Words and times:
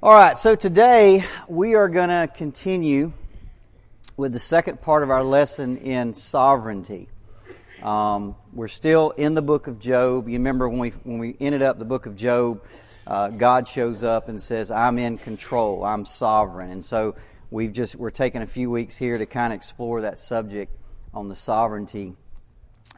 All 0.00 0.14
right, 0.14 0.38
so 0.38 0.54
today 0.54 1.24
we 1.48 1.74
are 1.74 1.88
going 1.88 2.08
to 2.08 2.32
continue 2.32 3.12
with 4.16 4.32
the 4.32 4.38
second 4.38 4.80
part 4.80 5.02
of 5.02 5.10
our 5.10 5.24
lesson 5.24 5.78
in 5.78 6.14
sovereignty. 6.14 7.08
Um, 7.82 8.36
we're 8.52 8.68
still 8.68 9.10
in 9.10 9.34
the 9.34 9.42
book 9.42 9.66
of 9.66 9.80
Job. 9.80 10.28
You 10.28 10.34
remember 10.34 10.68
when 10.68 10.78
we 10.78 10.90
when 10.90 11.18
we 11.18 11.36
ended 11.40 11.62
up 11.62 11.80
the 11.80 11.84
book 11.84 12.06
of 12.06 12.14
Job, 12.14 12.62
uh, 13.08 13.30
God 13.30 13.66
shows 13.66 14.04
up 14.04 14.28
and 14.28 14.40
says, 14.40 14.70
"I'm 14.70 15.00
in 15.00 15.18
control. 15.18 15.84
I'm 15.84 16.04
sovereign." 16.04 16.70
And 16.70 16.84
so 16.84 17.16
we've 17.50 17.72
just 17.72 17.96
we're 17.96 18.10
taking 18.10 18.42
a 18.42 18.46
few 18.46 18.70
weeks 18.70 18.96
here 18.96 19.18
to 19.18 19.26
kind 19.26 19.52
of 19.52 19.56
explore 19.56 20.02
that 20.02 20.20
subject 20.20 20.72
on 21.12 21.28
the 21.28 21.34
sovereignty 21.34 22.14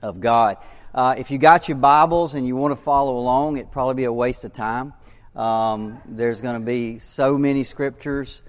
of 0.02 0.20
God. 0.20 0.58
Uh, 0.94 1.14
if 1.16 1.30
you 1.30 1.38
got 1.38 1.66
your 1.66 1.78
Bibles 1.78 2.34
and 2.34 2.46
you 2.46 2.56
want 2.56 2.72
to 2.72 2.82
follow 2.82 3.16
along, 3.16 3.56
it'd 3.56 3.72
probably 3.72 3.94
be 3.94 4.04
a 4.04 4.12
waste 4.12 4.44
of 4.44 4.52
time. 4.52 4.92
Um, 5.36 6.00
there's 6.06 6.40
going 6.40 6.60
to 6.60 6.66
be 6.66 6.98
so 6.98 7.38
many 7.38 7.62
scriptures, 7.62 8.42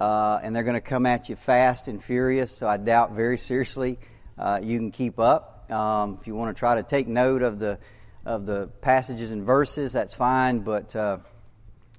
uh, 0.00 0.40
and 0.42 0.54
they're 0.54 0.64
going 0.64 0.74
to 0.74 0.80
come 0.80 1.06
at 1.06 1.28
you 1.28 1.36
fast 1.36 1.86
and 1.86 2.02
furious. 2.02 2.50
So 2.50 2.66
I 2.66 2.76
doubt 2.76 3.12
very 3.12 3.38
seriously 3.38 3.98
uh, 4.36 4.60
you 4.62 4.78
can 4.78 4.90
keep 4.90 5.18
up. 5.18 5.70
Um, 5.70 6.18
if 6.20 6.26
you 6.26 6.34
want 6.34 6.54
to 6.54 6.58
try 6.58 6.74
to 6.74 6.82
take 6.82 7.06
note 7.06 7.42
of 7.42 7.58
the 7.58 7.78
of 8.24 8.46
the 8.46 8.68
passages 8.80 9.32
and 9.32 9.44
verses, 9.44 9.92
that's 9.92 10.14
fine. 10.14 10.60
But 10.60 10.96
uh, 10.96 11.18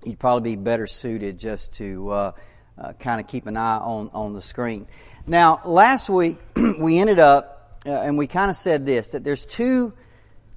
you'd 0.03 0.19
probably 0.19 0.55
be 0.55 0.61
better 0.61 0.87
suited 0.87 1.39
just 1.39 1.73
to 1.75 2.09
uh, 2.09 2.31
uh, 2.77 2.93
kind 2.93 3.21
of 3.21 3.27
keep 3.27 3.47
an 3.47 3.55
eye 3.55 3.77
on 3.77 4.09
on 4.13 4.33
the 4.33 4.41
screen. 4.41 4.87
Now, 5.25 5.61
last 5.65 6.09
week 6.09 6.37
we 6.79 6.99
ended 6.99 7.19
up, 7.19 7.81
uh, 7.85 7.91
and 7.91 8.17
we 8.17 8.27
kind 8.27 8.49
of 8.49 8.57
said 8.57 8.85
this 8.85 9.09
that 9.09 9.23
there's 9.23 9.45
two 9.45 9.93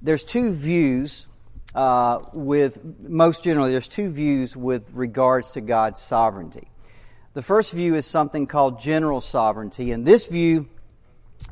there's 0.01 0.23
two 0.23 0.53
views 0.53 1.27
uh, 1.75 2.19
with 2.33 2.79
most 3.01 3.43
generally, 3.43 3.71
there's 3.71 3.87
two 3.87 4.09
views 4.09 4.57
with 4.57 4.89
regards 4.93 5.51
to 5.51 5.61
God's 5.61 5.99
sovereignty. 5.99 6.67
The 7.33 7.43
first 7.43 7.73
view 7.73 7.95
is 7.95 8.05
something 8.05 8.47
called 8.47 8.79
general 8.79 9.21
sovereignty, 9.21 9.91
and 9.91 10.05
this 10.05 10.27
view 10.27 10.67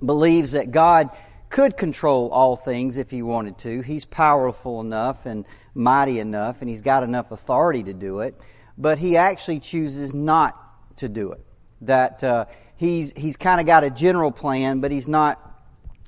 believes 0.04 0.52
that 0.52 0.72
God 0.72 1.10
could 1.50 1.78
control 1.78 2.30
all 2.30 2.56
things 2.56 2.98
if 2.98 3.10
he 3.10 3.22
wanted 3.22 3.58
to. 3.60 3.82
He's 3.82 4.06
powerful 4.06 4.82
enough 4.82 5.26
and 5.26 5.46
mighty 5.74 6.20
enough, 6.20 6.62
and 6.62 6.70
he's 6.70 6.82
got 6.82 7.04
enough 7.04 7.32
authority 7.32 7.84
to 7.84 7.94
do 7.94 8.20
it, 8.20 8.36
but 8.78 8.98
he 8.98 9.18
actually 9.18 9.60
chooses 9.60 10.14
not 10.14 10.98
to 10.98 11.08
do 11.08 11.32
it. 11.32 11.46
That 11.82 12.24
uh, 12.24 12.46
he's 12.76 13.14
he's 13.14 13.38
kind 13.38 13.62
of 13.62 13.68
got 13.68 13.84
a 13.84 13.90
general 13.90 14.32
plan, 14.32 14.80
but 14.80 14.92
he's 14.92 15.08
not 15.08 15.40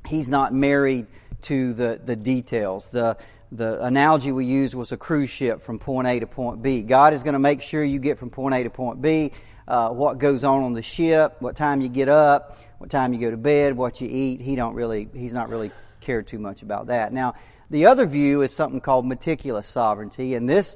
he's 0.07 0.29
not 0.29 0.51
married 0.51 1.05
to 1.43 1.73
the 1.73 2.01
the 2.03 2.15
details. 2.15 2.89
The 2.89 3.17
the 3.51 3.83
analogy 3.83 4.31
we 4.31 4.45
used 4.45 4.75
was 4.75 4.91
a 4.91 4.97
cruise 4.97 5.29
ship 5.29 5.61
from 5.61 5.79
point 5.79 6.07
A 6.07 6.19
to 6.19 6.27
point 6.27 6.61
B. 6.61 6.83
God 6.83 7.13
is 7.13 7.23
going 7.23 7.33
to 7.33 7.39
make 7.39 7.61
sure 7.61 7.83
you 7.83 7.99
get 7.99 8.17
from 8.17 8.29
point 8.29 8.53
A 8.53 8.63
to 8.63 8.69
point 8.69 9.01
B. 9.01 9.31
Uh, 9.67 9.89
what 9.89 10.17
goes 10.17 10.43
on 10.43 10.63
on 10.63 10.73
the 10.73 10.81
ship, 10.81 11.35
what 11.39 11.55
time 11.55 11.81
you 11.81 11.89
get 11.89 12.09
up, 12.09 12.57
what 12.79 12.89
time 12.89 13.13
you 13.13 13.19
go 13.19 13.31
to 13.31 13.37
bed, 13.37 13.75
what 13.75 14.01
you 14.01 14.07
eat. 14.09 14.41
He 14.41 14.55
don't 14.55 14.73
really, 14.73 15.07
he's 15.13 15.33
not 15.33 15.49
really 15.49 15.71
cared 15.99 16.27
too 16.27 16.39
much 16.39 16.61
about 16.61 16.87
that. 16.87 17.13
Now, 17.13 17.35
the 17.69 17.85
other 17.85 18.05
view 18.05 18.41
is 18.41 18.53
something 18.53 18.81
called 18.81 19.05
meticulous 19.05 19.67
sovereignty, 19.67 20.33
and 20.33 20.49
this 20.49 20.75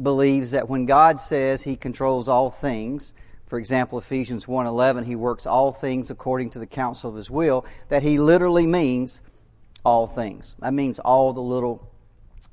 believes 0.00 0.50
that 0.50 0.68
when 0.68 0.84
God 0.86 1.18
says 1.18 1.62
He 1.62 1.76
controls 1.76 2.28
all 2.28 2.50
things, 2.50 3.14
for 3.46 3.58
example, 3.58 3.98
Ephesians 3.98 4.46
1:11, 4.46 5.04
He 5.04 5.16
works 5.16 5.46
all 5.46 5.72
things 5.72 6.10
according 6.10 6.50
to 6.50 6.58
the 6.58 6.66
counsel 6.66 7.10
of 7.10 7.16
His 7.16 7.30
will, 7.30 7.64
that 7.88 8.02
He 8.02 8.18
literally 8.18 8.66
means 8.66 9.22
all 9.84 10.06
things. 10.06 10.54
That 10.58 10.74
means 10.74 10.98
all 10.98 11.32
the 11.32 11.42
little 11.42 11.88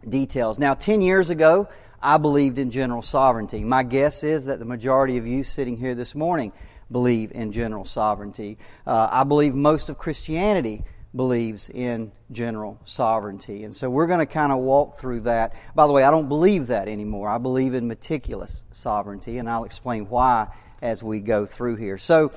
details. 0.07 0.59
Now, 0.59 0.73
10 0.73 1.01
years 1.01 1.29
ago, 1.29 1.67
I 2.01 2.17
believed 2.17 2.57
in 2.57 2.71
general 2.71 3.01
sovereignty. 3.01 3.63
My 3.63 3.83
guess 3.83 4.23
is 4.23 4.45
that 4.45 4.59
the 4.59 4.65
majority 4.65 5.17
of 5.17 5.27
you 5.27 5.43
sitting 5.43 5.77
here 5.77 5.95
this 5.95 6.15
morning 6.15 6.51
believe 6.91 7.31
in 7.31 7.51
general 7.51 7.85
sovereignty. 7.85 8.57
Uh, 8.85 9.07
I 9.11 9.23
believe 9.23 9.53
most 9.53 9.89
of 9.89 9.97
Christianity 9.97 10.83
believes 11.15 11.69
in 11.69 12.11
general 12.31 12.79
sovereignty. 12.85 13.63
And 13.63 13.75
so 13.75 13.89
we're 13.89 14.07
going 14.07 14.19
to 14.19 14.25
kind 14.25 14.51
of 14.51 14.59
walk 14.59 14.97
through 14.97 15.21
that. 15.21 15.53
By 15.75 15.87
the 15.87 15.93
way, 15.93 16.03
I 16.03 16.11
don't 16.11 16.29
believe 16.29 16.67
that 16.67 16.87
anymore. 16.87 17.29
I 17.29 17.37
believe 17.37 17.75
in 17.75 17.87
meticulous 17.87 18.63
sovereignty, 18.71 19.37
and 19.37 19.49
I'll 19.49 19.65
explain 19.65 20.05
why 20.05 20.47
as 20.81 21.03
we 21.03 21.19
go 21.19 21.45
through 21.45 21.75
here. 21.75 21.97
So, 21.97 22.31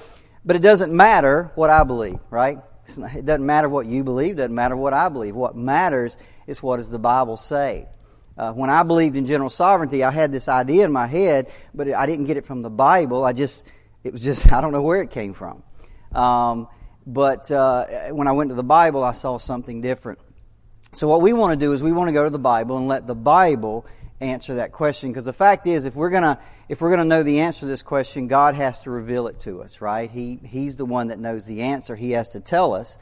but 0.44 0.56
it 0.56 0.62
doesn't 0.62 0.93
matter 0.93 1.53
what 1.55 1.71
I 1.71 1.84
believe, 1.84 2.19
right? 2.31 2.59
It 2.87 3.25
doesn't 3.25 3.47
matter 3.47 3.69
what 3.69 3.87
you 3.87 4.05
believe, 4.05 4.37
doesn't 4.37 4.55
matter 4.55 4.77
what 4.77 4.93
I 4.93 5.09
believe. 5.09 5.34
What 5.34 5.56
matters 5.56 6.19
is 6.47 6.62
what 6.62 6.77
does 6.77 6.91
the 6.91 6.99
Bible 6.99 7.37
say? 7.37 7.88
Uh, 8.37 8.53
when 8.53 8.69
I 8.69 8.82
believed 8.82 9.16
in 9.16 9.27
general 9.27 9.50
sovereignty, 9.50 10.03
I 10.03 10.10
had 10.10 10.32
this 10.32 10.49
idea 10.49 10.84
in 10.84 10.93
my 10.93 11.06
head, 11.06 11.50
but 11.72 11.88
I 11.93 12.06
didn't 12.06 12.27
get 12.27 12.37
it 12.37 12.47
from 12.47 12.62
the 12.62 12.71
Bible. 12.71 13.25
I 13.25 13.32
just, 13.32 13.65
it 14.03 14.12
was 14.12 14.22
just, 14.22 14.53
I 14.53 14.60
don't 14.60 14.72
know 14.72 14.82
where 14.82 15.00
it 15.00 15.10
came 15.10 15.34
from. 15.34 15.62
Um, 16.12 16.69
but 17.06 17.50
uh, 17.50 18.10
when 18.10 18.28
I 18.28 18.32
went 18.32 18.50
to 18.50 18.55
the 18.55 18.65
Bible, 18.65 19.05
I 19.05 19.12
saw 19.12 19.38
something 19.38 19.81
different. 19.81 20.19
So 20.93 21.09
what 21.09 21.22
we 21.22 21.32
want 21.32 21.59
to 21.59 21.65
do 21.65 21.72
is 21.72 21.82
we 21.82 21.93
want 21.93 22.09
to 22.09 22.12
go 22.12 22.25
to 22.25 22.31
the 22.31 22.38
Bible 22.38 22.76
and 22.76 22.88
let 22.88 23.06
the 23.06 23.15
Bible 23.15 23.84
answer 24.21 24.56
that 24.56 24.72
question. 24.72 25.11
Because 25.11 25.25
the 25.25 25.32
fact 25.32 25.66
is, 25.66 25.84
if 25.84 25.94
we're 25.94 26.11
gonna 26.11 26.41
if 26.69 26.81
we're 26.81 26.91
gonna 26.91 27.05
know 27.05 27.22
the 27.22 27.41
answer 27.41 27.61
to 27.61 27.66
this 27.66 27.82
question, 27.82 28.28
God 28.28 28.55
has 28.55 28.81
to 28.82 28.91
reveal 28.91 29.26
it 29.26 29.41
to 29.41 29.62
us, 29.62 29.81
right? 29.81 30.11
He 30.11 30.38
He's 30.44 30.76
the 30.76 30.84
one 30.84 31.09
that 31.09 31.19
knows 31.19 31.47
the 31.47 31.62
answer. 31.62 31.97
He 31.97 32.12
has 32.12 32.31
to 32.31 32.41
tell 32.41 32.75
us. 32.75 32.97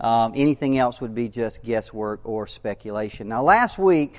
Um, 0.00 0.32
anything 0.36 0.78
else 0.78 1.00
would 1.00 1.14
be 1.14 1.28
just 1.28 1.64
guesswork 1.64 2.20
or 2.24 2.46
speculation. 2.46 3.28
Now, 3.28 3.42
last 3.42 3.78
week, 3.78 4.16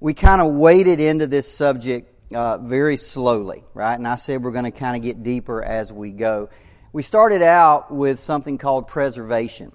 we 0.00 0.14
kind 0.14 0.42
of 0.42 0.52
waded 0.52 1.00
into 1.00 1.26
this 1.26 1.50
subject 1.50 2.34
uh, 2.34 2.58
very 2.58 2.96
slowly, 2.96 3.64
right? 3.74 3.94
And 3.94 4.06
I 4.06 4.16
said 4.16 4.42
we're 4.42 4.52
going 4.52 4.64
to 4.64 4.70
kind 4.70 4.96
of 4.96 5.02
get 5.02 5.22
deeper 5.22 5.62
as 5.62 5.92
we 5.92 6.10
go. 6.10 6.50
We 6.92 7.02
started 7.02 7.42
out 7.42 7.92
with 7.92 8.18
something 8.18 8.58
called 8.58 8.88
preservation. 8.88 9.72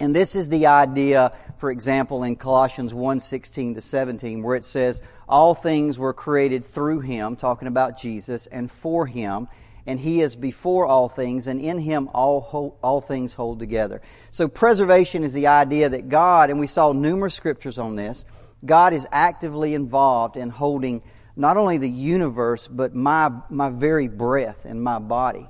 And 0.00 0.14
this 0.14 0.34
is 0.34 0.48
the 0.48 0.66
idea, 0.66 1.32
for 1.58 1.70
example, 1.70 2.24
in 2.24 2.34
Colossians 2.34 2.92
1 2.92 3.20
16 3.20 3.76
to 3.76 3.80
17, 3.80 4.42
where 4.42 4.56
it 4.56 4.64
says, 4.64 5.02
All 5.28 5.54
things 5.54 5.98
were 5.98 6.12
created 6.12 6.64
through 6.64 7.00
him, 7.00 7.36
talking 7.36 7.68
about 7.68 7.98
Jesus, 7.98 8.48
and 8.48 8.68
for 8.68 9.06
him 9.06 9.46
and 9.86 10.00
he 10.00 10.20
is 10.20 10.36
before 10.36 10.86
all 10.86 11.08
things, 11.08 11.46
and 11.46 11.60
in 11.60 11.78
him 11.78 12.08
all, 12.14 12.78
all 12.82 13.00
things 13.00 13.34
hold 13.34 13.58
together. 13.58 14.00
So 14.30 14.48
preservation 14.48 15.24
is 15.24 15.32
the 15.32 15.48
idea 15.48 15.88
that 15.88 16.08
God, 16.08 16.50
and 16.50 16.58
we 16.58 16.66
saw 16.66 16.92
numerous 16.92 17.34
scriptures 17.34 17.78
on 17.78 17.96
this, 17.96 18.24
God 18.64 18.92
is 18.92 19.06
actively 19.12 19.74
involved 19.74 20.36
in 20.36 20.48
holding 20.48 21.02
not 21.36 21.56
only 21.56 21.78
the 21.78 21.90
universe, 21.90 22.68
but 22.68 22.94
my, 22.94 23.30
my 23.50 23.68
very 23.68 24.08
breath 24.08 24.64
and 24.64 24.82
my 24.82 24.98
body 24.98 25.48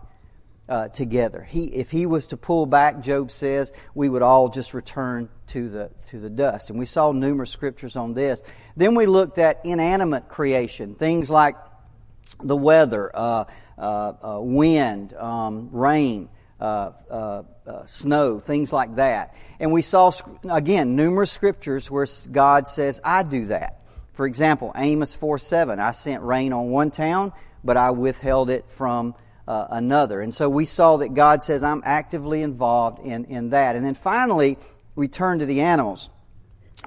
uh, 0.68 0.88
together. 0.88 1.42
He, 1.42 1.66
if 1.66 1.90
he 1.90 2.06
was 2.06 2.28
to 2.28 2.36
pull 2.36 2.66
back, 2.66 3.02
Job 3.02 3.30
says, 3.30 3.72
we 3.94 4.08
would 4.08 4.22
all 4.22 4.48
just 4.48 4.72
return 4.74 5.28
to 5.48 5.68
the, 5.68 5.90
to 6.08 6.18
the 6.18 6.30
dust. 6.30 6.70
And 6.70 6.78
we 6.78 6.86
saw 6.86 7.12
numerous 7.12 7.50
scriptures 7.50 7.96
on 7.96 8.14
this. 8.14 8.42
Then 8.76 8.94
we 8.94 9.06
looked 9.06 9.38
at 9.38 9.60
inanimate 9.64 10.28
creation, 10.28 10.94
things 10.94 11.28
like 11.28 11.56
the 12.42 12.56
weather, 12.56 13.10
uh, 13.14 13.44
uh, 13.78 14.12
uh, 14.22 14.40
wind, 14.40 15.14
um, 15.14 15.70
rain, 15.72 16.28
uh, 16.60 16.92
uh, 17.10 17.42
snow, 17.86 18.38
things 18.38 18.72
like 18.72 18.96
that. 18.96 19.34
And 19.58 19.72
we 19.72 19.82
saw, 19.82 20.12
again, 20.50 20.96
numerous 20.96 21.30
scriptures 21.30 21.90
where 21.90 22.06
God 22.30 22.68
says, 22.68 23.00
I 23.04 23.22
do 23.22 23.46
that. 23.46 23.82
For 24.12 24.26
example, 24.26 24.72
Amos 24.76 25.14
4 25.14 25.38
7, 25.38 25.80
I 25.80 25.90
sent 25.90 26.22
rain 26.22 26.52
on 26.52 26.70
one 26.70 26.90
town, 26.90 27.32
but 27.64 27.76
I 27.76 27.90
withheld 27.90 28.48
it 28.48 28.66
from 28.68 29.14
uh, 29.48 29.66
another. 29.70 30.20
And 30.20 30.32
so 30.32 30.48
we 30.48 30.66
saw 30.66 30.98
that 30.98 31.14
God 31.14 31.42
says, 31.42 31.64
I'm 31.64 31.82
actively 31.84 32.42
involved 32.42 33.04
in, 33.04 33.24
in 33.26 33.50
that. 33.50 33.76
And 33.76 33.84
then 33.84 33.94
finally, 33.94 34.56
we 34.94 35.08
turn 35.08 35.40
to 35.40 35.46
the 35.46 35.62
animals, 35.62 36.10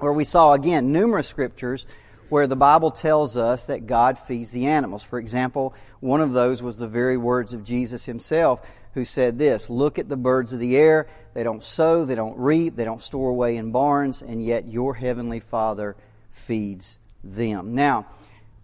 where 0.00 0.12
we 0.12 0.24
saw, 0.24 0.54
again, 0.54 0.92
numerous 0.92 1.28
scriptures 1.28 1.86
where 2.28 2.46
the 2.46 2.56
Bible 2.56 2.90
tells 2.90 3.36
us 3.36 3.66
that 3.66 3.86
God 3.86 4.18
feeds 4.18 4.52
the 4.52 4.66
animals. 4.66 5.02
For 5.02 5.18
example, 5.18 5.74
one 6.00 6.20
of 6.20 6.32
those 6.32 6.62
was 6.62 6.76
the 6.76 6.88
very 6.88 7.16
words 7.16 7.54
of 7.54 7.64
Jesus 7.64 8.04
himself 8.04 8.66
who 8.94 9.04
said 9.04 9.38
this, 9.38 9.70
look 9.70 9.98
at 9.98 10.08
the 10.08 10.16
birds 10.16 10.52
of 10.52 10.60
the 10.60 10.76
air. 10.76 11.06
They 11.34 11.44
don't 11.44 11.62
sow, 11.62 12.04
they 12.04 12.14
don't 12.14 12.38
reap, 12.38 12.74
they 12.76 12.84
don't 12.84 13.02
store 13.02 13.30
away 13.30 13.56
in 13.56 13.70
barns, 13.70 14.22
and 14.22 14.44
yet 14.44 14.66
your 14.66 14.94
heavenly 14.94 15.40
Father 15.40 15.96
feeds 16.30 16.98
them. 17.22 17.74
Now, 17.74 18.06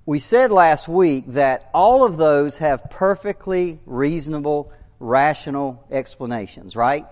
we 0.07 0.19
said 0.19 0.51
last 0.51 0.89
week 0.89 1.25
that 1.29 1.71
all 1.73 2.05
of 2.05 2.17
those 2.17 2.59
have 2.59 2.91
perfectly 2.91 3.81
reasonable, 3.87 4.73
rational 4.99 5.87
explanations, 5.91 6.77
right? 6.77 7.07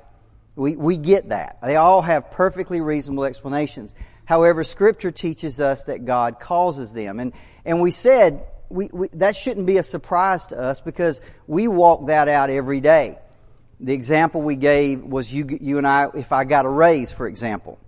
We, 0.56 0.76
we 0.76 0.98
get 0.98 1.30
that. 1.30 1.58
They 1.62 1.76
all 1.76 2.02
have 2.02 2.30
perfectly 2.30 2.80
reasonable 2.80 3.24
explanations. 3.24 3.94
However, 4.24 4.64
Scripture 4.64 5.10
teaches 5.10 5.60
us 5.60 5.84
that 5.84 6.04
God 6.04 6.40
causes 6.40 6.92
them. 6.92 7.20
And, 7.20 7.32
and 7.64 7.80
we 7.80 7.90
said 7.90 8.44
we, 8.72 8.88
we, 8.92 9.08
that 9.14 9.36
shouldn't 9.36 9.66
be 9.66 9.78
a 9.78 9.82
surprise 9.82 10.46
to 10.46 10.58
us 10.58 10.80
because 10.80 11.20
we 11.46 11.68
walk 11.68 12.06
that 12.06 12.28
out 12.28 12.50
every 12.50 12.80
day. 12.80 13.18
The 13.80 13.92
example 13.92 14.42
we 14.42 14.56
gave 14.56 15.02
was 15.02 15.32
you, 15.32 15.58
you 15.60 15.78
and 15.78 15.86
I, 15.86 16.08
if 16.14 16.32
I 16.32 16.44
got 16.44 16.64
a 16.64 16.68
raise, 16.68 17.12
for 17.12 17.26
example. 17.26 17.78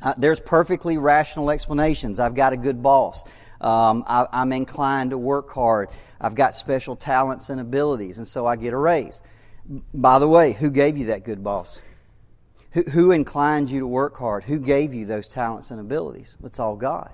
Uh, 0.00 0.14
there's 0.16 0.40
perfectly 0.40 0.96
rational 0.96 1.50
explanations. 1.50 2.20
I've 2.20 2.36
got 2.36 2.52
a 2.52 2.56
good 2.56 2.82
boss. 2.82 3.24
Um, 3.60 4.04
I, 4.06 4.26
I'm 4.32 4.52
inclined 4.52 5.10
to 5.10 5.18
work 5.18 5.52
hard. 5.52 5.88
I've 6.20 6.36
got 6.36 6.54
special 6.54 6.96
talents 6.96 7.50
and 7.50 7.60
abilities, 7.60 8.18
and 8.18 8.26
so 8.26 8.46
I 8.46 8.56
get 8.56 8.72
a 8.72 8.76
raise. 8.76 9.20
By 9.92 10.20
the 10.20 10.28
way, 10.28 10.52
who 10.52 10.70
gave 10.70 10.96
you 10.96 11.06
that 11.06 11.24
good 11.24 11.42
boss? 11.42 11.82
Who, 12.72 13.12
inclined 13.12 13.70
you 13.70 13.80
to 13.80 13.86
work 13.86 14.16
hard? 14.16 14.44
Who 14.44 14.58
gave 14.58 14.92
you 14.94 15.06
those 15.06 15.26
talents 15.26 15.70
and 15.70 15.80
abilities? 15.80 16.36
It's 16.44 16.60
all 16.60 16.76
God. 16.76 17.10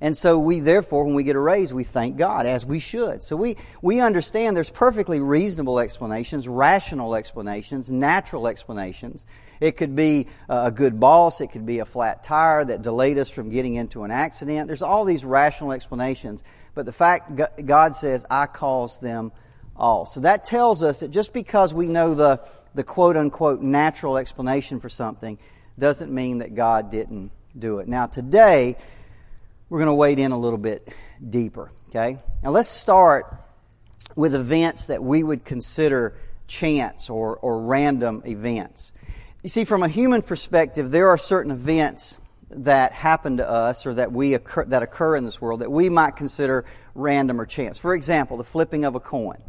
And 0.00 0.16
so 0.16 0.38
we 0.38 0.58
therefore, 0.58 1.04
when 1.04 1.14
we 1.14 1.22
get 1.22 1.36
a 1.36 1.40
raise, 1.40 1.72
we 1.72 1.84
thank 1.84 2.16
God, 2.16 2.44
as 2.44 2.66
we 2.66 2.80
should. 2.80 3.22
So 3.22 3.36
we, 3.36 3.56
we 3.82 4.00
understand 4.00 4.56
there's 4.56 4.68
perfectly 4.68 5.20
reasonable 5.20 5.78
explanations, 5.78 6.48
rational 6.48 7.14
explanations, 7.14 7.88
natural 7.92 8.48
explanations. 8.48 9.24
It 9.60 9.76
could 9.76 9.94
be 9.94 10.26
a 10.48 10.72
good 10.72 10.98
boss, 10.98 11.40
it 11.40 11.52
could 11.52 11.66
be 11.66 11.78
a 11.78 11.84
flat 11.84 12.24
tire 12.24 12.64
that 12.64 12.82
delayed 12.82 13.16
us 13.18 13.30
from 13.30 13.50
getting 13.50 13.76
into 13.76 14.02
an 14.02 14.10
accident. 14.10 14.66
There's 14.66 14.82
all 14.82 15.04
these 15.04 15.24
rational 15.24 15.70
explanations. 15.70 16.42
But 16.74 16.84
the 16.84 16.92
fact 16.92 17.30
God 17.64 17.94
says, 17.94 18.26
I 18.28 18.46
caused 18.46 19.02
them 19.02 19.30
all. 19.76 20.06
So 20.06 20.20
that 20.20 20.42
tells 20.42 20.82
us 20.82 21.00
that 21.00 21.12
just 21.12 21.32
because 21.32 21.72
we 21.72 21.86
know 21.86 22.14
the, 22.14 22.40
the 22.74 22.84
quote 22.84 23.16
unquote 23.16 23.60
natural 23.60 24.16
explanation 24.18 24.80
for 24.80 24.88
something 24.88 25.38
doesn't 25.78 26.12
mean 26.12 26.38
that 26.38 26.54
God 26.54 26.90
didn't 26.90 27.32
do 27.58 27.78
it. 27.78 27.88
Now 27.88 28.06
today, 28.06 28.76
we're 29.68 29.78
going 29.78 29.88
to 29.88 29.94
wade 29.94 30.18
in 30.18 30.32
a 30.32 30.38
little 30.38 30.58
bit 30.58 30.92
deeper, 31.28 31.70
okay? 31.88 32.18
Now 32.42 32.50
let's 32.50 32.68
start 32.68 33.34
with 34.16 34.34
events 34.34 34.88
that 34.88 35.02
we 35.02 35.22
would 35.22 35.44
consider 35.44 36.16
chance 36.46 37.08
or, 37.08 37.36
or 37.36 37.62
random 37.62 38.22
events. 38.26 38.92
You 39.42 39.48
see, 39.48 39.64
from 39.64 39.82
a 39.82 39.88
human 39.88 40.22
perspective, 40.22 40.90
there 40.90 41.08
are 41.08 41.18
certain 41.18 41.50
events 41.50 42.18
that 42.50 42.92
happen 42.92 43.38
to 43.38 43.48
us 43.48 43.86
or 43.86 43.94
that 43.94 44.12
we 44.12 44.34
occur, 44.34 44.64
that 44.66 44.82
occur 44.82 45.16
in 45.16 45.24
this 45.24 45.40
world 45.40 45.60
that 45.60 45.72
we 45.72 45.88
might 45.88 46.16
consider 46.16 46.64
random 46.94 47.40
or 47.40 47.46
chance. 47.46 47.78
For 47.78 47.94
example, 47.94 48.36
the 48.36 48.44
flipping 48.44 48.84
of 48.84 48.94
a 48.94 49.00
coin. 49.00 49.42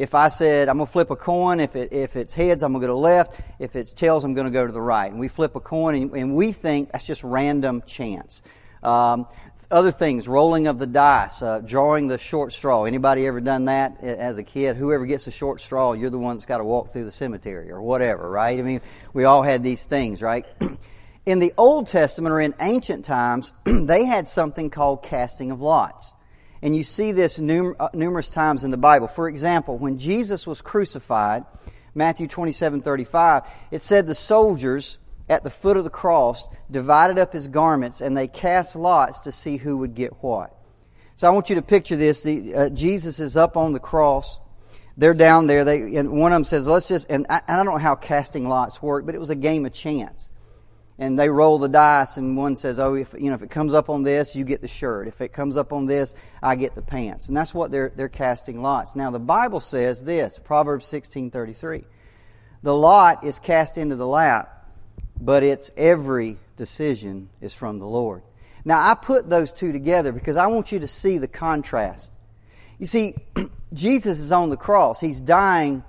If 0.00 0.14
I 0.14 0.30
said 0.30 0.70
I'm 0.70 0.78
going 0.78 0.86
to 0.86 0.92
flip 0.92 1.10
a 1.10 1.16
coin, 1.16 1.60
if 1.60 1.76
it, 1.76 1.92
if 1.92 2.16
it's 2.16 2.32
heads, 2.32 2.62
I'm 2.62 2.72
going 2.72 2.80
to 2.80 2.86
go 2.86 2.94
to 2.94 2.94
the 2.94 2.98
left. 2.98 3.38
If 3.58 3.76
it's 3.76 3.92
tails, 3.92 4.24
I'm 4.24 4.32
going 4.32 4.46
to 4.46 4.50
go 4.50 4.66
to 4.66 4.72
the 4.72 4.80
right. 4.80 5.10
And 5.10 5.20
we 5.20 5.28
flip 5.28 5.56
a 5.56 5.60
coin, 5.60 5.94
and, 5.94 6.10
and 6.12 6.34
we 6.34 6.52
think 6.52 6.90
that's 6.90 7.06
just 7.06 7.22
random 7.22 7.82
chance. 7.86 8.42
Um, 8.82 9.26
other 9.70 9.90
things, 9.90 10.26
rolling 10.26 10.68
of 10.68 10.78
the 10.78 10.86
dice, 10.86 11.42
uh, 11.42 11.58
drawing 11.60 12.08
the 12.08 12.16
short 12.16 12.54
straw. 12.54 12.84
Anybody 12.84 13.26
ever 13.26 13.42
done 13.42 13.66
that 13.66 14.02
as 14.02 14.38
a 14.38 14.42
kid? 14.42 14.76
Whoever 14.76 15.04
gets 15.04 15.26
a 15.26 15.30
short 15.30 15.60
straw, 15.60 15.92
you're 15.92 16.08
the 16.08 16.18
one 16.18 16.36
that's 16.36 16.46
got 16.46 16.58
to 16.58 16.64
walk 16.64 16.92
through 16.92 17.04
the 17.04 17.12
cemetery 17.12 17.70
or 17.70 17.82
whatever, 17.82 18.30
right? 18.30 18.58
I 18.58 18.62
mean, 18.62 18.80
we 19.12 19.24
all 19.24 19.42
had 19.42 19.62
these 19.62 19.84
things, 19.84 20.22
right? 20.22 20.46
in 21.26 21.40
the 21.40 21.52
Old 21.58 21.88
Testament 21.88 22.32
or 22.32 22.40
in 22.40 22.54
ancient 22.58 23.04
times, 23.04 23.52
they 23.64 24.06
had 24.06 24.26
something 24.26 24.70
called 24.70 25.02
casting 25.02 25.50
of 25.50 25.60
lots. 25.60 26.14
And 26.62 26.76
you 26.76 26.84
see 26.84 27.12
this 27.12 27.38
uh, 27.38 27.88
numerous 27.94 28.30
times 28.30 28.64
in 28.64 28.70
the 28.70 28.76
Bible. 28.76 29.08
For 29.08 29.28
example, 29.28 29.78
when 29.78 29.98
Jesus 29.98 30.46
was 30.46 30.60
crucified, 30.60 31.44
Matthew 31.94 32.26
27, 32.26 32.82
35, 32.82 33.44
it 33.70 33.82
said 33.82 34.06
the 34.06 34.14
soldiers 34.14 34.98
at 35.30 35.44
the 35.44 35.50
foot 35.50 35.76
of 35.76 35.84
the 35.84 35.90
cross, 35.90 36.48
divided 36.70 37.16
up 37.16 37.32
his 37.32 37.46
garments, 37.46 38.00
and 38.00 38.16
they 38.16 38.26
cast 38.26 38.74
lots 38.74 39.20
to 39.20 39.32
see 39.32 39.56
who 39.56 39.78
would 39.78 39.94
get 39.94 40.12
what. 40.24 40.52
So 41.14 41.28
I 41.28 41.30
want 41.30 41.50
you 41.50 41.54
to 41.54 41.62
picture 41.62 41.94
this. 41.94 42.24
The, 42.24 42.54
uh, 42.54 42.68
Jesus 42.70 43.20
is 43.20 43.36
up 43.36 43.56
on 43.56 43.72
the 43.72 43.78
cross. 43.78 44.40
They're 44.96 45.14
down 45.14 45.46
there. 45.46 45.64
They, 45.64 45.94
and 45.96 46.10
one 46.10 46.32
of 46.32 46.36
them 46.36 46.44
says, 46.44 46.66
let's 46.66 46.88
just, 46.88 47.08
and 47.08 47.26
I, 47.30 47.42
I 47.46 47.54
don't 47.54 47.66
know 47.66 47.78
how 47.78 47.94
casting 47.94 48.48
lots 48.48 48.82
work, 48.82 49.06
but 49.06 49.14
it 49.14 49.18
was 49.18 49.30
a 49.30 49.36
game 49.36 49.64
of 49.66 49.72
chance. 49.72 50.28
And 51.00 51.18
they 51.18 51.30
roll 51.30 51.58
the 51.58 51.68
dice, 51.68 52.18
and 52.18 52.36
one 52.36 52.56
says, 52.56 52.78
oh, 52.78 52.94
if, 52.94 53.14
you 53.14 53.30
know, 53.30 53.34
if 53.34 53.40
it 53.40 53.48
comes 53.48 53.72
up 53.72 53.88
on 53.88 54.02
this, 54.02 54.36
you 54.36 54.44
get 54.44 54.60
the 54.60 54.68
shirt. 54.68 55.08
If 55.08 55.22
it 55.22 55.32
comes 55.32 55.56
up 55.56 55.72
on 55.72 55.86
this, 55.86 56.14
I 56.42 56.56
get 56.56 56.74
the 56.74 56.82
pants. 56.82 57.28
And 57.28 57.36
that's 57.36 57.54
what 57.54 57.70
they're, 57.70 57.90
they're 57.96 58.10
casting 58.10 58.60
lots. 58.60 58.94
Now, 58.94 59.10
the 59.10 59.18
Bible 59.18 59.60
says 59.60 60.04
this, 60.04 60.38
Proverbs 60.38 60.84
16.33. 60.84 61.84
The 62.62 62.74
lot 62.74 63.24
is 63.24 63.40
cast 63.40 63.78
into 63.78 63.96
the 63.96 64.06
lap, 64.06 64.68
but 65.18 65.42
it's 65.42 65.70
every 65.74 66.36
decision 66.58 67.30
is 67.40 67.54
from 67.54 67.78
the 67.78 67.86
Lord. 67.86 68.22
Now, 68.66 68.86
I 68.86 68.94
put 68.94 69.30
those 69.30 69.52
two 69.52 69.72
together 69.72 70.12
because 70.12 70.36
I 70.36 70.48
want 70.48 70.70
you 70.70 70.80
to 70.80 70.86
see 70.86 71.16
the 71.16 71.28
contrast. 71.28 72.12
You 72.78 72.84
see, 72.84 73.14
Jesus 73.72 74.18
is 74.18 74.32
on 74.32 74.50
the 74.50 74.58
cross. 74.58 75.00
He's 75.00 75.22
dying. 75.22 75.82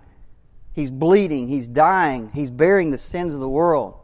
He's 0.71 0.89
bleeding. 0.89 1.49
He's 1.49 1.67
dying. 1.67 2.31
He's 2.33 2.49
bearing 2.49 2.91
the 2.91 2.97
sins 2.97 3.33
of 3.33 3.41
the 3.41 3.49
world. 3.49 3.97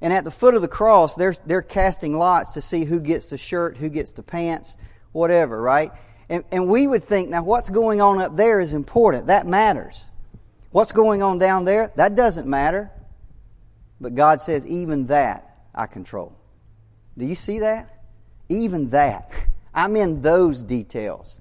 And 0.00 0.12
at 0.12 0.24
the 0.24 0.30
foot 0.30 0.54
of 0.54 0.62
the 0.62 0.68
cross, 0.68 1.14
they're, 1.14 1.34
they're 1.46 1.62
casting 1.62 2.16
lots 2.16 2.50
to 2.50 2.60
see 2.60 2.84
who 2.84 3.00
gets 3.00 3.30
the 3.30 3.38
shirt, 3.38 3.76
who 3.76 3.88
gets 3.88 4.12
the 4.12 4.22
pants, 4.22 4.76
whatever, 5.12 5.60
right? 5.60 5.92
And, 6.28 6.44
and 6.50 6.68
we 6.68 6.86
would 6.86 7.04
think, 7.04 7.30
now 7.30 7.44
what's 7.44 7.70
going 7.70 8.00
on 8.00 8.18
up 8.18 8.36
there 8.36 8.60
is 8.60 8.74
important. 8.74 9.28
That 9.28 9.46
matters. 9.46 10.08
What's 10.70 10.92
going 10.92 11.22
on 11.22 11.38
down 11.38 11.64
there? 11.64 11.92
That 11.96 12.14
doesn't 12.14 12.46
matter. 12.46 12.90
But 14.00 14.14
God 14.14 14.40
says, 14.40 14.66
even 14.66 15.06
that 15.06 15.56
I 15.74 15.86
control. 15.86 16.36
Do 17.16 17.24
you 17.24 17.34
see 17.34 17.60
that? 17.60 18.02
Even 18.48 18.90
that. 18.90 19.30
I'm 19.74 19.96
in 19.96 20.22
those 20.22 20.62
details. 20.62 21.38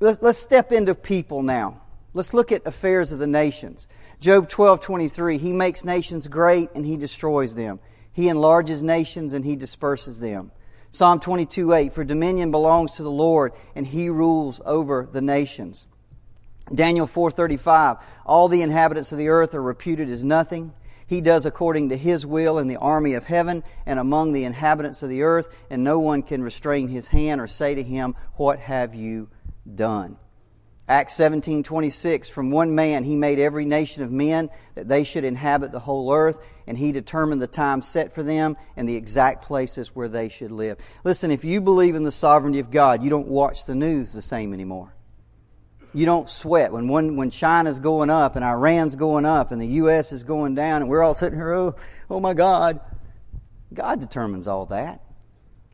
Let's, 0.00 0.22
let's 0.22 0.38
step 0.38 0.72
into 0.72 0.94
people 0.94 1.42
now. 1.42 1.82
Let's 2.14 2.32
look 2.32 2.52
at 2.52 2.66
affairs 2.66 3.12
of 3.12 3.18
the 3.18 3.26
nations. 3.26 3.88
Job 4.20 4.48
12, 4.48 4.80
23. 4.80 5.38
He 5.38 5.52
makes 5.52 5.84
nations 5.84 6.26
great 6.26 6.70
and 6.74 6.84
he 6.84 6.96
destroys 6.96 7.54
them. 7.54 7.78
He 8.12 8.28
enlarges 8.28 8.82
nations 8.82 9.32
and 9.32 9.44
he 9.44 9.54
disperses 9.54 10.18
them. 10.18 10.50
Psalm 10.90 11.20
22, 11.20 11.72
8. 11.72 11.92
For 11.92 12.02
dominion 12.02 12.50
belongs 12.50 12.96
to 12.96 13.02
the 13.02 13.10
Lord 13.10 13.52
and 13.74 13.86
he 13.86 14.08
rules 14.10 14.60
over 14.64 15.08
the 15.10 15.20
nations. 15.20 15.86
Daniel 16.74 17.06
4:35 17.06 17.98
All 18.26 18.48
the 18.48 18.62
inhabitants 18.62 19.12
of 19.12 19.18
the 19.18 19.28
earth 19.28 19.54
are 19.54 19.62
reputed 19.62 20.10
as 20.10 20.24
nothing 20.24 20.72
he 21.08 21.22
does 21.22 21.46
according 21.46 21.88
to 21.88 21.96
his 21.96 22.26
will 22.26 22.58
in 22.58 22.68
the 22.68 22.76
army 22.76 23.14
of 23.14 23.24
heaven 23.24 23.64
and 23.86 23.98
among 23.98 24.32
the 24.32 24.44
inhabitants 24.44 25.02
of 25.02 25.08
the 25.08 25.22
earth, 25.22 25.48
and 25.70 25.82
no 25.82 25.98
one 25.98 26.22
can 26.22 26.42
restrain 26.42 26.88
his 26.88 27.08
hand 27.08 27.40
or 27.40 27.46
say 27.46 27.74
to 27.74 27.82
him, 27.82 28.14
What 28.34 28.58
have 28.58 28.94
you 28.94 29.28
done? 29.74 30.18
Acts 30.88 31.14
17:26 31.18 32.30
From 32.30 32.50
one 32.50 32.74
man 32.74 33.04
he 33.04 33.14
made 33.14 33.38
every 33.38 33.64
nation 33.64 34.02
of 34.02 34.10
men 34.10 34.50
that 34.74 34.88
they 34.88 35.04
should 35.04 35.24
inhabit 35.24 35.70
the 35.70 35.78
whole 35.78 36.12
earth 36.12 36.38
and 36.66 36.78
he 36.78 36.92
determined 36.92 37.42
the 37.42 37.46
time 37.46 37.82
set 37.82 38.14
for 38.14 38.22
them 38.22 38.56
and 38.76 38.88
the 38.88 38.96
exact 38.96 39.44
places 39.44 39.94
where 39.94 40.08
they 40.08 40.28
should 40.28 40.50
live. 40.50 40.78
Listen, 41.04 41.30
if 41.30 41.44
you 41.44 41.60
believe 41.60 41.94
in 41.94 42.04
the 42.04 42.10
sovereignty 42.10 42.58
of 42.58 42.70
God, 42.70 43.02
you 43.02 43.10
don't 43.10 43.28
watch 43.28 43.66
the 43.66 43.74
news 43.74 44.12
the 44.12 44.22
same 44.22 44.54
anymore 44.54 44.94
you 45.94 46.06
don't 46.06 46.28
sweat. 46.28 46.72
When 46.72 46.88
one, 46.88 47.16
when 47.16 47.30
China's 47.30 47.80
going 47.80 48.10
up 48.10 48.36
and 48.36 48.44
Iran's 48.44 48.96
going 48.96 49.24
up 49.24 49.52
and 49.52 49.60
the 49.60 49.66
U.S. 49.66 50.12
is 50.12 50.24
going 50.24 50.54
down 50.54 50.82
and 50.82 50.90
we're 50.90 51.02
all 51.02 51.14
sitting 51.14 51.38
here, 51.38 51.52
oh, 51.52 51.76
oh 52.10 52.20
my 52.20 52.34
God. 52.34 52.80
God 53.72 54.00
determines 54.00 54.48
all 54.48 54.66
that. 54.66 55.02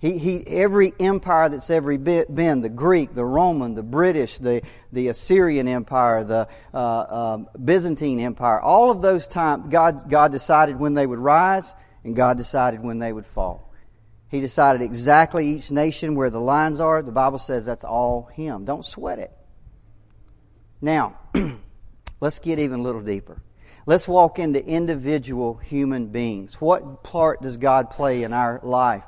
He, 0.05 0.19
he, 0.19 0.47
every 0.47 0.93
empire 1.01 1.49
that's 1.49 1.71
ever 1.71 1.97
been, 1.97 2.61
the 2.61 2.69
Greek, 2.69 3.15
the 3.15 3.25
Roman, 3.25 3.75
the 3.75 3.83
British, 3.83 4.39
the, 4.39 4.61
the 4.93 5.09
Assyrian 5.09 5.67
Empire, 5.67 6.25
the 6.25 6.47
uh, 6.75 7.35
um, 7.37 7.49
Byzantine 7.65 8.21
Empire, 8.21 8.61
all 8.61 8.91
of 8.91 9.01
those 9.01 9.27
times, 9.27 9.69
God, 9.69 10.11
God 10.11 10.31
decided 10.31 10.79
when 10.79 10.93
they 10.93 11.07
would 11.07 11.19
rise 11.19 11.75
and 12.05 12.15
God 12.15 12.37
decided 12.37 12.83
when 12.83 12.99
they 12.99 13.15
would 13.15 13.25
fall. 13.25 13.73
He 14.29 14.43
decided 14.43 14.83
exactly 14.83 15.47
each 15.47 15.71
nation 15.71 16.17
where 16.17 16.29
the 16.29 16.39
lines 16.39 16.81
are. 16.81 17.01
The 17.01 17.11
Bible 17.11 17.39
says 17.39 17.65
that's 17.65 17.83
all 17.83 18.25
Him. 18.35 18.67
Don't 18.67 18.85
sweat 18.85 19.19
it. 19.19 19.33
Now, 20.83 21.19
let's 22.21 22.41
get 22.41 22.59
even 22.59 22.81
a 22.81 22.83
little 22.83 23.01
deeper. 23.01 23.41
Let's 23.87 24.07
walk 24.07 24.39
into 24.39 24.63
individual 24.63 25.55
human 25.55 26.09
beings. 26.09 26.61
What 26.61 27.05
part 27.05 27.41
does 27.41 27.57
God 27.57 27.89
play 27.89 28.23
in 28.23 28.35
our 28.35 28.61
life? 28.63 29.05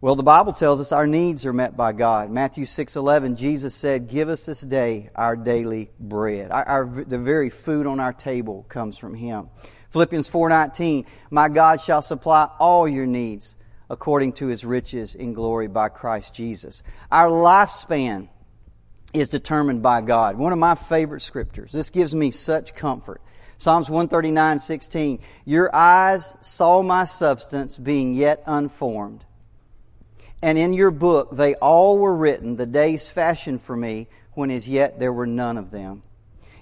Well, 0.00 0.14
the 0.14 0.22
Bible 0.22 0.52
tells 0.52 0.80
us 0.80 0.92
our 0.92 1.08
needs 1.08 1.44
are 1.44 1.52
met 1.52 1.76
by 1.76 1.92
God. 1.92 2.30
Matthew 2.30 2.66
6:11, 2.66 3.34
Jesus 3.34 3.74
said, 3.74 4.06
"Give 4.06 4.28
us 4.28 4.46
this 4.46 4.60
day 4.60 5.10
our 5.16 5.34
daily 5.34 5.90
bread." 5.98 6.52
Our, 6.52 6.64
our, 6.64 6.84
the 6.86 7.18
very 7.18 7.50
food 7.50 7.84
on 7.84 7.98
our 7.98 8.12
table 8.12 8.64
comes 8.68 8.96
from 8.96 9.14
Him. 9.14 9.50
Philippians 9.90 10.28
4:19, 10.28 11.04
"My 11.32 11.48
God 11.48 11.80
shall 11.80 12.00
supply 12.00 12.48
all 12.60 12.86
your 12.86 13.06
needs 13.06 13.56
according 13.90 14.34
to 14.34 14.46
His 14.46 14.64
riches 14.64 15.16
in 15.16 15.32
glory 15.32 15.66
by 15.66 15.88
Christ 15.88 16.32
Jesus." 16.32 16.84
Our 17.10 17.28
lifespan 17.28 18.28
is 19.12 19.28
determined 19.28 19.82
by 19.82 20.02
God. 20.02 20.38
One 20.38 20.52
of 20.52 20.60
my 20.60 20.76
favorite 20.76 21.22
scriptures. 21.22 21.72
This 21.72 21.90
gives 21.90 22.14
me 22.14 22.30
such 22.30 22.72
comfort. 22.76 23.20
Psalms 23.56 23.90
139, 23.90 24.60
16. 24.60 25.18
Your 25.44 25.74
eyes 25.74 26.36
saw 26.40 26.82
my 26.82 27.04
substance 27.04 27.76
being 27.76 28.14
yet 28.14 28.44
unformed. 28.46 29.24
And 30.42 30.56
in 30.56 30.72
your 30.72 30.90
book 30.90 31.36
they 31.36 31.54
all 31.56 31.98
were 31.98 32.14
written, 32.14 32.56
the 32.56 32.66
days 32.66 33.08
fashioned 33.08 33.60
for 33.60 33.76
me, 33.76 34.08
when 34.32 34.50
as 34.50 34.68
yet 34.68 34.98
there 34.98 35.12
were 35.12 35.26
none 35.26 35.56
of 35.56 35.70
them. 35.70 36.02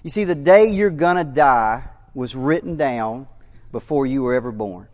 You 0.03 0.09
see, 0.09 0.23
the 0.23 0.35
day 0.35 0.67
you're 0.67 0.89
gonna 0.89 1.23
die 1.23 1.83
was 2.13 2.35
written 2.35 2.77
down 2.77 3.27
before 3.71 4.05
you 4.05 4.23
were 4.23 4.33
ever 4.33 4.51
born. 4.51 4.87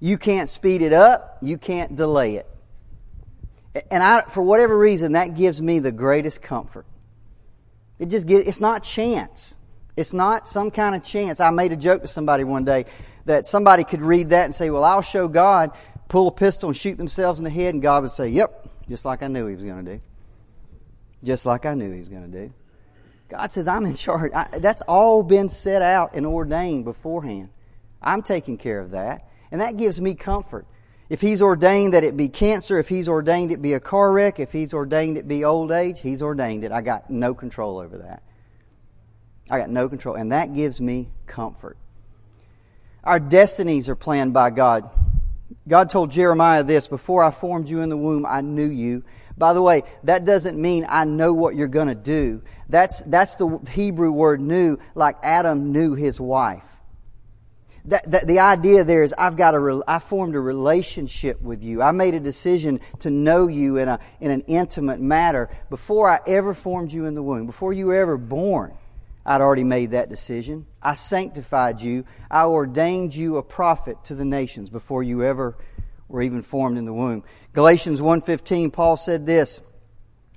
You 0.00 0.18
can't 0.18 0.48
speed 0.48 0.82
it 0.82 0.92
up. 0.92 1.38
You 1.42 1.58
can't 1.58 1.94
delay 1.94 2.36
it. 2.36 2.46
And 3.90 4.02
I, 4.02 4.22
for 4.22 4.42
whatever 4.42 4.76
reason, 4.76 5.12
that 5.12 5.34
gives 5.34 5.62
me 5.62 5.78
the 5.78 5.92
greatest 5.92 6.42
comfort. 6.42 6.86
It 7.98 8.06
just 8.06 8.26
gives, 8.26 8.48
it's 8.48 8.60
not 8.60 8.82
chance. 8.82 9.54
It's 9.96 10.12
not 10.14 10.48
some 10.48 10.70
kind 10.70 10.94
of 10.94 11.04
chance. 11.04 11.38
I 11.38 11.50
made 11.50 11.72
a 11.72 11.76
joke 11.76 12.02
to 12.02 12.08
somebody 12.08 12.42
one 12.42 12.64
day 12.64 12.86
that 13.26 13.44
somebody 13.44 13.84
could 13.84 14.00
read 14.00 14.30
that 14.30 14.46
and 14.46 14.54
say, 14.54 14.70
well, 14.70 14.82
I'll 14.82 15.02
show 15.02 15.28
God, 15.28 15.70
pull 16.10 16.28
a 16.28 16.32
pistol 16.32 16.68
and 16.68 16.76
shoot 16.76 16.98
themselves 16.98 17.38
in 17.40 17.44
the 17.44 17.50
head, 17.50 17.72
and 17.72 17.82
God 17.82 18.02
would 18.02 18.12
say, 18.12 18.28
yep, 18.28 18.68
just 18.88 19.06
like 19.06 19.22
I 19.22 19.28
knew 19.28 19.46
he 19.46 19.54
was 19.54 19.64
going 19.64 19.84
to 19.84 19.94
do. 19.94 20.00
Just 21.22 21.46
like 21.46 21.64
I 21.64 21.74
knew 21.74 21.90
he 21.90 22.00
was 22.00 22.08
going 22.08 22.30
to 22.30 22.46
do. 22.46 22.52
God 23.28 23.52
says, 23.52 23.68
I'm 23.68 23.86
in 23.86 23.94
charge. 23.94 24.32
I, 24.34 24.58
that's 24.58 24.82
all 24.82 25.22
been 25.22 25.48
set 25.48 25.80
out 25.80 26.14
and 26.14 26.26
ordained 26.26 26.84
beforehand. 26.84 27.50
I'm 28.02 28.22
taking 28.22 28.58
care 28.58 28.80
of 28.80 28.90
that. 28.90 29.28
And 29.52 29.60
that 29.60 29.76
gives 29.76 30.00
me 30.00 30.14
comfort. 30.14 30.66
If 31.08 31.20
He's 31.20 31.42
ordained 31.42 31.94
that 31.94 32.02
it 32.02 32.16
be 32.16 32.28
cancer, 32.28 32.78
if 32.78 32.88
He's 32.88 33.08
ordained 33.08 33.52
it 33.52 33.62
be 33.62 33.74
a 33.74 33.80
car 33.80 34.12
wreck, 34.12 34.40
if 34.40 34.52
He's 34.52 34.74
ordained 34.74 35.16
it 35.16 35.28
be 35.28 35.44
old 35.44 35.70
age, 35.70 36.00
He's 36.00 36.22
ordained 36.22 36.64
it. 36.64 36.72
I 36.72 36.82
got 36.82 37.08
no 37.08 37.34
control 37.34 37.78
over 37.78 37.98
that. 37.98 38.22
I 39.48 39.58
got 39.58 39.70
no 39.70 39.88
control. 39.88 40.16
And 40.16 40.32
that 40.32 40.54
gives 40.54 40.80
me 40.80 41.10
comfort. 41.26 41.76
Our 43.04 43.20
destinies 43.20 43.88
are 43.88 43.96
planned 43.96 44.32
by 44.32 44.50
God. 44.50 44.90
God 45.70 45.88
told 45.88 46.10
Jeremiah 46.10 46.64
this 46.64 46.88
Before 46.88 47.22
I 47.22 47.30
formed 47.30 47.68
you 47.68 47.80
in 47.80 47.88
the 47.88 47.96
womb, 47.96 48.26
I 48.26 48.40
knew 48.40 48.66
you. 48.66 49.04
By 49.38 49.52
the 49.54 49.62
way, 49.62 49.84
that 50.02 50.24
doesn't 50.24 50.60
mean 50.60 50.84
I 50.86 51.04
know 51.04 51.32
what 51.32 51.54
you're 51.54 51.68
going 51.68 51.88
to 51.88 51.94
do. 51.94 52.42
That's, 52.68 53.00
that's 53.02 53.36
the 53.36 53.60
Hebrew 53.70 54.10
word 54.10 54.40
knew, 54.40 54.78
like 54.96 55.16
Adam 55.22 55.72
knew 55.72 55.94
his 55.94 56.20
wife. 56.20 56.64
That, 57.86 58.10
that, 58.10 58.26
the 58.26 58.40
idea 58.40 58.84
there 58.84 59.04
is 59.04 59.14
I've 59.16 59.36
got 59.36 59.54
a, 59.54 59.82
I 59.86 60.00
formed 60.00 60.34
a 60.34 60.40
relationship 60.40 61.40
with 61.40 61.62
you. 61.62 61.80
I 61.80 61.92
made 61.92 62.14
a 62.14 62.20
decision 62.20 62.80
to 62.98 63.10
know 63.10 63.46
you 63.46 63.78
in, 63.78 63.88
a, 63.88 64.00
in 64.20 64.32
an 64.32 64.42
intimate 64.48 65.00
matter 65.00 65.48
before 65.70 66.10
I 66.10 66.18
ever 66.26 66.52
formed 66.52 66.92
you 66.92 67.06
in 67.06 67.14
the 67.14 67.22
womb, 67.22 67.46
before 67.46 67.72
you 67.72 67.86
were 67.86 67.94
ever 67.94 68.18
born. 68.18 68.74
I'd 69.24 69.40
already 69.40 69.64
made 69.64 69.90
that 69.90 70.08
decision. 70.08 70.66
I 70.82 70.94
sanctified 70.94 71.80
you. 71.80 72.04
I 72.30 72.46
ordained 72.46 73.14
you 73.14 73.36
a 73.36 73.42
prophet 73.42 74.02
to 74.04 74.14
the 74.14 74.24
nations 74.24 74.70
before 74.70 75.02
you 75.02 75.24
ever 75.24 75.56
were 76.08 76.22
even 76.22 76.42
formed 76.42 76.78
in 76.78 76.84
the 76.84 76.92
womb. 76.92 77.22
Galatians 77.52 78.00
1:15 78.00 78.70
Paul 78.70 78.96
said 78.96 79.26
this, 79.26 79.60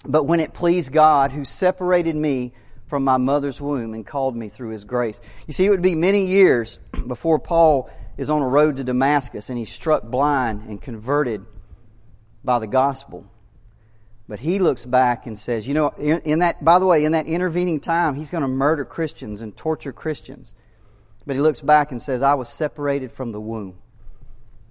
"But 0.06 0.26
when 0.26 0.40
it 0.40 0.54
pleased 0.54 0.92
God 0.92 1.32
who 1.32 1.46
separated 1.46 2.16
me 2.16 2.54
from 2.86 3.04
my 3.04 3.18
mother's 3.18 3.60
womb 3.60 3.94
and 3.94 4.06
called 4.06 4.36
me 4.36 4.50
through 4.50 4.70
his 4.70 4.86
grace." 4.86 5.20
You 5.48 5.54
see 5.54 5.66
it 5.66 5.70
would 5.70 5.82
be 5.82 5.96
many 5.96 6.26
years 6.26 6.78
before 7.08 7.40
Paul 7.40 7.90
is 8.18 8.30
on 8.30 8.42
a 8.42 8.48
road 8.48 8.78
to 8.78 8.84
Damascus 8.84 9.50
and 9.50 9.58
he's 9.58 9.72
struck 9.72 10.04
blind 10.04 10.64
and 10.68 10.82
converted 10.82 11.46
by 12.44 12.60
the 12.60 12.68
gospel. 12.68 13.26
But 14.34 14.40
he 14.40 14.58
looks 14.58 14.84
back 14.84 15.28
and 15.28 15.38
says, 15.38 15.68
you 15.68 15.76
know, 15.76 15.90
in, 15.90 16.20
in, 16.22 16.40
that, 16.40 16.66
by 16.66 16.80
the 16.80 16.88
way, 16.88 17.06
in 17.06 17.12
that 17.12 17.28
intervening 17.28 17.80
time, 17.80 18.16
he's 18.16 18.32
going 18.32 18.42
to 18.42 18.48
murder 18.48 18.84
Christians 18.84 19.44
and 19.44 19.56
torture 19.56 19.94
Christians. 19.94 20.56
But 21.28 21.36
he 21.36 21.40
looks 21.44 21.62
back 21.62 21.92
and 21.92 22.02
says, 22.02 22.24
I 22.24 22.34
was 22.34 22.50
separated 22.50 23.12
from 23.12 23.32
the 23.32 23.40
womb. 23.40 23.78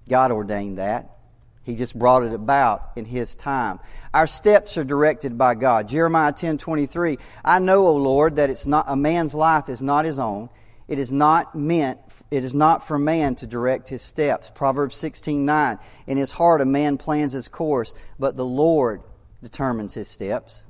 God 0.08 0.32
ordained 0.32 0.78
that. 0.78 1.16
He 1.62 1.76
just 1.76 1.96
brought 1.96 2.24
it 2.24 2.32
about 2.32 2.90
in 2.96 3.04
His 3.04 3.36
time. 3.36 3.78
Our 4.12 4.26
steps 4.26 4.76
are 4.78 4.82
directed 4.82 5.38
by 5.38 5.54
God. 5.54 5.86
Jeremiah 5.86 6.32
10 6.32 6.58
23, 6.58 7.18
I 7.44 7.60
know, 7.60 7.86
O 7.86 7.94
Lord, 7.94 8.34
that 8.36 8.50
it's 8.50 8.66
not, 8.66 8.86
a 8.88 8.96
man's 8.96 9.32
life 9.32 9.68
is 9.68 9.80
not 9.80 10.04
his 10.04 10.18
own. 10.18 10.50
It 10.88 10.98
is 10.98 11.12
not 11.12 11.54
meant, 11.54 12.00
it 12.32 12.42
is 12.42 12.52
not 12.52 12.84
for 12.84 12.98
man 12.98 13.36
to 13.36 13.46
direct 13.46 13.88
his 13.88 14.02
steps. 14.02 14.50
Proverbs 14.56 14.96
16 14.96 15.44
9, 15.44 15.78
in 16.08 16.16
his 16.16 16.32
heart 16.32 16.60
a 16.60 16.64
man 16.64 16.98
plans 16.98 17.32
his 17.32 17.46
course, 17.46 17.94
but 18.18 18.36
the 18.36 18.44
Lord 18.44 19.02
determines 19.42 19.94
his 19.94 20.08
steps. 20.08 20.64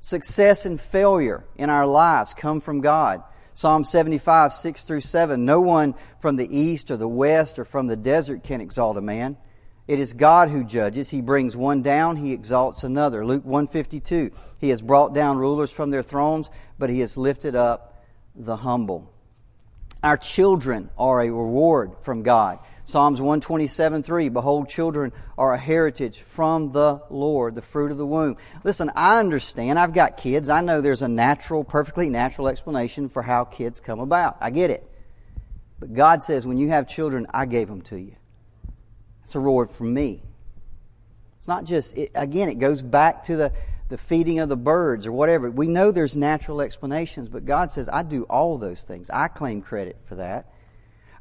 Success 0.00 0.66
and 0.66 0.80
failure 0.80 1.44
in 1.56 1.70
our 1.70 1.86
lives 1.86 2.34
come 2.34 2.60
from 2.60 2.80
God. 2.80 3.22
Psalm 3.54 3.84
75, 3.84 4.52
6 4.52 4.84
through 4.84 5.00
7. 5.00 5.44
No 5.44 5.60
one 5.60 5.94
from 6.20 6.36
the 6.36 6.56
east 6.56 6.92
or 6.92 6.96
the 6.96 7.08
west 7.08 7.58
or 7.58 7.64
from 7.64 7.88
the 7.88 7.96
desert 7.96 8.44
can 8.44 8.60
exalt 8.60 8.96
a 8.96 9.00
man. 9.00 9.36
It 9.88 9.98
is 9.98 10.12
God 10.12 10.50
who 10.50 10.62
judges. 10.62 11.08
He 11.08 11.22
brings 11.22 11.56
one 11.56 11.82
down, 11.82 12.16
he 12.16 12.32
exalts 12.32 12.84
another. 12.84 13.26
Luke 13.26 13.44
152. 13.44 14.30
He 14.58 14.68
has 14.68 14.82
brought 14.82 15.14
down 15.14 15.38
rulers 15.38 15.72
from 15.72 15.90
their 15.90 16.02
thrones, 16.02 16.50
but 16.78 16.90
he 16.90 17.00
has 17.00 17.16
lifted 17.16 17.56
up 17.56 18.04
the 18.36 18.56
humble. 18.56 19.10
Our 20.02 20.18
children 20.18 20.90
are 20.96 21.22
a 21.22 21.30
reward 21.30 21.96
from 22.02 22.22
God. 22.22 22.60
Psalms 22.88 23.20
127 23.20 24.02
3, 24.02 24.30
Behold, 24.30 24.66
children 24.66 25.12
are 25.36 25.52
a 25.52 25.58
heritage 25.58 26.20
from 26.20 26.72
the 26.72 27.02
Lord, 27.10 27.54
the 27.54 27.60
fruit 27.60 27.92
of 27.92 27.98
the 27.98 28.06
womb. 28.06 28.38
Listen, 28.64 28.90
I 28.96 29.18
understand. 29.20 29.78
I've 29.78 29.92
got 29.92 30.16
kids. 30.16 30.48
I 30.48 30.62
know 30.62 30.80
there's 30.80 31.02
a 31.02 31.08
natural, 31.08 31.64
perfectly 31.64 32.08
natural 32.08 32.48
explanation 32.48 33.10
for 33.10 33.20
how 33.20 33.44
kids 33.44 33.80
come 33.80 34.00
about. 34.00 34.38
I 34.40 34.48
get 34.48 34.70
it. 34.70 34.90
But 35.78 35.92
God 35.92 36.22
says, 36.22 36.46
when 36.46 36.56
you 36.56 36.70
have 36.70 36.88
children, 36.88 37.26
I 37.28 37.44
gave 37.44 37.68
them 37.68 37.82
to 37.82 38.00
you. 38.00 38.16
It's 39.22 39.34
a 39.34 39.38
reward 39.38 39.70
from 39.70 39.92
me. 39.92 40.22
It's 41.40 41.48
not 41.48 41.64
just, 41.64 41.94
it, 41.98 42.12
again, 42.14 42.48
it 42.48 42.58
goes 42.58 42.80
back 42.80 43.24
to 43.24 43.36
the, 43.36 43.52
the 43.90 43.98
feeding 43.98 44.38
of 44.38 44.48
the 44.48 44.56
birds 44.56 45.06
or 45.06 45.12
whatever. 45.12 45.50
We 45.50 45.66
know 45.66 45.90
there's 45.92 46.16
natural 46.16 46.62
explanations, 46.62 47.28
but 47.28 47.44
God 47.44 47.70
says, 47.70 47.90
I 47.92 48.02
do 48.02 48.22
all 48.30 48.56
those 48.56 48.80
things. 48.80 49.10
I 49.10 49.28
claim 49.28 49.60
credit 49.60 49.98
for 50.06 50.14
that. 50.14 50.50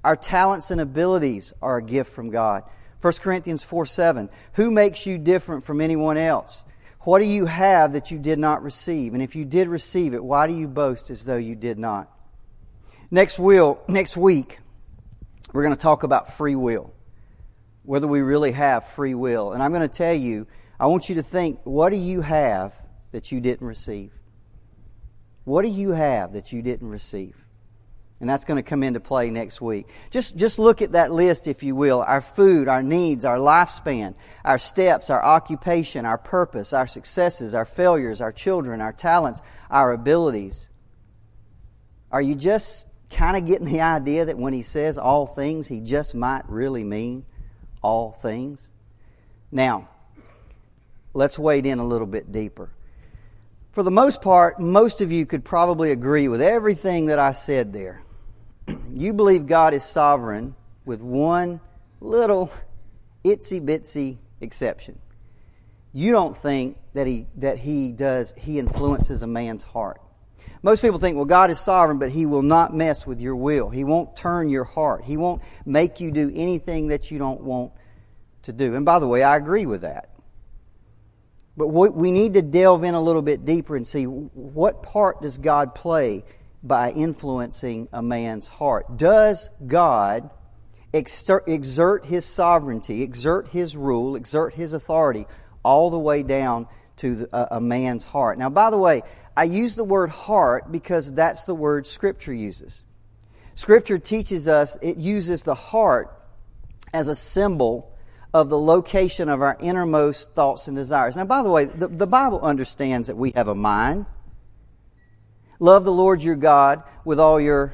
Our 0.08 0.16
talents 0.16 0.72
and 0.72 0.80
abilities 0.80 1.52
are 1.62 1.76
a 1.76 1.84
gift 1.84 2.14
from 2.14 2.30
God. 2.30 2.64
1 3.02 3.14
Corinthians 3.16 3.62
4 3.62 3.86
7. 3.86 4.30
Who 4.54 4.72
makes 4.72 5.06
you 5.06 5.18
different 5.18 5.66
from 5.66 5.82
anyone 5.82 6.16
else? 6.16 6.64
What 7.02 7.20
do 7.20 7.26
you 7.26 7.46
have 7.46 7.92
that 7.92 8.10
you 8.10 8.18
did 8.18 8.40
not 8.40 8.64
receive? 8.64 9.14
And 9.14 9.22
if 9.22 9.36
you 9.36 9.44
did 9.44 9.68
receive 9.68 10.14
it, 10.14 10.24
why 10.24 10.48
do 10.48 10.54
you 10.54 10.70
boast 10.70 11.10
as 11.10 11.26
though 11.26 11.36
you 11.36 11.56
did 11.56 11.78
not? 11.78 12.10
Next, 13.12 13.38
will, 13.38 13.82
next 13.90 14.16
week, 14.16 14.60
we're 15.52 15.64
going 15.64 15.76
to 15.76 15.82
talk 15.82 16.04
about 16.04 16.34
free 16.34 16.56
will. 16.56 16.94
Whether 17.84 18.08
we 18.08 18.22
really 18.22 18.54
have 18.54 18.88
free 18.88 19.14
will. 19.14 19.52
And 19.52 19.62
I'm 19.62 19.74
going 19.74 19.82
to 19.82 19.90
tell 19.90 20.16
you, 20.16 20.48
I 20.80 20.88
want 20.88 21.10
you 21.10 21.16
to 21.16 21.22
think, 21.22 21.60
what 21.66 21.90
do 21.90 21.98
you 21.98 22.22
have 22.22 22.74
that 23.12 23.34
you 23.34 23.42
didn't 23.42 23.68
receive? 23.68 24.14
What 25.44 25.64
do 25.64 25.68
you 25.68 25.92
have 25.92 26.32
that 26.32 26.54
you 26.54 26.62
didn't 26.62 26.88
receive? 26.88 27.36
And 28.20 28.28
that's 28.28 28.46
going 28.46 28.58
to 28.58 28.68
come 28.68 28.82
into 28.82 29.00
play 29.00 29.30
next 29.30 29.62
week. 29.62 29.88
Just, 30.10 30.36
just 30.36 30.58
look 30.58 30.82
at 30.82 30.94
that 30.94 31.12
list, 31.12 31.48
if 31.48 31.62
you 31.62 31.76
will. 31.76 32.02
Our 32.02 32.22
food, 32.22 32.68
our 32.68 32.82
needs, 32.82 33.26
our 33.26 33.38
lifespan, 33.38 34.16
our 34.44 34.58
steps, 34.58 35.12
our 35.12 35.24
occupation, 35.24 36.04
our 36.06 36.18
purpose, 36.18 36.74
our 36.74 36.88
successes, 36.88 37.54
our 37.54 37.66
failures, 37.66 38.20
our 38.20 38.32
children, 38.32 38.82
our 38.82 38.94
talents, 38.94 39.42
our 39.70 39.92
abilities. 39.92 40.70
Are 42.12 42.22
you 42.22 42.34
just 42.34 42.88
kind 43.12 43.38
of 43.38 43.46
getting 43.46 43.68
the 43.68 43.82
idea 43.82 44.26
that 44.26 44.38
when 44.38 44.54
he 44.54 44.64
says 44.64 44.98
all 44.98 45.28
things, 45.28 45.68
he 45.68 45.80
just 45.80 46.16
might 46.16 46.50
really 46.50 46.84
mean 46.84 47.24
all 47.84 48.12
things? 48.12 48.72
Now, 49.52 49.90
let's 51.14 51.38
wade 51.38 51.68
in 51.68 51.78
a 51.78 51.86
little 51.86 52.08
bit 52.08 52.32
deeper. 52.32 52.72
For 53.74 53.84
the 53.84 53.92
most 53.92 54.24
part, 54.24 54.60
most 54.60 55.02
of 55.02 55.12
you 55.12 55.28
could 55.28 55.46
probably 55.46 55.92
agree 55.92 56.28
with 56.28 56.42
everything 56.42 57.06
that 57.08 57.20
I 57.20 57.34
said 57.34 57.74
there. 57.74 58.02
you 58.94 59.14
believe 59.14 59.48
God 59.48 59.74
is 59.74 59.84
sovereign 59.84 60.56
with 60.86 61.02
one 61.02 61.60
little 62.00 62.52
itsy 63.24 63.62
bitsy 63.62 64.18
exception. 64.42 65.00
You 65.94 66.12
don't 66.12 66.36
think 66.36 66.78
that 66.94 67.08
he, 67.08 67.28
that 67.38 67.58
he 67.58 67.92
does, 67.92 68.34
he 68.38 68.60
influences 68.60 69.24
a 69.24 69.28
man's 69.28 69.64
heart. 69.64 70.02
Most 70.62 70.82
people 70.82 71.00
think, 71.00 71.16
well, 71.16 71.26
God 71.26 71.50
is 71.50 71.60
sovereign, 71.60 72.00
but 72.00 72.10
he 72.10 72.26
will 72.26 72.42
not 72.42 72.74
mess 72.74 73.06
with 73.06 73.22
your 73.22 73.36
will. 73.36 73.70
He 73.70 73.84
won't 73.84 74.16
turn 74.16 74.50
your 74.50 74.64
heart. 74.64 75.04
He 75.04 75.18
won't 75.18 75.42
make 75.66 76.00
you 76.00 76.12
do 76.12 76.32
anything 76.34 76.88
that 76.88 77.12
you 77.12 77.20
don't 77.20 77.42
want 77.42 77.72
to 78.44 78.54
do. 78.54 78.76
And 78.76 78.86
by 78.86 79.00
the 79.00 79.08
way, 79.08 79.24
I 79.24 79.38
agree 79.38 79.66
with 79.66 79.82
that. 79.82 80.10
But 81.56 81.68
we 81.70 82.12
need 82.12 82.36
to 82.36 82.44
delve 82.44 82.84
in 82.84 82.94
a 82.94 83.02
little 83.02 83.24
bit 83.24 83.44
deeper 83.44 83.76
and 83.76 83.86
see 83.86 84.04
what 84.06 84.84
part 84.84 85.22
does 85.24 85.40
God 85.40 85.74
play 85.74 86.24
by 86.68 86.92
influencing 86.92 87.88
a 87.94 88.02
man's 88.02 88.48
heart. 88.48 88.98
Does 88.98 89.50
God 89.66 90.30
exert 90.94 92.06
his 92.06 92.26
sovereignty, 92.26 93.04
exert 93.04 93.50
his 93.50 93.76
rule, 93.76 94.16
exert 94.16 94.54
his 94.54 94.74
authority 94.74 95.26
all 95.64 95.90
the 95.90 96.00
way 96.00 96.24
down 96.24 96.68
to 96.98 97.28
a 97.32 97.62
man's 97.62 98.04
heart? 98.04 98.38
Now, 98.38 98.50
by 98.50 98.70
the 98.70 98.78
way, 98.78 99.04
I 99.36 99.44
use 99.44 99.76
the 99.76 99.84
word 99.84 100.10
heart 100.10 100.72
because 100.72 101.14
that's 101.14 101.44
the 101.44 101.56
word 101.56 101.86
Scripture 101.86 102.34
uses. 102.34 102.84
Scripture 103.56 103.98
teaches 103.98 104.48
us, 104.48 104.78
it 104.82 104.98
uses 104.98 105.44
the 105.44 105.56
heart 105.56 106.14
as 106.94 107.08
a 107.08 107.16
symbol 107.16 107.94
of 108.34 108.50
the 108.50 108.60
location 108.60 109.30
of 109.30 109.42
our 109.42 109.58
innermost 109.60 110.34
thoughts 110.34 110.68
and 110.68 110.76
desires. 110.76 111.18
Now, 111.18 111.26
by 111.26 111.44
the 111.44 111.50
way, 111.50 111.66
the, 111.66 111.88
the 111.88 112.08
Bible 112.08 112.40
understands 112.42 113.08
that 113.08 113.16
we 113.16 113.32
have 113.36 113.48
a 113.48 113.56
mind 113.56 114.06
Love 115.60 115.86
the 115.86 115.92
Lord 115.92 116.22
your 116.22 116.36
God 116.36 116.84
with 117.04 117.20
all 117.20 117.40
your 117.40 117.74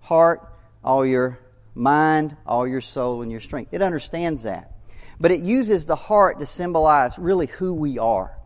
heart, 0.00 0.46
all 0.82 1.06
your 1.06 1.38
mind, 1.74 2.36
all 2.46 2.66
your 2.66 2.80
soul, 2.80 3.22
and 3.22 3.30
your 3.30 3.40
strength. 3.40 3.72
It 3.72 3.82
understands 3.82 4.44
that. 4.44 4.72
but 5.18 5.30
it 5.30 5.40
uses 5.40 5.86
the 5.86 5.96
heart 5.96 6.38
to 6.40 6.46
symbolize 6.46 7.18
really 7.18 7.46
who 7.46 7.74
we 7.74 7.98
are. 7.98 8.36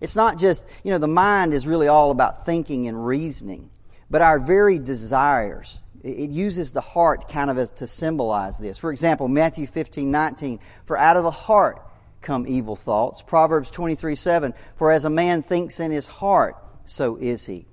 It's 0.00 0.16
not 0.16 0.38
just, 0.38 0.64
you 0.82 0.90
know, 0.92 0.98
the 0.98 1.08
mind 1.08 1.54
is 1.54 1.66
really 1.66 1.88
all 1.88 2.10
about 2.10 2.44
thinking 2.44 2.86
and 2.86 3.06
reasoning, 3.06 3.70
but 4.10 4.22
our 4.22 4.38
very 4.38 4.78
desires. 4.78 5.80
It 6.02 6.30
uses 6.30 6.72
the 6.72 6.82
heart 6.82 7.28
kind 7.28 7.50
of 7.50 7.56
as 7.56 7.70
to 7.72 7.86
symbolize 7.86 8.58
this. 8.58 8.76
For 8.76 8.92
example, 8.92 9.26
Matthew 9.28 9.66
15, 9.66 10.10
19, 10.10 10.60
for 10.84 10.98
out 10.98 11.16
of 11.16 11.22
the 11.24 11.30
heart 11.30 11.80
come 12.20 12.46
evil 12.46 12.76
thoughts. 12.76 13.22
Proverbs 13.22 13.70
23, 13.70 14.14
7, 14.14 14.54
for 14.76 14.92
as 14.92 15.04
a 15.04 15.10
man 15.10 15.42
thinks 15.42 15.80
in 15.80 15.90
his 15.90 16.06
heart, 16.06 16.56
so 16.84 17.16
is 17.16 17.46
he. 17.46 17.66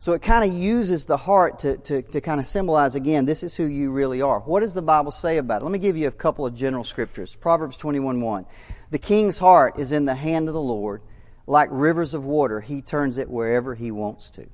So 0.00 0.14
it 0.14 0.22
kind 0.22 0.50
of 0.50 0.56
uses 0.56 1.04
the 1.04 1.18
heart 1.18 1.58
to, 1.60 1.76
to, 1.76 2.00
to 2.00 2.22
kind 2.22 2.40
of 2.40 2.46
symbolize 2.46 2.94
again, 2.94 3.26
this 3.26 3.42
is 3.42 3.54
who 3.54 3.66
you 3.66 3.90
really 3.90 4.22
are. 4.22 4.40
What 4.40 4.60
does 4.60 4.72
the 4.72 4.80
Bible 4.80 5.10
say 5.10 5.36
about 5.36 5.60
it? 5.60 5.64
Let 5.66 5.72
me 5.72 5.78
give 5.78 5.94
you 5.94 6.08
a 6.08 6.10
couple 6.10 6.46
of 6.46 6.54
general 6.54 6.84
scriptures. 6.84 7.36
Proverbs 7.36 7.76
21 7.76 8.18
1. 8.22 8.46
The 8.90 8.98
king's 8.98 9.36
heart 9.36 9.78
is 9.78 9.92
in 9.92 10.06
the 10.06 10.14
hand 10.14 10.48
of 10.48 10.54
the 10.54 10.60
Lord. 10.60 11.02
Like 11.46 11.68
rivers 11.70 12.14
of 12.14 12.24
water, 12.24 12.62
he 12.62 12.80
turns 12.80 13.18
it 13.18 13.28
wherever 13.28 13.74
he 13.74 13.90
wants 13.90 14.30
to. 14.30 14.46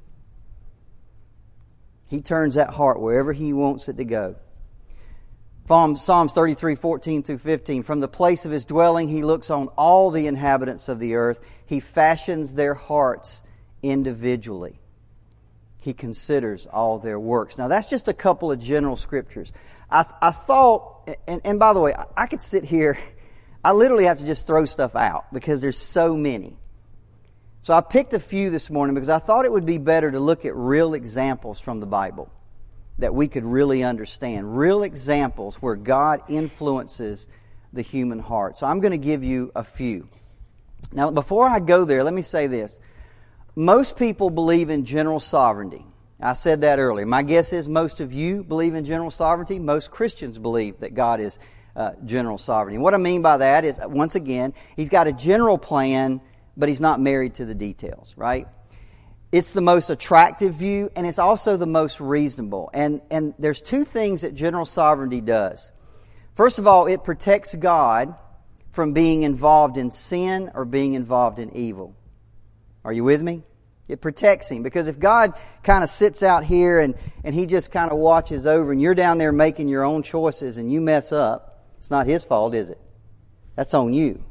He 2.08 2.22
turns 2.22 2.54
that 2.54 2.70
heart 2.70 3.00
wherever 3.00 3.32
he 3.32 3.52
wants 3.52 3.88
it 3.88 3.98
to 3.98 4.04
go. 4.04 4.34
Psalms 5.68 6.32
33, 6.32 6.74
14 6.74 7.22
through 7.22 7.38
15. 7.38 7.84
From 7.84 8.00
the 8.00 8.08
place 8.08 8.46
of 8.46 8.50
his 8.50 8.64
dwelling, 8.64 9.08
he 9.08 9.22
looks 9.22 9.50
on 9.50 9.68
all 9.76 10.10
the 10.10 10.26
inhabitants 10.26 10.88
of 10.88 10.98
the 10.98 11.14
earth. 11.14 11.38
He 11.66 11.78
fashions 11.78 12.54
their 12.54 12.74
hearts 12.74 13.42
individually 13.82 14.80
he 15.86 15.94
considers 15.94 16.66
all 16.66 16.98
their 16.98 17.18
works. 17.18 17.58
Now, 17.58 17.68
that's 17.68 17.86
just 17.86 18.08
a 18.08 18.12
couple 18.12 18.50
of 18.50 18.58
general 18.58 18.96
scriptures. 18.96 19.52
I, 19.88 20.04
I 20.20 20.32
thought, 20.32 21.08
and, 21.28 21.40
and 21.44 21.60
by 21.60 21.74
the 21.74 21.80
way, 21.80 21.94
I 22.16 22.26
could 22.26 22.40
sit 22.42 22.64
here, 22.64 22.98
I 23.64 23.70
literally 23.70 24.06
have 24.06 24.18
to 24.18 24.26
just 24.26 24.48
throw 24.48 24.64
stuff 24.64 24.96
out 24.96 25.32
because 25.32 25.60
there's 25.60 25.78
so 25.78 26.16
many. 26.16 26.56
So 27.60 27.72
I 27.72 27.82
picked 27.82 28.14
a 28.14 28.18
few 28.18 28.50
this 28.50 28.68
morning 28.68 28.94
because 28.94 29.08
I 29.08 29.20
thought 29.20 29.44
it 29.44 29.52
would 29.52 29.64
be 29.64 29.78
better 29.78 30.10
to 30.10 30.18
look 30.18 30.44
at 30.44 30.56
real 30.56 30.92
examples 30.92 31.60
from 31.60 31.78
the 31.78 31.86
Bible 31.86 32.32
that 32.98 33.14
we 33.14 33.28
could 33.28 33.44
really 33.44 33.84
understand. 33.84 34.58
Real 34.58 34.82
examples 34.82 35.62
where 35.62 35.76
God 35.76 36.20
influences 36.28 37.28
the 37.72 37.82
human 37.82 38.18
heart. 38.18 38.56
So 38.56 38.66
I'm 38.66 38.80
going 38.80 38.90
to 38.90 38.98
give 38.98 39.22
you 39.22 39.52
a 39.54 39.62
few. 39.62 40.08
Now, 40.90 41.12
before 41.12 41.46
I 41.46 41.60
go 41.60 41.84
there, 41.84 42.02
let 42.02 42.12
me 42.12 42.22
say 42.22 42.48
this. 42.48 42.80
Most 43.58 43.96
people 43.96 44.28
believe 44.28 44.68
in 44.68 44.84
general 44.84 45.18
sovereignty. 45.18 45.86
I 46.20 46.34
said 46.34 46.60
that 46.60 46.78
earlier. 46.78 47.06
My 47.06 47.22
guess 47.22 47.54
is 47.54 47.70
most 47.70 48.02
of 48.02 48.12
you 48.12 48.44
believe 48.44 48.74
in 48.74 48.84
general 48.84 49.10
sovereignty. 49.10 49.58
Most 49.58 49.90
Christians 49.90 50.38
believe 50.38 50.80
that 50.80 50.92
God 50.92 51.20
is 51.20 51.38
uh, 51.74 51.92
general 52.04 52.36
sovereignty. 52.36 52.74
And 52.74 52.84
what 52.84 52.92
I 52.92 52.98
mean 52.98 53.22
by 53.22 53.38
that 53.38 53.64
is, 53.64 53.80
once 53.82 54.14
again, 54.14 54.52
He's 54.76 54.90
got 54.90 55.06
a 55.06 55.12
general 55.12 55.56
plan, 55.56 56.20
but 56.54 56.68
He's 56.68 56.82
not 56.82 57.00
married 57.00 57.36
to 57.36 57.46
the 57.46 57.54
details, 57.54 58.12
right? 58.14 58.46
It's 59.32 59.54
the 59.54 59.62
most 59.62 59.88
attractive 59.88 60.54
view, 60.54 60.90
and 60.94 61.06
it's 61.06 61.18
also 61.18 61.56
the 61.56 61.66
most 61.66 61.98
reasonable. 61.98 62.68
And, 62.74 63.00
and 63.10 63.32
there's 63.38 63.62
two 63.62 63.84
things 63.84 64.20
that 64.20 64.34
general 64.34 64.66
sovereignty 64.66 65.22
does. 65.22 65.72
First 66.34 66.58
of 66.58 66.66
all, 66.66 66.88
it 66.88 67.04
protects 67.04 67.54
God 67.54 68.16
from 68.70 68.92
being 68.92 69.22
involved 69.22 69.78
in 69.78 69.90
sin 69.90 70.50
or 70.54 70.66
being 70.66 70.92
involved 70.92 71.38
in 71.38 71.56
evil. 71.56 71.96
Are 72.86 72.92
you 72.92 73.02
with 73.02 73.20
me? 73.20 73.42
It 73.88 74.00
protects 74.00 74.48
him 74.48 74.62
because 74.62 74.86
if 74.86 75.00
God 75.00 75.34
kind 75.64 75.82
of 75.82 75.90
sits 75.90 76.22
out 76.22 76.44
here 76.44 76.78
and, 76.78 76.94
and 77.24 77.34
he 77.34 77.46
just 77.46 77.72
kind 77.72 77.90
of 77.90 77.98
watches 77.98 78.46
over 78.46 78.70
and 78.70 78.80
you're 78.80 78.94
down 78.94 79.18
there 79.18 79.32
making 79.32 79.66
your 79.68 79.82
own 79.82 80.04
choices 80.04 80.56
and 80.56 80.72
you 80.72 80.80
mess 80.80 81.10
up, 81.10 81.64
it's 81.78 81.90
not 81.90 82.06
his 82.06 82.22
fault, 82.22 82.54
is 82.54 82.68
it? 82.68 82.80
That's 83.56 83.74
on 83.74 83.92
you. 83.92 84.22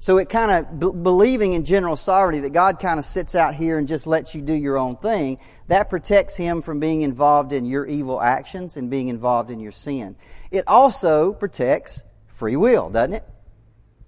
So 0.00 0.18
it 0.18 0.28
kind 0.28 0.50
of 0.50 0.80
b- 0.80 1.00
believing 1.00 1.52
in 1.52 1.64
general 1.64 1.94
sovereignty 1.94 2.40
that 2.40 2.52
God 2.52 2.80
kind 2.80 2.98
of 2.98 3.04
sits 3.04 3.36
out 3.36 3.54
here 3.54 3.78
and 3.78 3.86
just 3.86 4.08
lets 4.08 4.34
you 4.34 4.42
do 4.42 4.52
your 4.52 4.76
own 4.76 4.96
thing, 4.96 5.38
that 5.68 5.90
protects 5.90 6.36
him 6.36 6.60
from 6.60 6.80
being 6.80 7.02
involved 7.02 7.52
in 7.52 7.66
your 7.66 7.86
evil 7.86 8.20
actions 8.20 8.76
and 8.76 8.90
being 8.90 9.06
involved 9.06 9.52
in 9.52 9.60
your 9.60 9.72
sin. 9.72 10.16
It 10.50 10.64
also 10.66 11.32
protects 11.32 12.02
free 12.26 12.56
will, 12.56 12.90
doesn't 12.90 13.14
it? 13.14 13.24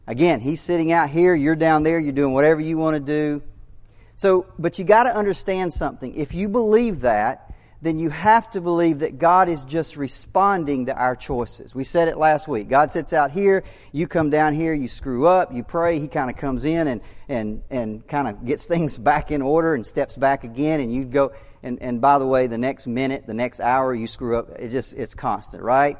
Again, 0.06 0.40
he's 0.40 0.60
sitting 0.60 0.92
out 0.92 1.10
here, 1.10 1.34
you're 1.34 1.56
down 1.56 1.82
there, 1.82 1.98
you're 1.98 2.12
doing 2.12 2.34
whatever 2.34 2.60
you 2.60 2.76
want 2.76 2.94
to 2.94 3.00
do. 3.00 3.42
So, 4.16 4.46
but 4.58 4.78
you 4.78 4.84
got 4.84 5.04
to 5.04 5.16
understand 5.16 5.72
something. 5.72 6.14
If 6.14 6.34
you 6.34 6.48
believe 6.48 7.00
that, 7.00 7.50
then 7.82 7.98
you 7.98 8.10
have 8.10 8.50
to 8.50 8.60
believe 8.60 8.98
that 8.98 9.18
God 9.18 9.48
is 9.48 9.64
just 9.64 9.96
responding 9.96 10.86
to 10.86 10.94
our 10.94 11.16
choices. 11.16 11.74
We 11.74 11.84
said 11.84 12.08
it 12.08 12.18
last 12.18 12.46
week. 12.46 12.68
God 12.68 12.92
sits 12.92 13.12
out 13.12 13.30
here, 13.30 13.64
you 13.92 14.06
come 14.06 14.28
down 14.28 14.54
here, 14.54 14.74
you 14.74 14.88
screw 14.88 15.26
up, 15.26 15.54
you 15.54 15.64
pray, 15.64 15.98
He 15.98 16.08
kind 16.08 16.28
of 16.28 16.36
comes 16.36 16.66
in 16.66 16.86
and, 16.88 17.00
and, 17.28 17.62
and 17.70 18.06
kind 18.06 18.28
of 18.28 18.44
gets 18.44 18.66
things 18.68 18.98
back 18.98 19.30
in 19.30 19.40
order 19.40 19.74
and 19.74 19.86
steps 19.86 20.16
back 20.16 20.44
again 20.44 20.80
and 20.80 20.92
you 20.92 21.04
go, 21.04 21.32
and, 21.62 21.80
and 21.80 22.00
by 22.00 22.18
the 22.18 22.26
way, 22.26 22.46
the 22.46 22.58
next 22.58 22.86
minute, 22.86 23.26
the 23.26 23.34
next 23.34 23.60
hour, 23.60 23.94
you 23.94 24.06
screw 24.06 24.38
up. 24.38 24.50
It 24.58 24.68
just, 24.68 24.94
it's 24.94 25.14
constant, 25.14 25.62
right? 25.62 25.98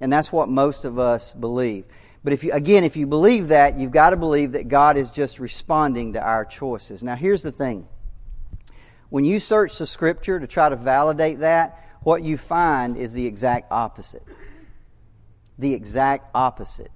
And 0.00 0.12
that's 0.12 0.32
what 0.32 0.48
most 0.48 0.84
of 0.84 0.98
us 0.98 1.32
believe. 1.32 1.84
But 2.24 2.32
if 2.32 2.42
you, 2.42 2.52
again, 2.52 2.84
if 2.84 2.96
you 2.96 3.06
believe 3.06 3.48
that, 3.48 3.78
you've 3.78 3.92
got 3.92 4.10
to 4.10 4.16
believe 4.16 4.52
that 4.52 4.68
God 4.68 4.96
is 4.96 5.10
just 5.10 5.38
responding 5.38 6.14
to 6.14 6.22
our 6.22 6.46
choices. 6.46 7.04
Now, 7.04 7.14
here's 7.16 7.42
the 7.42 7.52
thing. 7.52 7.86
When 9.10 9.26
you 9.26 9.38
search 9.38 9.78
the 9.78 9.86
scripture 9.86 10.40
to 10.40 10.46
try 10.46 10.70
to 10.70 10.76
validate 10.76 11.40
that, 11.40 11.78
what 12.02 12.22
you 12.22 12.38
find 12.38 12.96
is 12.96 13.12
the 13.12 13.26
exact 13.26 13.70
opposite. 13.70 14.22
The 15.58 15.74
exact 15.74 16.30
opposite. 16.34 16.90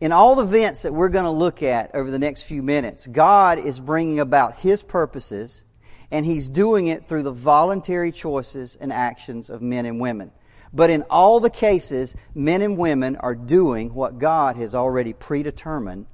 In 0.00 0.12
all 0.12 0.36
the 0.36 0.44
events 0.44 0.82
that 0.82 0.92
we're 0.92 1.08
going 1.08 1.24
to 1.24 1.30
look 1.30 1.62
at 1.62 1.94
over 1.94 2.10
the 2.10 2.18
next 2.18 2.42
few 2.42 2.62
minutes, 2.62 3.06
God 3.06 3.58
is 3.58 3.80
bringing 3.80 4.20
about 4.20 4.58
His 4.58 4.82
purposes, 4.82 5.64
and 6.10 6.24
He's 6.24 6.48
doing 6.48 6.86
it 6.86 7.06
through 7.06 7.22
the 7.22 7.32
voluntary 7.32 8.12
choices 8.12 8.76
and 8.76 8.92
actions 8.92 9.48
of 9.48 9.62
men 9.62 9.86
and 9.86 10.00
women. 10.00 10.30
But 10.72 10.90
in 10.90 11.02
all 11.02 11.40
the 11.40 11.50
cases, 11.50 12.14
men 12.34 12.62
and 12.62 12.76
women 12.76 13.16
are 13.16 13.34
doing 13.34 13.94
what 13.94 14.18
God 14.18 14.56
has 14.56 14.74
already 14.74 15.12
predetermined 15.12 16.06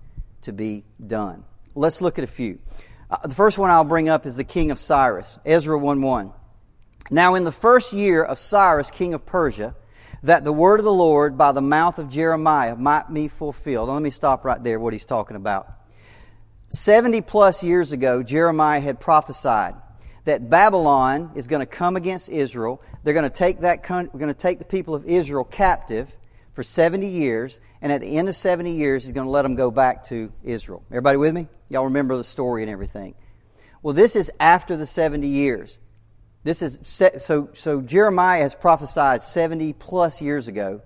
to 0.42 0.52
be 0.52 0.84
done. 1.04 1.44
Let's 1.74 2.00
look 2.00 2.18
at 2.18 2.24
a 2.24 2.28
few. 2.28 2.58
Uh, 3.10 3.26
the 3.26 3.34
first 3.34 3.58
one 3.58 3.70
I'll 3.70 3.84
bring 3.84 4.08
up 4.08 4.26
is 4.26 4.36
the 4.36 4.44
king 4.44 4.70
of 4.70 4.78
Cyrus, 4.78 5.38
Ezra 5.44 5.78
1 5.78 6.02
1. 6.02 6.32
Now, 7.10 7.34
in 7.34 7.44
the 7.44 7.52
first 7.52 7.92
year 7.92 8.22
of 8.22 8.38
Cyrus, 8.38 8.90
king 8.90 9.12
of 9.12 9.26
Persia, 9.26 9.74
that 10.22 10.42
the 10.42 10.52
word 10.52 10.80
of 10.80 10.84
the 10.84 10.92
Lord 10.92 11.36
by 11.36 11.52
the 11.52 11.60
mouth 11.60 11.98
of 11.98 12.08
Jeremiah 12.08 12.76
might 12.76 13.12
be 13.12 13.28
fulfilled. 13.28 13.90
Let 13.90 14.00
me 14.00 14.10
stop 14.10 14.44
right 14.44 14.62
there, 14.62 14.80
what 14.80 14.94
he's 14.94 15.04
talking 15.04 15.36
about. 15.36 15.68
70 16.70 17.20
plus 17.20 17.62
years 17.62 17.92
ago, 17.92 18.22
Jeremiah 18.22 18.80
had 18.80 18.98
prophesied 18.98 19.74
that 20.24 20.48
Babylon 20.48 21.32
is 21.34 21.46
going 21.46 21.60
to 21.60 21.66
come 21.66 21.96
against 21.96 22.30
Israel. 22.30 22.80
They're 23.04 23.14
going 23.14 23.24
to 23.24 23.30
take 23.30 23.60
that 23.60 23.88
we're 23.88 24.18
going 24.18 24.28
to 24.28 24.34
take 24.34 24.58
the 24.58 24.64
people 24.64 24.94
of 24.94 25.04
Israel 25.04 25.44
captive 25.44 26.14
for 26.54 26.62
70 26.62 27.06
years, 27.06 27.60
and 27.82 27.92
at 27.92 28.00
the 28.00 28.16
end 28.16 28.28
of 28.28 28.34
70 28.34 28.72
years, 28.72 29.04
he's 29.04 29.12
going 29.12 29.26
to 29.26 29.30
let 29.30 29.42
them 29.42 29.56
go 29.56 29.70
back 29.70 30.04
to 30.04 30.32
Israel. 30.42 30.82
Everybody 30.90 31.18
with 31.18 31.34
me? 31.34 31.48
Y'all 31.68 31.84
remember 31.84 32.16
the 32.16 32.24
story 32.24 32.62
and 32.62 32.70
everything. 32.70 33.14
Well, 33.82 33.92
this 33.92 34.16
is 34.16 34.30
after 34.40 34.76
the 34.76 34.86
70 34.86 35.28
years. 35.28 35.78
This 36.44 36.62
is 36.62 36.78
so 36.84 37.50
so 37.52 37.80
Jeremiah 37.80 38.42
has 38.42 38.54
prophesied 38.54 39.22
70 39.22 39.74
plus 39.74 40.22
years 40.22 40.48
ago, 40.48 40.80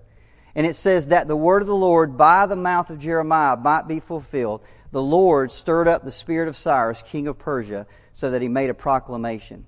and 0.55 0.67
it 0.67 0.75
says 0.75 1.07
that 1.07 1.27
the 1.27 1.35
word 1.35 1.61
of 1.61 1.67
the 1.67 1.75
Lord 1.75 2.17
by 2.17 2.45
the 2.45 2.55
mouth 2.55 2.89
of 2.89 2.99
Jeremiah 2.99 3.57
might 3.57 3.87
be 3.87 3.99
fulfilled. 3.99 4.61
The 4.91 5.01
Lord 5.01 5.51
stirred 5.51 5.87
up 5.87 6.03
the 6.03 6.11
spirit 6.11 6.47
of 6.47 6.55
Cyrus, 6.55 7.01
king 7.01 7.27
of 7.27 7.37
Persia, 7.37 7.87
so 8.11 8.31
that 8.31 8.41
he 8.41 8.47
made 8.47 8.69
a 8.69 8.73
proclamation. 8.73 9.65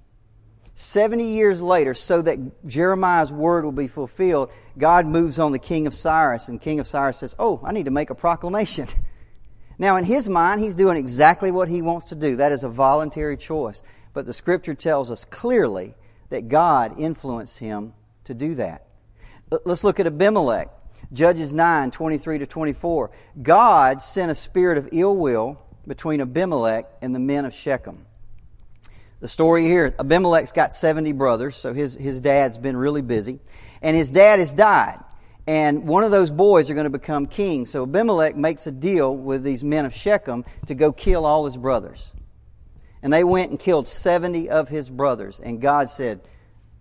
70 0.73 1.25
years 1.25 1.62
later, 1.62 1.93
so 1.93 2.21
that 2.21 2.65
Jeremiah's 2.65 3.31
word 3.31 3.65
will 3.65 3.71
be 3.71 3.88
fulfilled, 3.88 4.51
God 4.77 5.05
moves 5.05 5.38
on 5.38 5.51
the 5.51 5.60
king 5.60 5.86
of 5.86 5.93
Cyrus, 5.93 6.47
and 6.47 6.62
king 6.62 6.79
of 6.79 6.88
Cyrus 6.88 7.17
says, 7.17 7.36
Oh, 7.38 7.62
I 7.63 7.71
need 7.71 7.86
to 7.86 7.91
make 7.91 8.10
a 8.10 8.15
proclamation. 8.15 8.88
now, 9.77 9.97
in 9.97 10.05
his 10.05 10.29
mind, 10.29 10.62
he's 10.62 10.75
doing 10.75 10.97
exactly 10.97 11.51
what 11.51 11.67
he 11.67 11.81
wants 11.81 12.07
to 12.07 12.15
do. 12.15 12.38
That 12.38 12.51
is 12.51 12.63
a 12.63 12.69
voluntary 12.69 13.38
choice. 13.38 13.84
But 14.13 14.25
the 14.25 14.34
scripture 14.34 14.73
tells 14.73 15.12
us 15.12 15.25
clearly 15.25 15.93
that 16.29 16.47
God 16.47 16.99
influenced 16.99 17.60
him 17.60 17.93
to 18.23 18.34
do 18.34 18.55
that. 18.55 18.88
Let's 19.65 19.84
look 19.84 19.99
at 19.99 20.07
Abimelech. 20.07 20.69
Judges 21.12 21.53
9, 21.53 21.91
23 21.91 22.39
to 22.39 22.47
24. 22.47 23.12
God 23.41 24.01
sent 24.01 24.31
a 24.31 24.36
spirit 24.36 24.77
of 24.77 24.89
ill 24.93 25.15
will 25.17 25.62
between 25.86 26.21
Abimelech 26.21 26.86
and 27.01 27.13
the 27.13 27.19
men 27.19 27.43
of 27.43 27.53
Shechem 27.53 28.05
the 29.21 29.27
story 29.27 29.63
here 29.63 29.95
Abimelech's 29.97 30.51
got 30.51 30.73
70 30.73 31.13
brothers, 31.13 31.55
so 31.55 31.73
his, 31.73 31.95
his 31.95 32.19
dad's 32.19 32.57
been 32.57 32.75
really 32.75 33.01
busy. 33.01 33.39
And 33.81 33.95
his 33.95 34.12
dad 34.12 34.39
has 34.39 34.53
died. 34.53 34.99
And 35.47 35.88
one 35.88 36.03
of 36.03 36.12
those 36.12 36.29
boys 36.29 36.69
are 36.69 36.73
going 36.73 36.86
to 36.86 36.89
become 36.91 37.25
king. 37.25 37.65
So 37.65 37.84
Abimelech 37.84 38.36
makes 38.36 38.67
a 38.67 38.71
deal 38.71 39.15
with 39.15 39.43
these 39.43 39.63
men 39.63 39.86
of 39.86 39.95
Shechem 39.95 40.43
to 40.67 40.75
go 40.75 40.91
kill 40.91 41.25
all 41.25 41.45
his 41.45 41.57
brothers. 41.57 42.12
And 43.01 43.12
they 43.12 43.23
went 43.23 43.49
and 43.49 43.60
killed 43.60 43.88
70 43.88 44.49
of 44.49 44.69
his 44.69 44.89
brothers. 44.89 45.39
And 45.39 45.60
God 45.60 45.89
said, 45.89 46.21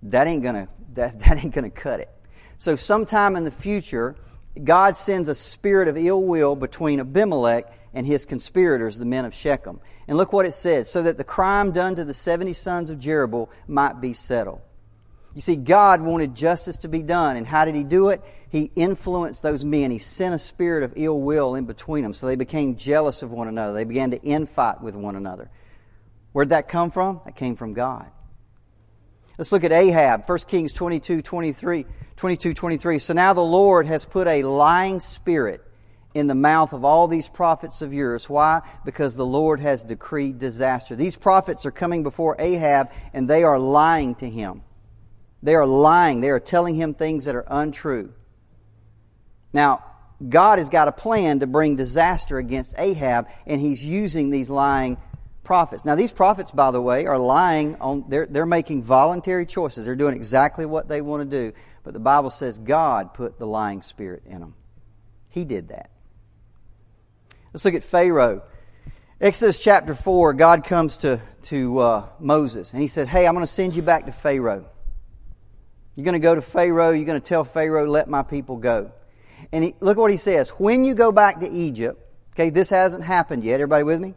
that 0.04 0.26
ain't 0.26 0.42
gonna, 0.42 0.68
that, 0.94 1.20
that 1.20 1.42
ain't 1.42 1.54
gonna 1.54 1.70
cut 1.70 2.00
it. 2.00 2.10
So 2.58 2.76
sometime 2.76 3.36
in 3.36 3.44
the 3.44 3.50
future, 3.50 4.16
God 4.62 4.96
sends 4.96 5.28
a 5.28 5.34
spirit 5.34 5.88
of 5.88 5.96
ill 5.96 6.22
will 6.22 6.56
between 6.56 7.00
Abimelech 7.00 7.72
and 7.92 8.06
his 8.06 8.24
conspirators, 8.24 8.98
the 8.98 9.04
men 9.04 9.24
of 9.24 9.34
Shechem. 9.34 9.80
And 10.06 10.16
look 10.16 10.32
what 10.32 10.46
it 10.46 10.52
says 10.52 10.90
so 10.90 11.02
that 11.02 11.18
the 11.18 11.24
crime 11.24 11.72
done 11.72 11.96
to 11.96 12.04
the 12.04 12.14
70 12.14 12.52
sons 12.52 12.90
of 12.90 12.98
Jerubbaal 12.98 13.48
might 13.66 14.00
be 14.00 14.12
settled. 14.12 14.60
You 15.34 15.40
see, 15.40 15.56
God 15.56 16.00
wanted 16.00 16.34
justice 16.34 16.78
to 16.78 16.88
be 16.88 17.02
done. 17.02 17.36
And 17.36 17.46
how 17.46 17.64
did 17.64 17.74
He 17.74 17.84
do 17.84 18.08
it? 18.08 18.22
He 18.48 18.70
influenced 18.74 19.42
those 19.42 19.64
men. 19.64 19.90
He 19.90 19.98
sent 19.98 20.34
a 20.34 20.38
spirit 20.38 20.82
of 20.82 20.94
ill 20.96 21.20
will 21.20 21.54
in 21.54 21.66
between 21.66 22.02
them. 22.02 22.14
So 22.14 22.26
they 22.26 22.36
became 22.36 22.76
jealous 22.76 23.22
of 23.22 23.30
one 23.30 23.46
another. 23.46 23.74
They 23.74 23.84
began 23.84 24.10
to 24.10 24.18
infight 24.18 24.80
with 24.80 24.96
one 24.96 25.14
another. 25.14 25.50
Where'd 26.32 26.48
that 26.48 26.68
come 26.68 26.90
from? 26.90 27.20
That 27.24 27.36
came 27.36 27.54
from 27.54 27.74
God. 27.74 28.10
Let's 29.38 29.52
look 29.52 29.64
at 29.64 29.72
Ahab, 29.72 30.28
1 30.28 30.38
Kings 30.48 30.72
22, 30.72 31.22
23, 31.22 31.86
22, 32.16 32.54
23. 32.54 32.98
So 32.98 33.14
now 33.14 33.32
the 33.32 33.40
Lord 33.40 33.86
has 33.86 34.04
put 34.04 34.26
a 34.26 34.42
lying 34.42 35.00
spirit 35.00 35.64
in 36.14 36.26
the 36.26 36.34
mouth 36.34 36.72
of 36.72 36.84
all 36.84 37.08
these 37.08 37.28
prophets 37.28 37.82
of 37.82 37.94
yours. 37.94 38.28
Why? 38.28 38.62
Because 38.84 39.14
the 39.14 39.26
Lord 39.26 39.60
has 39.60 39.84
decreed 39.84 40.38
disaster. 40.38 40.96
These 40.96 41.16
prophets 41.16 41.66
are 41.66 41.70
coming 41.70 42.02
before 42.02 42.36
Ahab 42.38 42.90
and 43.12 43.28
they 43.28 43.44
are 43.44 43.58
lying 43.58 44.16
to 44.16 44.28
him. 44.28 44.62
They 45.42 45.54
are 45.54 45.66
lying. 45.66 46.20
They 46.20 46.30
are 46.30 46.40
telling 46.40 46.74
him 46.74 46.94
things 46.94 47.26
that 47.26 47.34
are 47.34 47.46
untrue. 47.46 48.12
Now, 49.52 49.84
God 50.26 50.58
has 50.58 50.68
got 50.68 50.88
a 50.88 50.92
plan 50.92 51.40
to 51.40 51.46
bring 51.46 51.76
disaster 51.76 52.38
against 52.38 52.74
Ahab 52.76 53.28
and 53.46 53.60
he's 53.60 53.84
using 53.84 54.30
these 54.30 54.50
lying 54.50 54.98
prophets. 55.44 55.84
Now, 55.84 55.94
these 55.94 56.12
prophets, 56.12 56.50
by 56.50 56.72
the 56.72 56.82
way, 56.82 57.06
are 57.06 57.18
lying 57.18 57.76
on, 57.76 58.04
they're, 58.08 58.26
they're 58.26 58.46
making 58.46 58.82
voluntary 58.82 59.46
choices. 59.46 59.86
They're 59.86 59.96
doing 59.96 60.14
exactly 60.14 60.66
what 60.66 60.88
they 60.88 61.00
want 61.00 61.30
to 61.30 61.50
do. 61.50 61.56
But 61.84 61.94
the 61.94 62.00
Bible 62.00 62.30
says 62.30 62.58
God 62.58 63.14
put 63.14 63.38
the 63.38 63.46
lying 63.46 63.80
spirit 63.80 64.24
in 64.26 64.40
them. 64.40 64.54
He 65.30 65.44
did 65.44 65.68
that. 65.68 65.89
Let's 67.52 67.64
look 67.64 67.74
at 67.74 67.82
Pharaoh. 67.82 68.42
Exodus 69.20 69.58
chapter 69.58 69.94
4, 69.94 70.34
God 70.34 70.64
comes 70.64 70.98
to, 70.98 71.20
to 71.42 71.78
uh, 71.78 72.08
Moses 72.20 72.72
and 72.72 72.80
he 72.80 72.86
said, 72.86 73.08
Hey, 73.08 73.26
I'm 73.26 73.34
going 73.34 73.42
to 73.44 73.52
send 73.52 73.74
you 73.74 73.82
back 73.82 74.06
to 74.06 74.12
Pharaoh. 74.12 74.66
You're 75.94 76.04
going 76.04 76.14
to 76.14 76.20
go 76.20 76.34
to 76.34 76.42
Pharaoh. 76.42 76.92
You're 76.92 77.06
going 77.06 77.20
to 77.20 77.26
tell 77.26 77.42
Pharaoh, 77.42 77.86
let 77.86 78.08
my 78.08 78.22
people 78.22 78.56
go. 78.56 78.92
And 79.52 79.64
he, 79.64 79.74
look 79.80 79.98
what 79.98 80.12
he 80.12 80.16
says. 80.16 80.50
When 80.50 80.84
you 80.84 80.94
go 80.94 81.10
back 81.10 81.40
to 81.40 81.50
Egypt, 81.50 82.00
okay, 82.34 82.50
this 82.50 82.70
hasn't 82.70 83.02
happened 83.02 83.42
yet. 83.42 83.54
Everybody 83.54 83.82
with 83.82 84.00
me? 84.00 84.14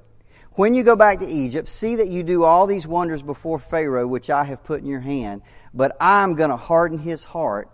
When 0.52 0.76
you 0.76 0.84
go 0.84 0.96
back 0.96 1.20
to 1.20 1.28
Egypt, 1.28 1.68
see 1.70 1.96
that 1.96 2.10
you 2.10 2.22
do 2.22 2.44
all 2.44 2.68
these 2.68 2.86
wonders 2.86 3.24
before 3.24 3.58
Pharaoh, 3.58 4.06
which 4.06 4.30
I 4.30 4.44
have 4.44 4.64
put 4.64 4.82
in 4.82 4.86
your 4.86 5.00
hand, 5.00 5.42
but 5.74 5.98
I'm 6.00 6.36
going 6.36 6.52
to 6.52 6.56
harden 6.56 7.00
his 7.00 7.24
heart 7.24 7.70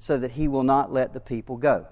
so 0.00 0.18
that 0.18 0.32
he 0.32 0.48
will 0.48 0.64
not 0.64 0.92
let 0.92 1.12
the 1.12 1.20
people 1.20 1.56
go. 1.56 1.86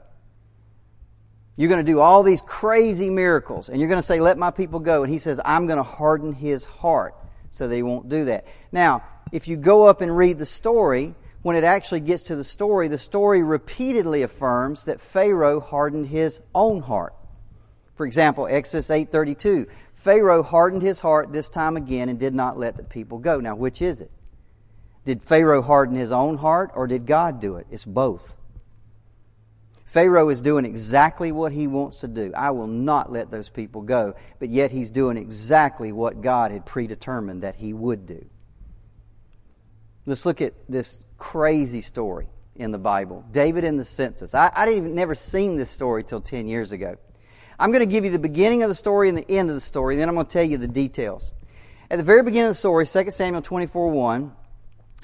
You're 1.57 1.71
going 1.71 1.85
to 1.85 1.91
do 1.91 2.01
all 2.01 2.23
these 2.23 2.43
crazy 2.43 3.09
miracles, 3.09 3.71
and 3.71 3.81
you're 3.81 3.89
going 3.89 3.99
to 3.99 4.07
say, 4.07 4.21
Let 4.21 4.37
my 4.37 4.51
people 4.51 4.79
go. 4.79 5.03
And 5.03 5.13
he 5.13 5.19
says, 5.19 5.41
I'm 5.45 5.67
going 5.67 5.79
to 5.79 5.83
harden 5.83 6.33
his 6.35 6.67
heart 6.67 7.15
so 7.51 7.67
that 7.67 7.75
he 7.75 7.83
won't 7.83 8.09
do 8.09 8.27
that. 8.27 8.47
Now, 8.71 9.03
if 9.33 9.49
you 9.49 9.57
go 9.57 9.89
up 9.89 10.03
and 10.03 10.15
read 10.15 10.39
the 10.39 10.47
story, 10.47 11.15
when 11.43 11.57
it 11.57 11.65
actually 11.65 12.01
gets 12.01 12.25
to 12.25 12.37
the 12.37 12.45
story, 12.45 12.89
the 12.89 12.99
story 12.99 13.43
repeatedly 13.43 14.23
affirms 14.23 14.85
that 14.85 15.01
Pharaoh 15.01 15.61
hardened 15.61 16.07
his 16.07 16.41
own 16.55 16.83
heart. 16.83 17.15
For 17.95 18.05
example, 18.05 18.47
Exodus 18.51 18.91
8:32, 18.91 19.67
Pharaoh 19.95 20.43
hardened 20.43 20.83
his 20.83 21.01
heart 21.01 21.33
this 21.33 21.49
time 21.49 21.77
again 21.77 22.11
and 22.11 22.19
did 22.19 22.35
not 22.35 22.59
let 22.59 22.77
the 22.77 22.83
people 22.83 23.19
go. 23.19 23.41
Now, 23.41 23.57
which 23.57 23.81
is 23.81 24.03
it? 24.03 24.11
Did 25.07 25.23
Pharaoh 25.23 25.63
harden 25.63 25.97
his 25.97 26.13
own 26.13 26.37
heart 26.37 26.71
or 26.75 26.87
did 26.87 27.07
God 27.07 27.41
do 27.41 27.57
it? 27.57 27.67
It's 27.71 27.85
both. 27.85 28.36
Pharaoh 29.87 30.29
is 30.29 30.43
doing 30.43 30.65
exactly 30.65 31.31
what 31.31 31.53
he 31.53 31.69
wants 31.69 32.01
to 32.01 32.09
do. 32.09 32.33
I 32.37 32.51
will 32.51 32.67
not 32.67 33.11
let 33.13 33.31
those 33.31 33.49
people 33.49 33.83
go, 33.83 34.17
but 34.41 34.51
yet 34.51 34.73
he's 34.73 34.91
doing 34.91 35.17
exactly 35.17 35.93
what 35.93 36.21
God 36.21 36.51
had 36.51 36.67
predetermined 36.67 37.43
that 37.43 37.55
he 37.55 37.73
would 37.73 38.05
do. 38.05 38.27
Let's 40.05 40.27
look 40.27 40.41
at 40.41 40.55
this 40.69 41.01
crazy 41.19 41.81
story 41.81 42.27
in 42.57 42.73
the 42.73 42.79
Bible 42.79 43.25
David 43.31 43.65
in 43.65 43.77
the 43.77 43.85
census. 43.85 44.35
I, 44.35 44.51
I 44.55 44.67
didn't 44.67 44.79
even 44.79 44.95
never 44.95 45.15
seen 45.15 45.57
this 45.57 45.71
story 45.71 46.03
till 46.03 46.21
10 46.21 46.49
years 46.49 46.73
ago. 46.73 46.97
I'm 47.59 47.71
going 47.71 47.85
to 47.85 47.91
give 47.91 48.05
you 48.05 48.11
the 48.11 48.19
beginning 48.19 48.65
of 48.65 48.69
the 48.69 48.75
story 48.75 49.09
and 49.09 49.17
the 49.17 49.31
end 49.31 49.51
of 49.51 49.55
the 49.55 49.61
story, 49.61 49.95
and 49.95 50.01
then 50.01 50.09
I'm 50.09 50.15
going 50.17 50.27
to 50.27 50.33
tell 50.33 50.45
you 50.45 50.59
the 50.59 50.69
details. 50.69 51.33
At 51.91 51.97
the 51.97 52.03
very 52.03 52.23
beginning 52.25 52.47
of 52.47 52.51
the 52.51 52.55
story, 52.55 52.87
2 52.87 53.11
Samuel 53.13 53.41
24 53.41 53.89
1, 53.89 54.33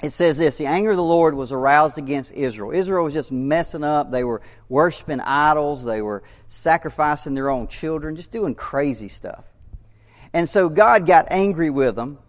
it 0.03 0.11
says 0.11 0.37
this 0.37 0.57
The 0.57 0.65
anger 0.65 0.91
of 0.91 0.97
the 0.97 1.03
Lord 1.03 1.33
was 1.33 1.51
aroused 1.51 1.97
against 1.97 2.33
Israel. 2.33 2.71
Israel 2.71 3.05
was 3.05 3.13
just 3.13 3.31
messing 3.31 3.83
up. 3.83 4.11
They 4.11 4.25
were 4.25 4.41
worshiping 4.69 5.21
idols, 5.21 5.83
they 5.83 6.01
were 6.01 6.21
sacrificing 6.47 7.33
their 7.33 7.49
own 7.49 7.67
children, 7.67 8.17
just 8.17 8.31
doing 8.31 8.53
crazy 8.53 9.07
stuff. 9.07 9.45
And 10.33 10.47
so 10.47 10.67
God 10.67 11.07
got 11.07 11.27
angry 11.31 11.69
with 11.69 11.95
them. 11.95 12.19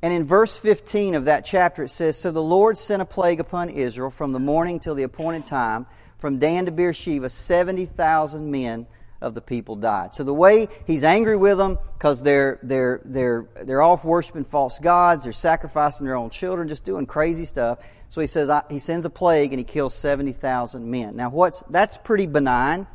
And 0.00 0.12
in 0.12 0.24
verse 0.24 0.56
15 0.58 1.14
of 1.14 1.24
that 1.24 1.44
chapter, 1.44 1.82
it 1.84 1.88
says 1.88 2.16
So 2.16 2.30
the 2.30 2.42
Lord 2.42 2.78
sent 2.78 3.02
a 3.02 3.06
plague 3.06 3.40
upon 3.40 3.68
Israel 3.68 4.10
from 4.10 4.32
the 4.32 4.38
morning 4.38 4.78
till 4.78 4.94
the 4.94 5.02
appointed 5.02 5.44
time, 5.44 5.86
from 6.18 6.38
Dan 6.38 6.66
to 6.66 6.70
Beersheba, 6.70 7.28
70,000 7.28 8.50
men 8.50 8.86
of 9.24 9.34
the 9.34 9.40
people 9.40 9.74
died. 9.74 10.14
So 10.14 10.22
the 10.22 10.34
way 10.34 10.68
he's 10.86 11.02
angry 11.02 11.36
with 11.36 11.56
them 11.56 11.78
because 11.94 12.22
they're 12.22 12.60
they're 12.62 13.00
they're 13.04 13.46
they're 13.62 13.82
off 13.82 14.04
worshiping 14.04 14.44
false 14.44 14.78
gods, 14.78 15.24
they're 15.24 15.32
sacrificing 15.32 16.04
their 16.04 16.14
own 16.14 16.30
children, 16.30 16.68
just 16.68 16.84
doing 16.84 17.06
crazy 17.06 17.46
stuff. 17.46 17.78
So 18.10 18.20
he 18.20 18.26
says 18.26 18.50
he 18.70 18.78
sends 18.78 19.06
a 19.06 19.10
plague 19.10 19.52
and 19.52 19.58
he 19.58 19.64
kills 19.64 19.94
seventy 19.94 20.32
thousand 20.32 20.90
men. 20.90 21.16
Now 21.16 21.30
what's 21.30 21.64
that's 21.70 21.96
pretty 21.96 22.26
benign. 22.26 22.86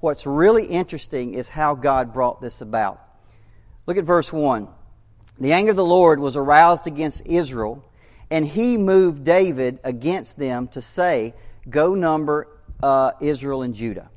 What's 0.00 0.26
really 0.26 0.64
interesting 0.64 1.34
is 1.34 1.48
how 1.48 1.74
God 1.74 2.12
brought 2.12 2.40
this 2.40 2.62
about. 2.62 3.00
Look 3.86 3.98
at 3.98 4.04
verse 4.04 4.32
one. 4.32 4.68
The 5.38 5.52
anger 5.52 5.70
of 5.70 5.76
the 5.76 5.84
Lord 5.84 6.18
was 6.18 6.36
aroused 6.36 6.86
against 6.86 7.26
Israel, 7.26 7.84
and 8.30 8.46
he 8.46 8.78
moved 8.78 9.24
David 9.24 9.78
against 9.84 10.38
them 10.38 10.68
to 10.68 10.80
say, 10.80 11.34
"Go 11.68 11.94
number 11.94 12.48
uh, 12.82 13.12
Israel 13.20 13.60
and 13.60 13.74
Judah." 13.74 14.08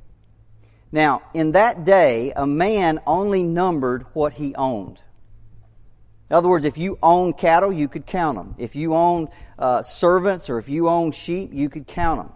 Now, 0.92 1.22
in 1.34 1.52
that 1.52 1.84
day, 1.84 2.34
a 2.36 2.48
man 2.48 3.00
only 3.06 3.44
numbered 3.44 4.06
what 4.14 4.34
he 4.34 4.56
owned. 4.56 5.04
In 6.30 6.36
other 6.36 6.50
words, 6.50 6.66
if 6.66 6.78
you 6.78 6.98
owned 7.02 7.38
cattle, 7.38 7.72
you 7.72 7.88
could 7.88 8.06
count 8.06 8.38
them. 8.38 8.56
If 8.58 8.76
you 8.76 8.94
owned 8.94 9.30
uh, 9.58 9.82
servants 9.82 10.50
or 10.50 10.60
if 10.60 10.70
you 10.70 10.88
owned 10.90 11.16
sheep, 11.16 11.52
you 11.54 11.70
could 11.70 11.88
count 11.88 12.22
them. 12.22 12.34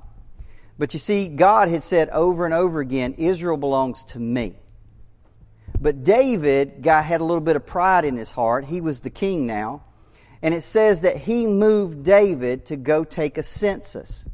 But 0.77 0.93
you 0.93 0.99
see, 0.99 1.27
God 1.27 1.69
had 1.69 1.83
said 1.83 2.09
over 2.09 2.45
and 2.45 2.53
over 2.53 2.79
again, 2.79 3.15
Israel 3.17 3.57
belongs 3.57 4.03
to 4.05 4.19
me. 4.19 4.55
But 5.79 6.03
David, 6.03 6.81
guy 6.81 7.01
had 7.01 7.21
a 7.21 7.23
little 7.23 7.41
bit 7.41 7.55
of 7.55 7.65
pride 7.65 8.05
in 8.05 8.15
his 8.15 8.31
heart. 8.31 8.65
He 8.65 8.81
was 8.81 9.01
the 9.01 9.09
king 9.09 9.45
now. 9.45 9.83
And 10.41 10.53
it 10.53 10.61
says 10.61 11.01
that 11.01 11.17
he 11.17 11.45
moved 11.45 12.03
David 12.03 12.67
to 12.67 12.75
go 12.75 13.03
take 13.03 13.37
a 13.37 13.43
census. 13.43 14.27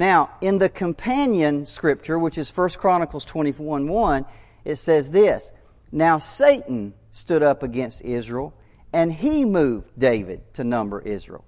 Now, 0.00 0.30
in 0.40 0.56
the 0.56 0.70
companion 0.70 1.66
scripture, 1.66 2.18
which 2.18 2.38
is 2.38 2.56
1 2.56 2.70
Chronicles 2.78 3.26
21 3.26 3.86
1, 3.86 4.24
it 4.64 4.76
says 4.76 5.10
this 5.10 5.52
Now 5.92 6.16
Satan 6.16 6.94
stood 7.10 7.42
up 7.42 7.62
against 7.62 8.00
Israel, 8.00 8.54
and 8.94 9.12
he 9.12 9.44
moved 9.44 9.90
David 9.98 10.54
to 10.54 10.64
number 10.64 11.02
Israel. 11.02 11.44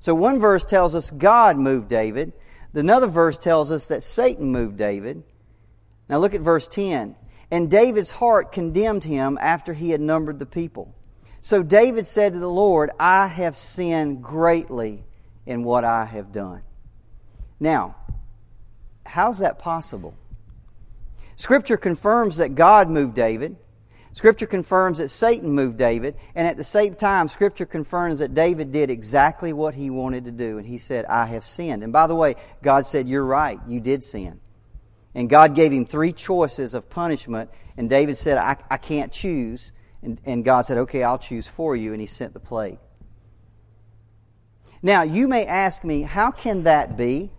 So 0.00 0.16
one 0.16 0.40
verse 0.40 0.64
tells 0.64 0.96
us 0.96 1.10
God 1.10 1.56
moved 1.56 1.88
David. 1.88 2.32
Another 2.74 3.06
verse 3.06 3.38
tells 3.38 3.70
us 3.70 3.86
that 3.86 4.02
Satan 4.02 4.50
moved 4.50 4.76
David. 4.76 5.22
Now 6.08 6.18
look 6.18 6.34
at 6.34 6.40
verse 6.40 6.66
10. 6.66 7.14
And 7.52 7.70
David's 7.70 8.10
heart 8.10 8.50
condemned 8.50 9.04
him 9.04 9.38
after 9.40 9.74
he 9.74 9.90
had 9.90 10.00
numbered 10.00 10.40
the 10.40 10.46
people. 10.46 10.92
So 11.40 11.62
David 11.62 12.08
said 12.08 12.32
to 12.32 12.40
the 12.40 12.50
Lord, 12.50 12.90
I 12.98 13.28
have 13.28 13.54
sinned 13.54 14.24
greatly 14.24 15.04
in 15.46 15.62
what 15.62 15.84
I 15.84 16.04
have 16.04 16.32
done. 16.32 16.62
Now, 17.60 17.96
how's 19.04 19.38
that 19.38 19.58
possible? 19.58 20.14
Scripture 21.36 21.76
confirms 21.76 22.38
that 22.38 22.54
God 22.54 22.88
moved 22.90 23.14
David. 23.14 23.56
Scripture 24.12 24.46
confirms 24.46 24.98
that 24.98 25.10
Satan 25.10 25.50
moved 25.50 25.78
David. 25.78 26.16
And 26.34 26.46
at 26.46 26.56
the 26.56 26.64
same 26.64 26.94
time, 26.94 27.28
Scripture 27.28 27.66
confirms 27.66 28.18
that 28.18 28.34
David 28.34 28.72
did 28.72 28.90
exactly 28.90 29.52
what 29.52 29.74
he 29.74 29.90
wanted 29.90 30.24
to 30.24 30.32
do. 30.32 30.58
And 30.58 30.66
he 30.66 30.78
said, 30.78 31.04
I 31.04 31.26
have 31.26 31.46
sinned. 31.46 31.84
And 31.84 31.92
by 31.92 32.08
the 32.08 32.16
way, 32.16 32.34
God 32.62 32.86
said, 32.86 33.08
You're 33.08 33.24
right. 33.24 33.60
You 33.68 33.78
did 33.80 34.02
sin. 34.02 34.40
And 35.14 35.30
God 35.30 35.54
gave 35.54 35.72
him 35.72 35.86
three 35.86 36.12
choices 36.12 36.74
of 36.74 36.90
punishment. 36.90 37.50
And 37.76 37.88
David 37.88 38.18
said, 38.18 38.38
I, 38.38 38.56
I 38.70 38.76
can't 38.76 39.12
choose. 39.12 39.72
And, 40.02 40.20
and 40.24 40.44
God 40.44 40.62
said, 40.62 40.78
Okay, 40.78 41.04
I'll 41.04 41.18
choose 41.18 41.46
for 41.46 41.76
you. 41.76 41.92
And 41.92 42.00
he 42.00 42.06
sent 42.08 42.34
the 42.34 42.40
plague. 42.40 42.78
Now, 44.82 45.02
you 45.02 45.28
may 45.28 45.44
ask 45.44 45.84
me, 45.84 46.02
how 46.02 46.30
can 46.30 46.64
that 46.64 46.96
be? 46.96 47.30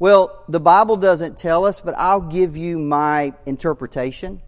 Well, 0.00 0.42
the 0.48 0.60
Bible 0.60 0.96
doesn't 0.96 1.36
tell 1.36 1.66
us, 1.66 1.82
but 1.82 1.94
I'll 1.98 2.22
give 2.22 2.56
you 2.56 2.78
my 2.78 3.34
interpretation. 3.44 4.40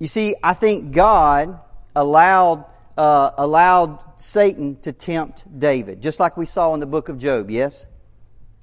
You 0.00 0.08
see, 0.08 0.34
I 0.42 0.52
think 0.52 0.90
God 0.90 1.60
allowed 1.94 2.64
uh, 2.96 3.30
allowed 3.38 4.00
Satan 4.16 4.74
to 4.80 4.90
tempt 4.90 5.44
David, 5.60 6.02
just 6.02 6.18
like 6.18 6.36
we 6.36 6.44
saw 6.44 6.74
in 6.74 6.80
the 6.80 6.86
book 6.86 7.08
of 7.08 7.18
Job. 7.18 7.50
Yes, 7.50 7.86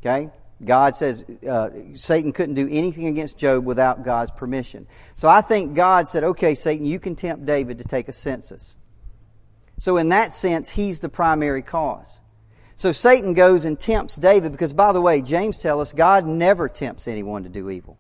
okay. 0.02 0.30
God 0.64 0.98
says 0.98 1.24
uh, 1.50 1.70
Satan 1.94 2.34
couldn't 2.34 2.56
do 2.56 2.68
anything 2.70 3.08
against 3.08 3.38
Job 3.38 3.66
without 3.66 4.04
God's 4.04 4.32
permission. 4.32 4.88
So 5.16 5.30
I 5.30 5.40
think 5.40 5.76
God 5.76 6.10
said, 6.10 6.26
okay, 6.26 6.56
Satan, 6.56 6.86
you 6.86 7.00
can 7.00 7.16
tempt 7.16 7.46
David 7.46 7.78
to 7.78 7.86
take 7.86 8.10
a 8.10 8.14
census. 8.14 8.78
So 9.80 9.96
in 9.96 10.10
that 10.10 10.34
sense, 10.34 10.70
he's 10.70 11.00
the 11.00 11.10
primary 11.10 11.62
cause. 11.62 12.20
So 12.76 12.92
Satan 12.92 13.34
goes 13.34 13.64
and 13.66 13.80
tempts 13.80 14.16
David 14.16 14.52
because, 14.52 14.74
by 14.74 14.92
the 14.92 15.02
way, 15.02 15.22
James 15.22 15.58
tells 15.58 15.82
us 15.82 15.94
God 15.94 16.26
never 16.26 16.68
tempts 16.68 17.08
anyone 17.08 17.44
to 17.44 17.50
do 17.50 17.70
evil. 17.70 17.98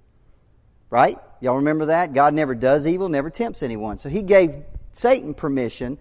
Right? 0.90 1.18
Y'all 1.42 1.58
remember 1.58 1.88
that? 1.88 2.14
God 2.14 2.34
never 2.34 2.56
does 2.56 2.86
evil, 2.86 3.10
never 3.10 3.30
tempts 3.30 3.64
anyone. 3.64 3.98
So 3.98 4.10
he 4.10 4.22
gave 4.22 4.64
Satan 4.92 5.34
permission 5.34 5.98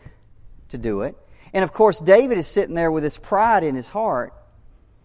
to 0.70 0.78
do 0.78 1.02
it. 1.02 1.16
And 1.52 1.62
of 1.62 1.72
course, 1.72 2.00
David 2.00 2.38
is 2.38 2.46
sitting 2.46 2.74
there 2.74 2.90
with 2.90 3.04
his 3.04 3.16
pride 3.16 3.62
in 3.62 3.74
his 3.74 3.88
heart. 3.88 4.34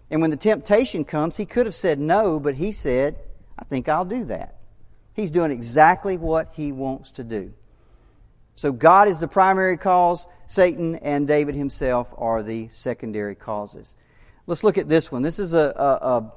And 0.09 0.21
when 0.21 0.31
the 0.31 0.37
temptation 0.37 1.05
comes, 1.05 1.37
he 1.37 1.45
could 1.45 1.67
have 1.67 1.75
said 1.75 1.99
no, 1.99 2.39
but 2.39 2.55
he 2.55 2.71
said, 2.71 3.19
I 3.57 3.63
think 3.65 3.87
I'll 3.87 4.05
do 4.05 4.25
that. 4.25 4.55
He's 5.13 5.31
doing 5.31 5.51
exactly 5.51 6.17
what 6.17 6.49
he 6.53 6.71
wants 6.71 7.11
to 7.11 7.23
do. 7.23 7.53
So 8.59 8.73
God 8.73 9.07
is 9.07 9.19
the 9.19 9.27
primary 9.29 9.77
cause. 9.77 10.27
Satan 10.45 10.95
and 10.95 11.25
David 11.25 11.55
himself 11.55 12.13
are 12.17 12.43
the 12.43 12.67
secondary 12.73 13.33
causes. 13.33 13.95
Let's 14.47 14.65
look 14.65 14.77
at 14.77 14.89
this 14.89 15.09
one. 15.09 15.21
This 15.21 15.39
is 15.39 15.53
a, 15.53 15.71
a, 15.77 16.33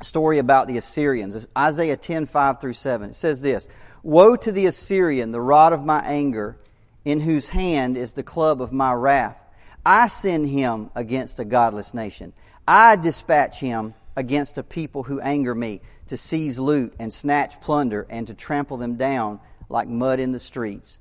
a 0.00 0.02
story 0.02 0.38
about 0.38 0.68
the 0.68 0.78
Assyrians. 0.78 1.34
It's 1.34 1.46
Isaiah 1.54 1.98
10, 1.98 2.24
5 2.24 2.62
through 2.62 2.72
7. 2.72 3.10
It 3.10 3.14
says 3.14 3.42
this 3.42 3.68
Woe 4.02 4.36
to 4.36 4.52
the 4.52 4.64
Assyrian, 4.64 5.32
the 5.32 5.40
rod 5.40 5.74
of 5.74 5.84
my 5.84 6.00
anger, 6.00 6.56
in 7.04 7.20
whose 7.20 7.50
hand 7.50 7.98
is 7.98 8.14
the 8.14 8.22
club 8.22 8.62
of 8.62 8.72
my 8.72 8.94
wrath. 8.94 9.36
I 9.84 10.08
send 10.08 10.48
him 10.48 10.90
against 10.94 11.40
a 11.40 11.44
godless 11.44 11.92
nation. 11.92 12.32
I 12.66 12.96
dispatch 12.96 13.60
him 13.60 13.92
against 14.16 14.56
a 14.56 14.62
people 14.62 15.02
who 15.02 15.20
anger 15.20 15.54
me, 15.54 15.82
to 16.06 16.16
seize 16.16 16.58
loot 16.58 16.94
and 16.98 17.12
snatch 17.12 17.60
plunder 17.60 18.06
and 18.08 18.28
to 18.28 18.32
trample 18.32 18.78
them 18.78 18.96
down 18.96 19.40
like 19.68 19.88
mud 19.88 20.20
in 20.20 20.32
the 20.32 20.40
streets. 20.40 21.00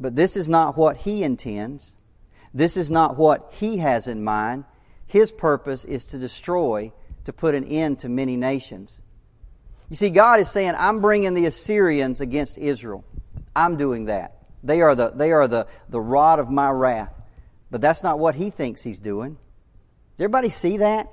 But 0.00 0.16
this 0.16 0.34
is 0.34 0.48
not 0.48 0.78
what 0.78 0.96
he 0.96 1.22
intends. 1.22 1.94
This 2.54 2.78
is 2.78 2.90
not 2.90 3.18
what 3.18 3.50
he 3.52 3.76
has 3.76 4.08
in 4.08 4.24
mind. 4.24 4.64
His 5.06 5.30
purpose 5.30 5.84
is 5.84 6.06
to 6.06 6.18
destroy, 6.18 6.92
to 7.26 7.32
put 7.34 7.54
an 7.54 7.66
end 7.66 7.98
to 8.00 8.08
many 8.08 8.36
nations. 8.36 9.02
You 9.90 9.96
see, 9.96 10.08
God 10.08 10.40
is 10.40 10.50
saying, 10.50 10.72
I'm 10.78 11.00
bringing 11.00 11.34
the 11.34 11.46
Assyrians 11.46 12.22
against 12.22 12.56
Israel. 12.56 13.04
I'm 13.54 13.76
doing 13.76 14.06
that. 14.06 14.38
They 14.64 14.80
are 14.80 14.94
the, 14.94 15.10
they 15.10 15.32
are 15.32 15.46
the, 15.46 15.66
the 15.90 16.00
rod 16.00 16.38
of 16.38 16.48
my 16.48 16.70
wrath. 16.70 17.12
But 17.70 17.80
that's 17.80 18.02
not 18.02 18.18
what 18.18 18.34
he 18.34 18.50
thinks 18.50 18.82
he's 18.82 19.00
doing. 19.00 19.34
Does 20.16 20.24
everybody 20.24 20.48
see 20.48 20.78
that? 20.78 21.12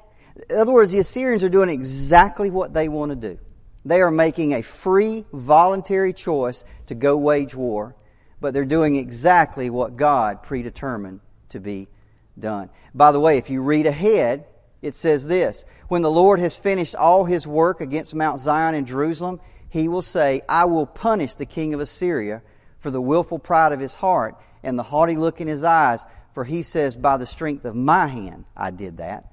In 0.50 0.58
other 0.58 0.71
words, 0.71 0.91
the 0.91 1.00
Assyrians 1.00 1.43
are 1.43 1.50
doing 1.50 1.69
exactly 1.69 2.50
what 2.50 2.73
they 2.73 2.88
want 2.88 3.10
to 3.10 3.15
do. 3.15 3.39
They 3.84 4.02
are 4.02 4.12
making 4.12 4.54
a 4.54 4.62
free, 4.62 5.26
voluntary 5.34 6.13
choice 6.13 6.63
to 6.88 6.95
go 6.95 7.17
wage 7.17 7.56
war 7.56 7.95
but 8.39 8.54
they're 8.54 8.65
doing 8.65 8.95
exactly 8.95 9.69
what 9.69 9.97
God 9.97 10.43
predetermined 10.43 11.21
to 11.50 11.60
be 11.60 11.88
done. 12.38 12.69
By 12.93 13.12
the 13.12 13.19
way, 13.19 13.38
if 13.38 13.50
you 13.50 13.62
read 13.62 13.86
ahead, 13.86 14.45
it 14.82 14.95
says 14.95 15.28
this 15.28 15.65
When 15.88 16.02
the 16.02 16.12
Lord 16.12 16.39
has 16.39 16.58
finished 16.58 16.95
all 16.95 17.26
his 17.26 17.47
work 17.47 17.82
against 17.82 18.13
Mount 18.15 18.39
Zion 18.39 18.76
and 18.76 18.88
Jerusalem, 18.88 19.39
he 19.69 19.88
will 19.88 20.02
say, 20.02 20.41
I 20.47 20.65
will 20.65 20.86
punish 20.86 21.36
the 21.36 21.45
king 21.45 21.73
of 21.73 21.80
Assyria 21.80 22.41
for 22.80 22.91
the 22.91 23.02
willful 23.02 23.39
pride 23.39 23.71
of 23.71 23.80
his 23.80 23.95
heart 23.95 24.36
and 24.63 24.78
the 24.78 24.84
haughty 24.84 25.15
look 25.15 25.41
in 25.41 25.47
his 25.47 25.63
eyes, 25.63 26.06
for 26.34 26.43
he 26.43 26.62
says, 26.62 26.95
By 26.95 27.17
the 27.17 27.26
strength 27.26 27.65
of 27.65 27.76
my 27.76 28.08
hand 28.08 28.45
I 28.56 28.71
did 28.71 28.97
that. 28.97 29.32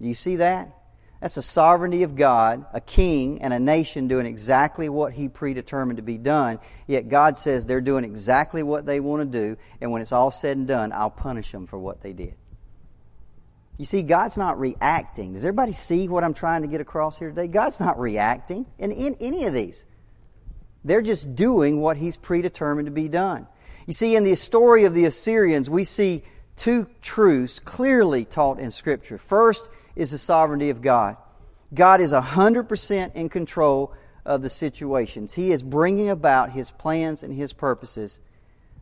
Do 0.00 0.06
you 0.06 0.14
see 0.14 0.36
that? 0.36 0.77
That's 1.20 1.34
the 1.34 1.42
sovereignty 1.42 2.04
of 2.04 2.14
God, 2.14 2.64
a 2.72 2.80
king 2.80 3.42
and 3.42 3.52
a 3.52 3.58
nation 3.58 4.06
doing 4.06 4.26
exactly 4.26 4.88
what 4.88 5.12
he 5.12 5.28
predetermined 5.28 5.96
to 5.96 6.02
be 6.02 6.16
done. 6.16 6.60
Yet 6.86 7.08
God 7.08 7.36
says 7.36 7.66
they're 7.66 7.80
doing 7.80 8.04
exactly 8.04 8.62
what 8.62 8.86
they 8.86 9.00
want 9.00 9.32
to 9.32 9.38
do, 9.38 9.56
and 9.80 9.90
when 9.90 10.00
it's 10.00 10.12
all 10.12 10.30
said 10.30 10.56
and 10.56 10.68
done, 10.68 10.92
I'll 10.92 11.10
punish 11.10 11.50
them 11.50 11.66
for 11.66 11.78
what 11.78 12.02
they 12.02 12.12
did. 12.12 12.34
You 13.78 13.84
see, 13.84 14.02
God's 14.02 14.36
not 14.36 14.58
reacting. 14.58 15.34
Does 15.34 15.44
everybody 15.44 15.72
see 15.72 16.08
what 16.08 16.24
I'm 16.24 16.34
trying 16.34 16.62
to 16.62 16.68
get 16.68 16.80
across 16.80 17.18
here 17.18 17.28
today? 17.30 17.48
God's 17.48 17.80
not 17.80 17.98
reacting 17.98 18.66
in, 18.78 18.92
in 18.92 19.16
any 19.20 19.44
of 19.44 19.54
these. 19.54 19.86
They're 20.84 21.02
just 21.02 21.34
doing 21.34 21.80
what 21.80 21.96
he's 21.96 22.16
predetermined 22.16 22.86
to 22.86 22.92
be 22.92 23.08
done. 23.08 23.46
You 23.86 23.92
see, 23.92 24.14
in 24.16 24.24
the 24.24 24.34
story 24.34 24.84
of 24.84 24.94
the 24.94 25.04
Assyrians, 25.04 25.68
we 25.68 25.84
see 25.84 26.22
two 26.56 26.88
truths 27.00 27.58
clearly 27.60 28.24
taught 28.24 28.58
in 28.58 28.70
Scripture. 28.70 29.18
First, 29.18 29.68
is 29.98 30.12
the 30.12 30.18
sovereignty 30.18 30.70
of 30.70 30.80
God. 30.80 31.16
God 31.74 32.00
is 32.00 32.12
100% 32.12 33.14
in 33.14 33.28
control 33.28 33.92
of 34.24 34.42
the 34.42 34.48
situations. 34.48 35.34
He 35.34 35.50
is 35.50 35.62
bringing 35.62 36.08
about 36.08 36.52
His 36.52 36.70
plans 36.70 37.22
and 37.22 37.34
His 37.34 37.52
purposes, 37.52 38.20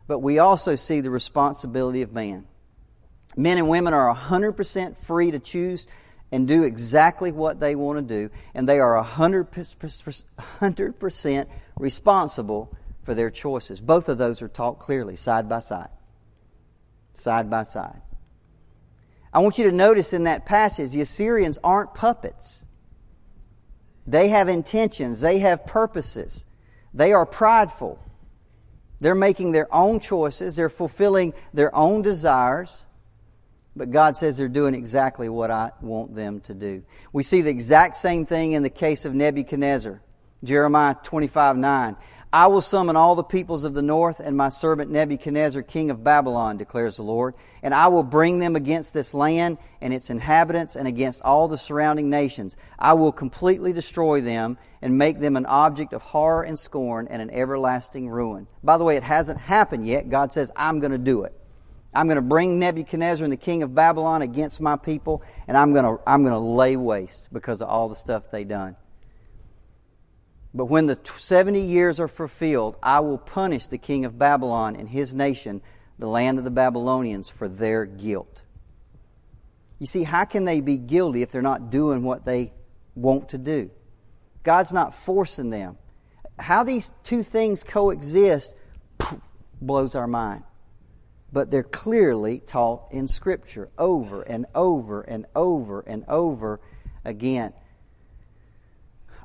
but 0.07 0.19
we 0.19 0.39
also 0.39 0.75
see 0.75 1.01
the 1.01 1.09
responsibility 1.09 2.03
of 2.03 2.13
man. 2.13 2.45
Men 3.35 3.57
and 3.57 3.67
women 3.67 3.93
are 3.93 4.15
100% 4.15 4.97
free 4.97 5.31
to 5.31 5.39
choose 5.39 5.87
and 6.31 6.47
do 6.47 6.63
exactly 6.63 7.31
what 7.31 7.59
they 7.59 7.75
want 7.75 7.97
to 7.97 8.01
do, 8.01 8.29
and 8.53 8.69
they 8.69 8.79
are 8.79 9.03
100% 9.03 11.47
responsible 11.79 12.77
for 13.01 13.13
their 13.13 13.29
choices. 13.29 13.81
Both 13.81 14.07
of 14.07 14.17
those 14.17 14.41
are 14.41 14.47
taught 14.47 14.79
clearly, 14.79 15.15
side 15.15 15.49
by 15.49 15.59
side. 15.59 15.89
Side 17.13 17.49
by 17.49 17.63
side. 17.63 18.01
I 19.33 19.39
want 19.39 19.57
you 19.57 19.65
to 19.69 19.75
notice 19.75 20.13
in 20.13 20.23
that 20.23 20.45
passage 20.45 20.91
the 20.91 21.01
Assyrians 21.01 21.59
aren't 21.63 21.93
puppets. 21.93 22.65
They 24.05 24.29
have 24.29 24.47
intentions, 24.47 25.21
they 25.21 25.39
have 25.39 25.65
purposes, 25.65 26.45
they 26.93 27.13
are 27.13 27.25
prideful. 27.25 27.99
They're 28.99 29.15
making 29.15 29.51
their 29.51 29.73
own 29.73 29.99
choices, 29.99 30.55
they're 30.55 30.69
fulfilling 30.69 31.33
their 31.53 31.75
own 31.75 32.01
desires. 32.01 32.85
But 33.75 33.91
God 33.91 34.17
says 34.17 34.37
they're 34.37 34.47
doing 34.47 34.73
exactly 34.73 35.29
what 35.29 35.51
I 35.51 35.71
want 35.81 36.15
them 36.15 36.39
to 36.41 36.55
do. 36.55 36.83
We 37.13 37.21
see 37.21 37.41
the 37.41 37.51
exact 37.51 37.95
same 37.95 38.25
thing 38.25 38.53
in 38.53 38.63
the 38.63 38.71
case 38.71 39.05
of 39.05 39.13
Nebuchadnezzar. 39.13 40.01
Jeremiah 40.43 40.95
25 41.03 41.57
9. 41.57 41.95
I 42.31 42.47
will 42.47 42.59
summon 42.59 42.97
all 42.97 43.15
the 43.15 43.23
peoples 43.23 43.63
of 43.63 43.73
the 43.73 43.81
north 43.81 44.19
and 44.19 44.35
my 44.35 44.49
servant 44.49 44.91
Nebuchadnezzar, 44.91 45.61
king 45.61 45.89
of 45.89 46.03
Babylon, 46.03 46.57
declares 46.57 46.97
the 46.97 47.03
Lord, 47.03 47.35
and 47.63 47.73
I 47.73 47.87
will 47.87 48.03
bring 48.03 48.39
them 48.39 48.57
against 48.57 48.93
this 48.93 49.13
land 49.13 49.57
and 49.79 49.93
its 49.93 50.09
inhabitants 50.09 50.75
and 50.75 50.89
against 50.89 51.21
all 51.21 51.47
the 51.47 51.57
surrounding 51.57 52.09
nations. 52.09 52.57
I 52.77 52.93
will 52.95 53.13
completely 53.13 53.71
destroy 53.71 54.19
them 54.19 54.57
and 54.81 54.97
make 54.97 55.19
them 55.19 55.37
an 55.37 55.45
object 55.45 55.93
of 55.93 56.01
horror 56.01 56.43
and 56.43 56.59
scorn 56.59 57.07
and 57.07 57.21
an 57.21 57.29
everlasting 57.29 58.09
ruin. 58.09 58.47
By 58.61 58.77
the 58.77 58.83
way, 58.83 58.97
it 58.97 59.03
hasn't 59.03 59.39
happened 59.39 59.87
yet. 59.87 60.09
God 60.09 60.33
says, 60.33 60.51
I'm 60.53 60.79
going 60.81 60.91
to 60.91 60.97
do 60.97 61.23
it. 61.23 61.33
I'm 61.93 62.07
going 62.07 62.17
to 62.17 62.21
bring 62.21 62.59
Nebuchadnezzar 62.59 63.23
and 63.23 63.31
the 63.31 63.37
king 63.37 63.63
of 63.63 63.73
Babylon 63.73 64.21
against 64.21 64.59
my 64.59 64.75
people, 64.75 65.23
and 65.47 65.55
I'm 65.55 65.71
going 65.71 65.85
to, 65.85 66.03
I'm 66.05 66.23
going 66.23 66.33
to 66.33 66.39
lay 66.39 66.75
waste 66.75 67.29
because 67.31 67.61
of 67.61 67.69
all 67.69 67.87
the 67.87 67.95
stuff 67.95 68.29
they 68.31 68.43
done. 68.43 68.75
But 70.57 70.65
when 70.65 70.87
the 70.87 70.99
70 71.03 71.61
years 71.61 71.99
are 71.99 72.07
fulfilled, 72.07 72.77
I 72.81 73.01
will 73.01 73.19
punish 73.19 73.67
the 73.67 73.77
king 73.77 74.05
of 74.05 74.17
Babylon 74.17 74.75
and 74.75 74.89
his 74.89 75.13
nation, 75.13 75.61
the 75.99 76.07
land 76.07 76.39
of 76.39 76.45
the 76.45 76.49
Babylonians, 76.51 77.29
for 77.29 77.47
their 77.47 77.85
guilt. 77.85 78.41
You 79.77 79.85
see, 79.85 80.01
how 80.01 80.25
can 80.25 80.45
they 80.45 80.61
be 80.61 80.77
guilty 80.77 81.21
if 81.21 81.31
they're 81.31 81.43
not 81.43 81.69
doing 81.69 82.01
what 82.01 82.25
they 82.25 82.53
want 82.95 83.29
to 83.29 83.37
do? 83.37 83.69
God's 84.41 84.73
not 84.73 84.95
forcing 84.95 85.51
them. 85.51 85.77
How 86.39 86.63
these 86.63 86.91
two 87.03 87.21
things 87.21 87.63
coexist 87.63 88.55
poof, 88.97 89.21
blows 89.61 89.93
our 89.93 90.07
mind. 90.07 90.43
But 91.31 91.51
they're 91.51 91.61
clearly 91.61 92.39
taught 92.39 92.87
in 92.89 93.07
Scripture 93.07 93.69
over 93.77 94.23
and 94.23 94.47
over 94.55 95.03
and 95.03 95.27
over 95.35 95.81
and 95.81 96.03
over 96.07 96.59
again. 97.05 97.53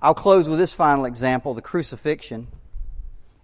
I'll 0.02 0.14
close 0.14 0.48
with 0.48 0.58
this 0.58 0.72
final 0.72 1.04
example, 1.04 1.54
the 1.54 1.62
crucifixion. 1.62 2.48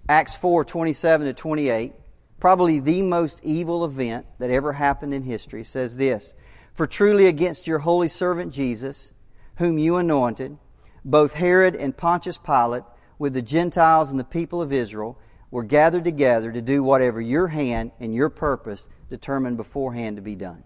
Acts 0.09 0.35
4, 0.35 0.64
27 0.64 1.29
to 1.29 1.33
28, 1.33 1.92
probably 2.40 2.81
the 2.81 3.03
most 3.03 3.40
evil 3.44 3.85
event 3.85 4.27
that 4.40 4.51
ever 4.51 4.73
happened 4.73 5.14
in 5.14 5.23
history, 5.23 5.62
says 5.62 5.97
this, 5.97 6.35
For 6.75 6.88
truly 6.88 7.27
against 7.27 7.68
your 7.68 7.79
holy 7.79 8.09
servant 8.09 8.53
Jesus, 8.53 9.12
whom 9.59 9.79
you 9.79 9.97
anointed, 9.97 10.59
both 11.05 11.35
Herod 11.35 11.77
and 11.77 11.97
Pontius 11.97 12.38
Pilate, 12.38 12.83
with 13.21 13.35
the 13.35 13.42
Gentiles 13.42 14.11
and 14.11 14.18
the 14.18 14.25
people 14.25 14.61
of 14.61 14.73
Israel, 14.73 15.16
were 15.53 15.62
gathered 15.62 16.05
together 16.05 16.51
to 16.51 16.61
do 16.61 16.83
whatever 16.83 17.21
your 17.21 17.49
hand 17.49 17.92
and 18.01 18.12
your 18.12 18.31
purpose 18.31 18.88
determined 19.09 19.57
beforehand 19.57 20.16
to 20.16 20.23
be 20.23 20.35
done. 20.35 20.64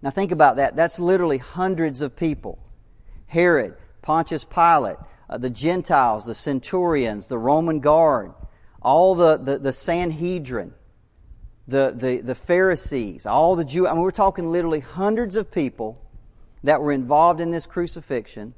Now 0.00 0.10
think 0.10 0.30
about 0.30 0.56
that. 0.56 0.76
That's 0.76 1.00
literally 1.00 1.38
hundreds 1.38 2.02
of 2.02 2.14
people. 2.14 2.58
Herod, 3.26 3.76
Pontius 4.04 4.44
Pilate, 4.44 4.98
uh, 5.30 5.38
the 5.38 5.48
Gentiles, 5.50 6.26
the 6.26 6.34
centurions, 6.34 7.26
the 7.26 7.38
Roman 7.38 7.80
guard, 7.80 8.34
all 8.82 9.14
the, 9.14 9.38
the, 9.38 9.58
the 9.58 9.72
Sanhedrin, 9.72 10.74
the, 11.66 11.94
the, 11.96 12.20
the 12.20 12.34
Pharisees, 12.34 13.24
all 13.24 13.56
the 13.56 13.64
Jew. 13.64 13.88
I 13.88 13.94
mean, 13.94 14.02
we're 14.02 14.10
talking 14.10 14.52
literally 14.52 14.80
hundreds 14.80 15.36
of 15.36 15.50
people 15.50 16.00
that 16.62 16.82
were 16.82 16.92
involved 16.92 17.40
in 17.40 17.50
this 17.50 17.66
crucifixion, 17.66 18.52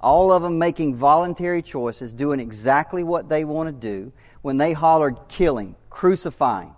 all 0.00 0.32
of 0.32 0.42
them 0.42 0.58
making 0.58 0.96
voluntary 0.96 1.60
choices, 1.60 2.14
doing 2.14 2.40
exactly 2.40 3.04
what 3.04 3.28
they 3.28 3.44
want 3.44 3.68
to 3.68 3.72
do, 3.72 4.12
when 4.40 4.56
they 4.56 4.72
hollered 4.72 5.18
killing, 5.28 5.76
crucifying, 5.90 6.74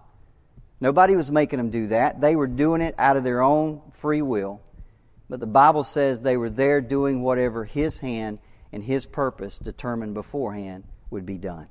nobody 0.80 1.14
was 1.14 1.30
making 1.30 1.58
them 1.58 1.70
do 1.70 1.86
that. 1.88 2.20
They 2.20 2.34
were 2.34 2.48
doing 2.48 2.80
it 2.80 2.96
out 2.98 3.16
of 3.16 3.22
their 3.22 3.40
own 3.40 3.82
free 3.92 4.22
will. 4.22 4.62
But 5.30 5.38
the 5.38 5.46
Bible 5.46 5.84
says 5.84 6.20
they 6.20 6.36
were 6.36 6.50
there 6.50 6.80
doing 6.80 7.22
whatever 7.22 7.64
His 7.64 8.00
hand 8.00 8.40
and 8.72 8.82
His 8.82 9.06
purpose 9.06 9.60
determined 9.60 10.12
beforehand 10.12 10.82
would 11.08 11.24
be 11.24 11.38
done. 11.38 11.68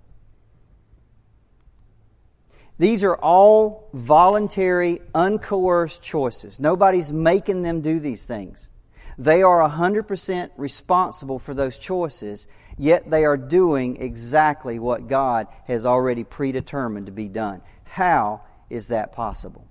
These 2.77 3.03
are 3.03 3.17
all 3.17 3.89
voluntary, 3.93 5.01
uncoerced 5.13 6.01
choices. 6.01 6.57
Nobody's 6.61 7.11
making 7.11 7.61
them 7.61 7.81
do 7.81 7.99
these 7.99 8.25
things. 8.25 8.69
They 9.17 9.43
are 9.43 9.69
100% 9.69 10.51
responsible 10.55 11.39
for 11.39 11.53
those 11.53 11.77
choices, 11.77 12.47
yet 12.77 13.09
they 13.09 13.25
are 13.25 13.35
doing 13.35 13.97
exactly 13.97 14.79
what 14.79 15.09
God 15.09 15.47
has 15.65 15.85
already 15.85 16.23
predetermined 16.23 17.07
to 17.07 17.11
be 17.11 17.27
done. 17.27 17.61
How 17.83 18.43
is 18.69 18.87
that 18.87 19.11
possible? 19.11 19.67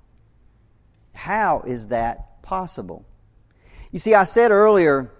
How 1.15 1.63
is 1.67 1.87
that 1.87 2.43
possible? 2.43 3.07
You 3.93 3.99
see, 3.99 4.15
I 4.15 4.25
said 4.25 4.51
earlier, 4.51 5.11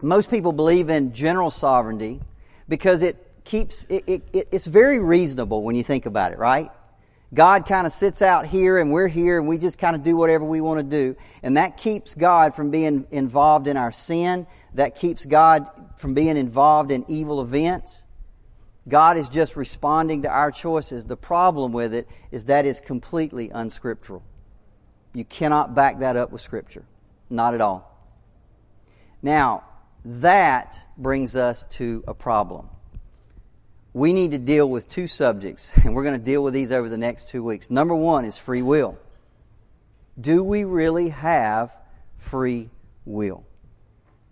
most 0.00 0.30
people 0.30 0.52
believe 0.52 0.88
in 0.88 1.12
general 1.12 1.50
sovereignty 1.50 2.20
because 2.68 3.02
it 3.02 3.16
keeps, 3.44 3.84
it, 3.88 4.04
it, 4.06 4.48
it's 4.52 4.66
very 4.66 4.98
reasonable 4.98 5.62
when 5.62 5.74
you 5.74 5.82
think 5.82 6.06
about 6.06 6.32
it, 6.32 6.38
right? 6.38 6.70
God 7.34 7.66
kind 7.66 7.86
of 7.86 7.92
sits 7.92 8.22
out 8.22 8.46
here 8.46 8.78
and 8.78 8.90
we're 8.90 9.08
here 9.08 9.38
and 9.38 9.46
we 9.46 9.58
just 9.58 9.78
kind 9.78 9.94
of 9.94 10.02
do 10.02 10.16
whatever 10.16 10.44
we 10.44 10.62
want 10.62 10.78
to 10.78 10.84
do. 10.84 11.16
And 11.42 11.58
that 11.58 11.76
keeps 11.76 12.14
God 12.14 12.54
from 12.54 12.70
being 12.70 13.06
involved 13.10 13.68
in 13.68 13.76
our 13.76 13.92
sin. 13.92 14.46
That 14.74 14.94
keeps 14.96 15.26
God 15.26 15.68
from 15.96 16.14
being 16.14 16.38
involved 16.38 16.90
in 16.90 17.04
evil 17.08 17.42
events. 17.42 18.06
God 18.88 19.18
is 19.18 19.28
just 19.28 19.56
responding 19.56 20.22
to 20.22 20.30
our 20.30 20.50
choices. 20.50 21.04
The 21.04 21.16
problem 21.18 21.72
with 21.72 21.92
it 21.92 22.08
is 22.30 22.46
that 22.46 22.64
is 22.64 22.80
completely 22.80 23.50
unscriptural. 23.50 24.22
You 25.12 25.26
cannot 25.26 25.74
back 25.74 25.98
that 25.98 26.16
up 26.16 26.32
with 26.32 26.40
Scripture. 26.40 26.84
Not 27.28 27.52
at 27.52 27.60
all. 27.60 27.97
Now, 29.22 29.64
that 30.04 30.84
brings 30.96 31.36
us 31.36 31.64
to 31.70 32.04
a 32.06 32.14
problem 32.14 32.68
we 33.98 34.12
need 34.12 34.30
to 34.30 34.38
deal 34.38 34.68
with 34.68 34.88
two 34.88 35.06
subjects, 35.06 35.72
and 35.84 35.94
we're 35.94 36.04
going 36.04 36.18
to 36.18 36.24
deal 36.24 36.42
with 36.42 36.54
these 36.54 36.72
over 36.72 36.88
the 36.88 36.98
next 36.98 37.28
two 37.28 37.42
weeks. 37.42 37.70
Number 37.70 37.94
one 37.94 38.24
is 38.24 38.38
free 38.38 38.62
will. 38.62 38.98
Do 40.20 40.42
we 40.42 40.64
really 40.64 41.10
have 41.10 41.76
free 42.16 42.70
will? 43.04 43.44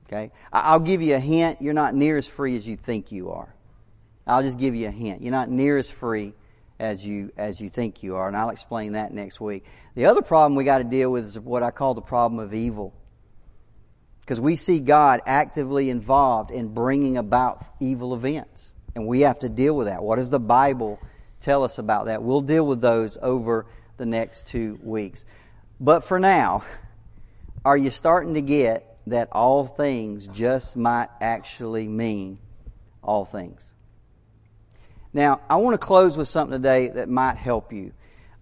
Okay? 0.07 0.31
I'll 0.53 0.81
give 0.81 1.03
you 1.03 1.17
a 1.17 1.21
hint. 1.21 1.61
You're 1.61 1.75
not 1.75 1.95
near 1.95 2.17
as 2.17 2.29
free 2.29 2.57
as 2.57 2.67
you 2.67 2.77
think 2.77 3.11
you 3.11 3.31
are. 3.31 3.53
I'll 4.27 4.43
just 4.43 4.59
give 4.59 4.75
you 4.75 4.89
a 4.89 4.93
hint. 4.93 5.23
You're 5.23 5.33
not 5.33 5.51
near 5.51 5.77
as 5.77 5.91
free 5.91 6.35
as 6.79 7.07
you 7.07 7.33
as 7.37 7.61
you 7.61 7.71
think 7.71 8.03
you 8.03 8.17
are, 8.17 8.29
and 8.29 8.37
I'll 8.37 8.51
explain 8.51 8.93
that 8.93 9.13
next 9.13 9.41
week. 9.41 9.65
The 9.95 10.07
other 10.07 10.21
problem 10.21 10.57
we 10.57 10.65
got 10.65 10.79
to 10.79 10.85
deal 10.85 11.11
with 11.11 11.25
is 11.25 11.39
what 11.39 11.63
I 11.63 11.71
call 11.71 11.95
the 11.95 12.03
problem 12.03 12.41
of 12.41 12.53
evil. 12.53 12.93
Because 14.27 14.41
we 14.41 14.57
see 14.57 14.81
God 14.81 15.21
actively 15.25 15.89
involved 15.89 16.51
in 16.51 16.75
bringing 16.75 17.17
about 17.17 17.65
evil 17.79 18.13
events. 18.13 18.75
And 18.97 19.07
we 19.07 19.21
have 19.21 19.39
to 19.41 19.49
deal 19.49 19.77
with 19.77 19.87
that. 19.87 20.03
What 20.03 20.17
does 20.17 20.31
the 20.31 20.41
Bible 20.41 20.99
tell 21.41 21.63
us 21.63 21.79
about 21.79 22.07
that? 22.07 22.25
We'll 22.25 22.41
deal 22.41 22.67
with 22.67 22.81
those 22.81 23.17
over 23.23 23.67
the 23.99 24.07
next 24.07 24.49
two 24.49 24.81
weeks. 24.83 25.25
But 25.79 26.03
for 26.03 26.19
now, 26.19 26.65
are 27.65 27.77
you 27.77 27.89
starting 27.91 28.35
to 28.35 28.43
get 28.43 28.99
that 29.07 29.29
all 29.31 29.65
things 29.65 30.27
just 30.27 30.75
might 30.75 31.09
actually 31.21 31.87
mean 31.87 32.41
all 33.05 33.25
things? 33.25 33.73
Now, 35.13 35.41
I 35.49 35.57
want 35.57 35.81
to 35.81 35.87
close 35.87 36.17
with 36.17 36.27
something 36.27 36.59
today 36.59 36.89
that 36.89 37.09
might 37.09 37.37
help 37.37 37.73
you. 37.73 37.93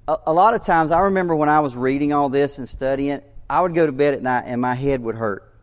A, 0.09 0.17
a, 0.29 0.33
lot 0.33 0.55
of 0.55 0.65
times, 0.65 0.93
I 0.93 1.01
remember 1.01 1.37
when 1.37 1.51
I 1.51 1.61
was 1.61 1.77
reading 1.77 2.15
all 2.15 2.31
this 2.31 2.57
and 2.57 2.67
studying 2.67 3.21
I 3.51 3.61
would 3.61 3.75
go 3.75 3.85
to 3.85 3.93
bed 3.93 4.15
at 4.15 4.23
night 4.23 4.45
and 4.47 4.63
my 4.63 4.75
head 4.75 5.03
would 5.03 5.17
hurt 5.17 5.54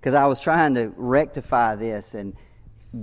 because 0.00 0.14
I 0.14 0.26
was 0.26 0.40
trying 0.40 0.74
to 0.76 0.92
rectify 0.96 1.76
this 1.76 2.14
and 2.14 2.34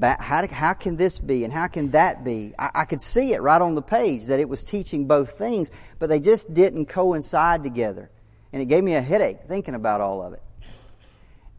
how, 0.02 0.46
how 0.48 0.74
can 0.74 0.98
this 0.98 1.20
be 1.20 1.44
and 1.44 1.54
how 1.54 1.68
can 1.68 1.92
that 1.92 2.24
be? 2.24 2.54
I, 2.58 2.72
I 2.74 2.86
could 2.86 3.02
see 3.02 3.34
it 3.34 3.42
right 3.42 3.62
on 3.62 3.76
the 3.76 3.82
page 3.82 4.26
that 4.26 4.40
it 4.40 4.50
was 4.50 4.64
teaching 4.64 5.06
both 5.08 5.38
things, 5.38 5.72
but 6.00 6.10
they 6.10 6.20
just 6.20 6.54
didn't 6.54 6.88
coincide 6.88 7.64
together. 7.64 8.10
And 8.52 8.62
it 8.62 8.66
gave 8.66 8.84
me 8.84 8.96
a 8.96 9.02
headache 9.02 9.42
thinking 9.48 9.76
about 9.76 10.02
all 10.02 10.24
of 10.24 10.34
it. 10.34 10.42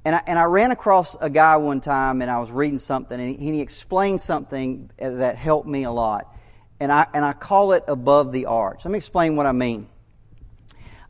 And 0.05 0.17
I, 0.17 0.23
and 0.27 0.39
I 0.39 0.45
ran 0.45 0.73
across 0.73 1.17
a 1.21 1.31
guy 1.31 1.57
one 1.59 1.81
time 1.81 2.21
and 2.21 2.31
I 2.31 2.39
was 2.39 2.51
reading 2.51 2.79
something 2.79 3.19
and 3.19 3.39
he, 3.39 3.53
he 3.53 3.61
explained 3.61 4.21
something 4.21 4.91
uh, 5.01 5.11
that 5.11 5.37
helped 5.37 5.69
me 5.69 5.85
a 5.85 5.91
lot. 5.91 6.35
And 6.81 6.91
I, 6.91 7.07
and 7.15 7.25
I 7.25 7.33
call 7.33 7.73
it 7.73 7.85
above 7.87 8.33
the 8.33 8.47
arch. 8.47 8.85
Let 8.85 8.91
me 8.91 8.97
explain 8.97 9.37
what 9.37 9.47
I 9.47 9.53
mean. 9.53 9.89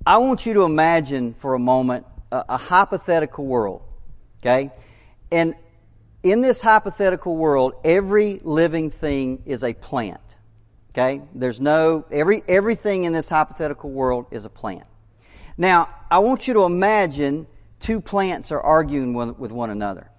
I 0.07 0.19
want 0.19 0.47
you 0.47 0.55
to 0.55 0.63
imagine 0.63 1.35
for 1.35 1.55
a 1.55 1.59
moment 1.59 2.07
a, 2.31 2.45
a 2.51 2.57
hypothetical 2.57 3.47
world. 3.47 3.83
Okay? 4.41 4.71
And 5.31 5.55
in 6.23 6.41
this 6.41 6.61
hypothetical 6.61 7.37
world, 7.37 7.75
every 7.85 8.41
living 8.43 8.91
thing 8.91 9.43
is 9.47 9.65
a 9.65 9.75
plant. 9.75 10.21
Okay? 10.93 11.23
There's 11.35 11.61
no, 11.61 12.05
every, 12.11 12.43
everything 12.49 13.05
in 13.05 13.13
this 13.13 13.29
hypothetical 13.29 13.91
world 13.91 14.27
is 14.31 14.45
a 14.45 14.51
plant. 14.51 14.87
Now, 15.57 15.89
I 16.11 16.21
want 16.21 16.49
you 16.49 16.55
to 16.55 16.65
imagine 16.65 17.47
two 17.81 18.01
plants 18.01 18.53
are 18.53 18.61
arguing 18.61 19.15
with 19.15 19.53
one 19.53 19.71
another. 19.71 20.11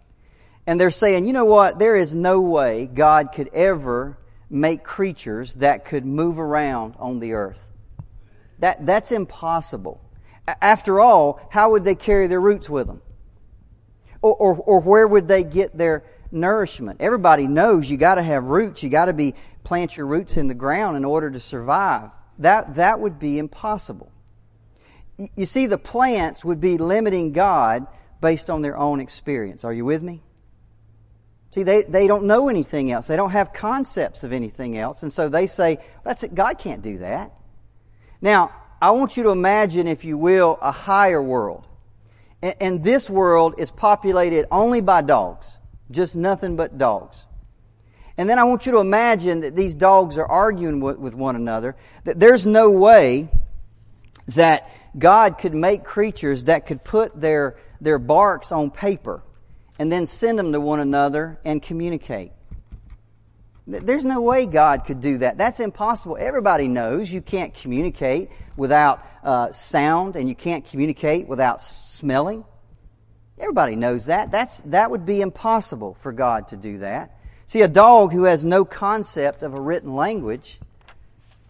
And 0.67 0.79
they're 0.79 0.91
saying, 0.91 1.25
you 1.25 1.33
know 1.33 1.45
what? 1.45 1.79
There 1.79 1.95
is 1.95 2.15
no 2.15 2.41
way 2.41 2.85
God 2.85 3.31
could 3.33 3.49
ever 3.53 4.17
make 4.49 4.83
creatures 4.83 5.55
that 5.55 5.85
could 5.85 6.05
move 6.05 6.39
around 6.39 6.95
on 6.99 7.19
the 7.19 7.33
earth. 7.33 7.65
That, 8.59 8.85
that's 8.85 9.11
impossible. 9.11 10.01
After 10.61 10.99
all, 10.99 11.39
how 11.49 11.71
would 11.71 11.83
they 11.83 11.95
carry 11.95 12.27
their 12.27 12.41
roots 12.41 12.69
with 12.69 12.87
them? 12.87 13.01
Or, 14.21 14.35
or, 14.35 14.55
or 14.55 14.79
where 14.81 15.07
would 15.07 15.27
they 15.27 15.43
get 15.43 15.77
their 15.77 16.03
nourishment? 16.31 16.99
Everybody 16.99 17.47
knows 17.47 17.89
you 17.89 17.97
got 17.97 18.15
to 18.15 18.23
have 18.23 18.45
roots. 18.45 18.83
You 18.83 18.89
got 18.89 19.05
to 19.05 19.13
be 19.13 19.35
plant 19.63 19.97
your 19.97 20.05
roots 20.05 20.37
in 20.37 20.47
the 20.47 20.53
ground 20.53 20.97
in 20.97 21.05
order 21.05 21.29
to 21.29 21.39
survive. 21.39 22.11
That 22.39 22.75
that 22.75 22.99
would 22.99 23.19
be 23.19 23.37
impossible. 23.37 24.11
You 25.35 25.45
see, 25.45 25.65
the 25.65 25.77
plants 25.77 26.45
would 26.45 26.61
be 26.61 26.77
limiting 26.77 27.33
God 27.33 27.87
based 28.21 28.49
on 28.49 28.61
their 28.61 28.77
own 28.77 28.99
experience. 28.99 29.63
Are 29.63 29.73
you 29.73 29.85
with 29.85 30.01
me? 30.01 30.21
See, 31.51 31.63
they, 31.63 31.83
they 31.83 32.07
don't 32.07 32.25
know 32.25 32.47
anything 32.47 32.91
else. 32.91 33.07
They 33.07 33.15
don't 33.15 33.31
have 33.31 33.53
concepts 33.53 34.23
of 34.23 34.31
anything 34.31 34.77
else. 34.77 35.03
And 35.03 35.11
so 35.11 35.29
they 35.29 35.47
say, 35.47 35.79
that's 36.03 36.23
it. 36.23 36.35
God 36.35 36.57
can't 36.57 36.81
do 36.81 36.99
that. 36.99 37.31
Now, 38.21 38.51
I 38.81 38.91
want 38.91 39.17
you 39.17 39.23
to 39.23 39.29
imagine, 39.29 39.87
if 39.87 40.05
you 40.05 40.17
will, 40.17 40.57
a 40.61 40.71
higher 40.71 41.21
world. 41.21 41.65
And 42.41 42.83
this 42.83 43.09
world 43.09 43.55
is 43.57 43.71
populated 43.71 44.45
only 44.51 44.81
by 44.81 45.01
dogs. 45.01 45.57
Just 45.91 46.15
nothing 46.15 46.55
but 46.55 46.77
dogs. 46.77 47.25
And 48.17 48.29
then 48.29 48.39
I 48.39 48.43
want 48.43 48.65
you 48.65 48.73
to 48.73 48.79
imagine 48.79 49.41
that 49.41 49.55
these 49.55 49.75
dogs 49.75 50.17
are 50.17 50.25
arguing 50.25 50.79
with 50.79 51.15
one 51.15 51.35
another. 51.35 51.75
That 52.03 52.19
there's 52.19 52.45
no 52.45 52.69
way 52.69 53.29
that 54.27 54.69
God 54.97 55.37
could 55.37 55.53
make 55.53 55.83
creatures 55.83 56.45
that 56.45 56.65
could 56.65 56.83
put 56.83 57.19
their, 57.19 57.57
their 57.81 57.99
barks 57.99 58.51
on 58.51 58.71
paper 58.71 59.23
and 59.77 59.91
then 59.91 60.05
send 60.05 60.37
them 60.37 60.51
to 60.51 60.59
one 60.59 60.79
another 60.79 61.39
and 61.45 61.61
communicate. 61.61 62.31
There's 63.69 64.05
no 64.05 64.21
way 64.21 64.47
God 64.47 64.85
could 64.85 64.99
do 64.99 65.19
that. 65.19 65.37
That's 65.37 65.59
impossible. 65.59 66.17
Everybody 66.19 66.67
knows 66.67 67.11
you 67.11 67.21
can't 67.21 67.53
communicate 67.53 68.31
without 68.57 69.05
uh, 69.23 69.51
sound 69.51 70.15
and 70.15 70.27
you 70.27 70.33
can't 70.33 70.65
communicate 70.65 71.27
without 71.27 71.61
smelling. 71.61 72.43
Everybody 73.37 73.75
knows 73.75 74.07
that. 74.07 74.31
That's, 74.31 74.61
that 74.61 74.89
would 74.89 75.05
be 75.05 75.21
impossible 75.21 75.93
for 75.93 76.11
God 76.11 76.47
to 76.49 76.57
do 76.57 76.79
that. 76.79 77.15
See, 77.45 77.61
a 77.61 77.67
dog 77.67 78.11
who 78.11 78.23
has 78.23 78.43
no 78.43 78.65
concept 78.65 79.43
of 79.43 79.53
a 79.53 79.61
written 79.61 79.95
language, 79.95 80.59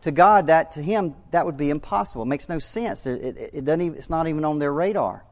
to 0.02 0.12
God, 0.12 0.48
that 0.48 0.74
to 0.74 0.82
him, 0.82 1.16
that 1.32 1.46
would 1.46 1.58
be 1.58 1.70
impossible. 1.70 2.24
It 2.24 2.28
makes 2.28 2.48
no 2.50 2.60
sense. 2.60 3.06
It, 3.06 3.38
it, 3.38 3.50
it 3.54 3.66
doesn't 3.66 3.82
even, 3.82 3.98
it's 3.98 4.10
not 4.10 4.28
even 4.28 4.46
on 4.46 4.60
their 4.60 4.72
radar. 4.72 5.26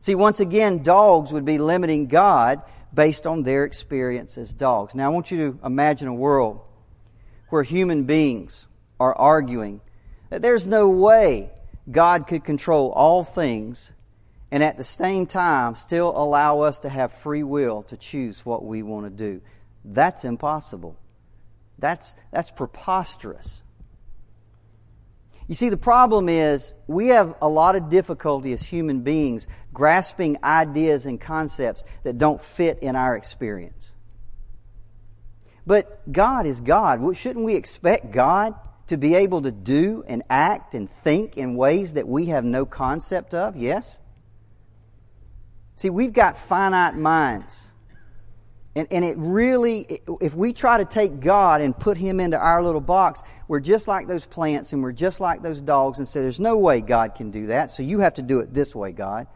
See, 0.00 0.14
once 0.14 0.40
again, 0.40 0.82
dogs 0.82 1.32
would 1.32 1.44
be 1.44 1.58
limiting 1.58 2.06
God 2.06 2.62
based 2.92 3.26
on 3.26 3.42
their 3.42 3.64
experience 3.64 4.36
as 4.36 4.52
dogs. 4.52 4.94
Now, 4.94 5.06
I 5.06 5.08
want 5.14 5.30
you 5.30 5.38
to 5.52 5.66
imagine 5.66 6.08
a 6.08 6.14
world 6.14 6.60
where 7.48 7.62
human 7.62 8.04
beings 8.04 8.68
are 8.98 9.14
arguing 9.14 9.80
that 10.30 10.42
there's 10.42 10.66
no 10.66 10.88
way 10.88 11.50
God 11.90 12.26
could 12.26 12.44
control 12.44 12.90
all 12.90 13.24
things 13.24 13.92
and 14.50 14.62
at 14.62 14.76
the 14.76 14.84
same 14.84 15.26
time 15.26 15.74
still 15.74 16.12
allow 16.16 16.60
us 16.60 16.80
to 16.80 16.88
have 16.88 17.12
free 17.12 17.42
will 17.42 17.82
to 17.84 17.96
choose 17.96 18.44
what 18.44 18.64
we 18.64 18.82
want 18.82 19.06
to 19.06 19.10
do. 19.10 19.40
That's 19.84 20.24
impossible. 20.24 20.96
That's, 21.78 22.16
that's 22.32 22.50
preposterous. 22.50 23.62
You 25.50 25.56
see, 25.56 25.68
the 25.68 25.76
problem 25.76 26.28
is 26.28 26.74
we 26.86 27.08
have 27.08 27.34
a 27.42 27.48
lot 27.48 27.74
of 27.74 27.88
difficulty 27.88 28.52
as 28.52 28.62
human 28.62 29.00
beings 29.00 29.48
grasping 29.72 30.38
ideas 30.44 31.06
and 31.06 31.20
concepts 31.20 31.84
that 32.04 32.18
don't 32.18 32.40
fit 32.40 32.78
in 32.82 32.94
our 32.94 33.16
experience. 33.16 33.96
But 35.66 36.12
God 36.12 36.46
is 36.46 36.60
God. 36.60 37.16
Shouldn't 37.16 37.44
we 37.44 37.56
expect 37.56 38.12
God 38.12 38.54
to 38.86 38.96
be 38.96 39.16
able 39.16 39.42
to 39.42 39.50
do 39.50 40.04
and 40.06 40.22
act 40.30 40.76
and 40.76 40.88
think 40.88 41.36
in 41.36 41.56
ways 41.56 41.94
that 41.94 42.06
we 42.06 42.26
have 42.26 42.44
no 42.44 42.64
concept 42.64 43.34
of? 43.34 43.56
Yes? 43.56 44.00
See, 45.74 45.90
we've 45.90 46.12
got 46.12 46.38
finite 46.38 46.94
minds. 46.94 47.69
And, 48.76 48.86
and 48.92 49.04
it 49.04 49.16
really, 49.18 50.00
if 50.20 50.34
we 50.34 50.52
try 50.52 50.78
to 50.78 50.84
take 50.84 51.20
God 51.20 51.60
and 51.60 51.76
put 51.76 51.96
Him 51.96 52.20
into 52.20 52.38
our 52.38 52.62
little 52.62 52.80
box, 52.80 53.22
we're 53.48 53.60
just 53.60 53.88
like 53.88 54.06
those 54.06 54.26
plants 54.26 54.72
and 54.72 54.82
we're 54.82 54.92
just 54.92 55.20
like 55.20 55.42
those 55.42 55.60
dogs 55.60 55.98
and 55.98 56.06
say, 56.06 56.20
there's 56.20 56.38
no 56.38 56.56
way 56.56 56.80
God 56.80 57.16
can 57.16 57.32
do 57.32 57.48
that, 57.48 57.70
so 57.72 57.82
you 57.82 58.00
have 58.00 58.14
to 58.14 58.22
do 58.22 58.40
it 58.40 58.54
this 58.54 58.74
way, 58.74 58.92
God. 58.92 59.26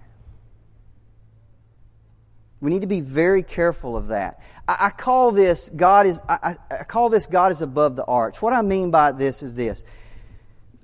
We 2.61 2.70
need 2.70 2.82
to 2.82 2.87
be 2.87 3.01
very 3.01 3.43
careful 3.43 3.97
of 3.97 4.07
that. 4.09 4.41
I, 4.66 4.76
I 4.87 4.91
call 4.91 5.32
this 5.32 5.68
God 5.68 6.07
is 6.07 6.22
I, 6.26 6.55
I 6.70 6.85
call 6.85 7.11
this 7.11 7.26
God 7.26 7.53
is 7.53 7.61
above 7.61 7.95
the 7.95 8.05
arch. 8.05 8.41
What 8.41 8.55
I 8.55 8.62
mean 8.62 8.91
by 8.91 9.12
this 9.12 9.43
is 9.43 9.55
this 9.55 9.85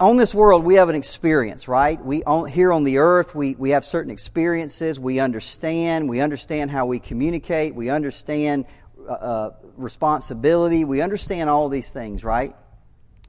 on 0.01 0.17
this 0.17 0.35
world, 0.35 0.65
we 0.65 0.77
have 0.77 0.89
an 0.89 0.95
experience, 0.95 1.69
right? 1.69 2.03
We 2.03 2.25
on, 2.25 2.49
here 2.49 2.73
on 2.73 2.85
the 2.85 2.99
earth, 2.99 3.35
we, 3.35 3.55
we 3.55 3.71
have 3.71 3.85
certain 3.85 4.11
experiences. 4.11 4.99
We 4.99 5.21
understand. 5.21 6.09
We 6.09 6.21
understand 6.21 6.71
how 6.71 6.87
we 6.87 6.99
communicate. 6.99 7.75
We 7.75 7.91
understand 7.91 8.65
uh, 9.07 9.13
uh, 9.13 9.51
responsibility. 9.77 10.85
We 10.87 11.03
understand 11.03 11.51
all 11.51 11.69
these 11.69 11.91
things, 11.91 12.25
right? 12.25 12.57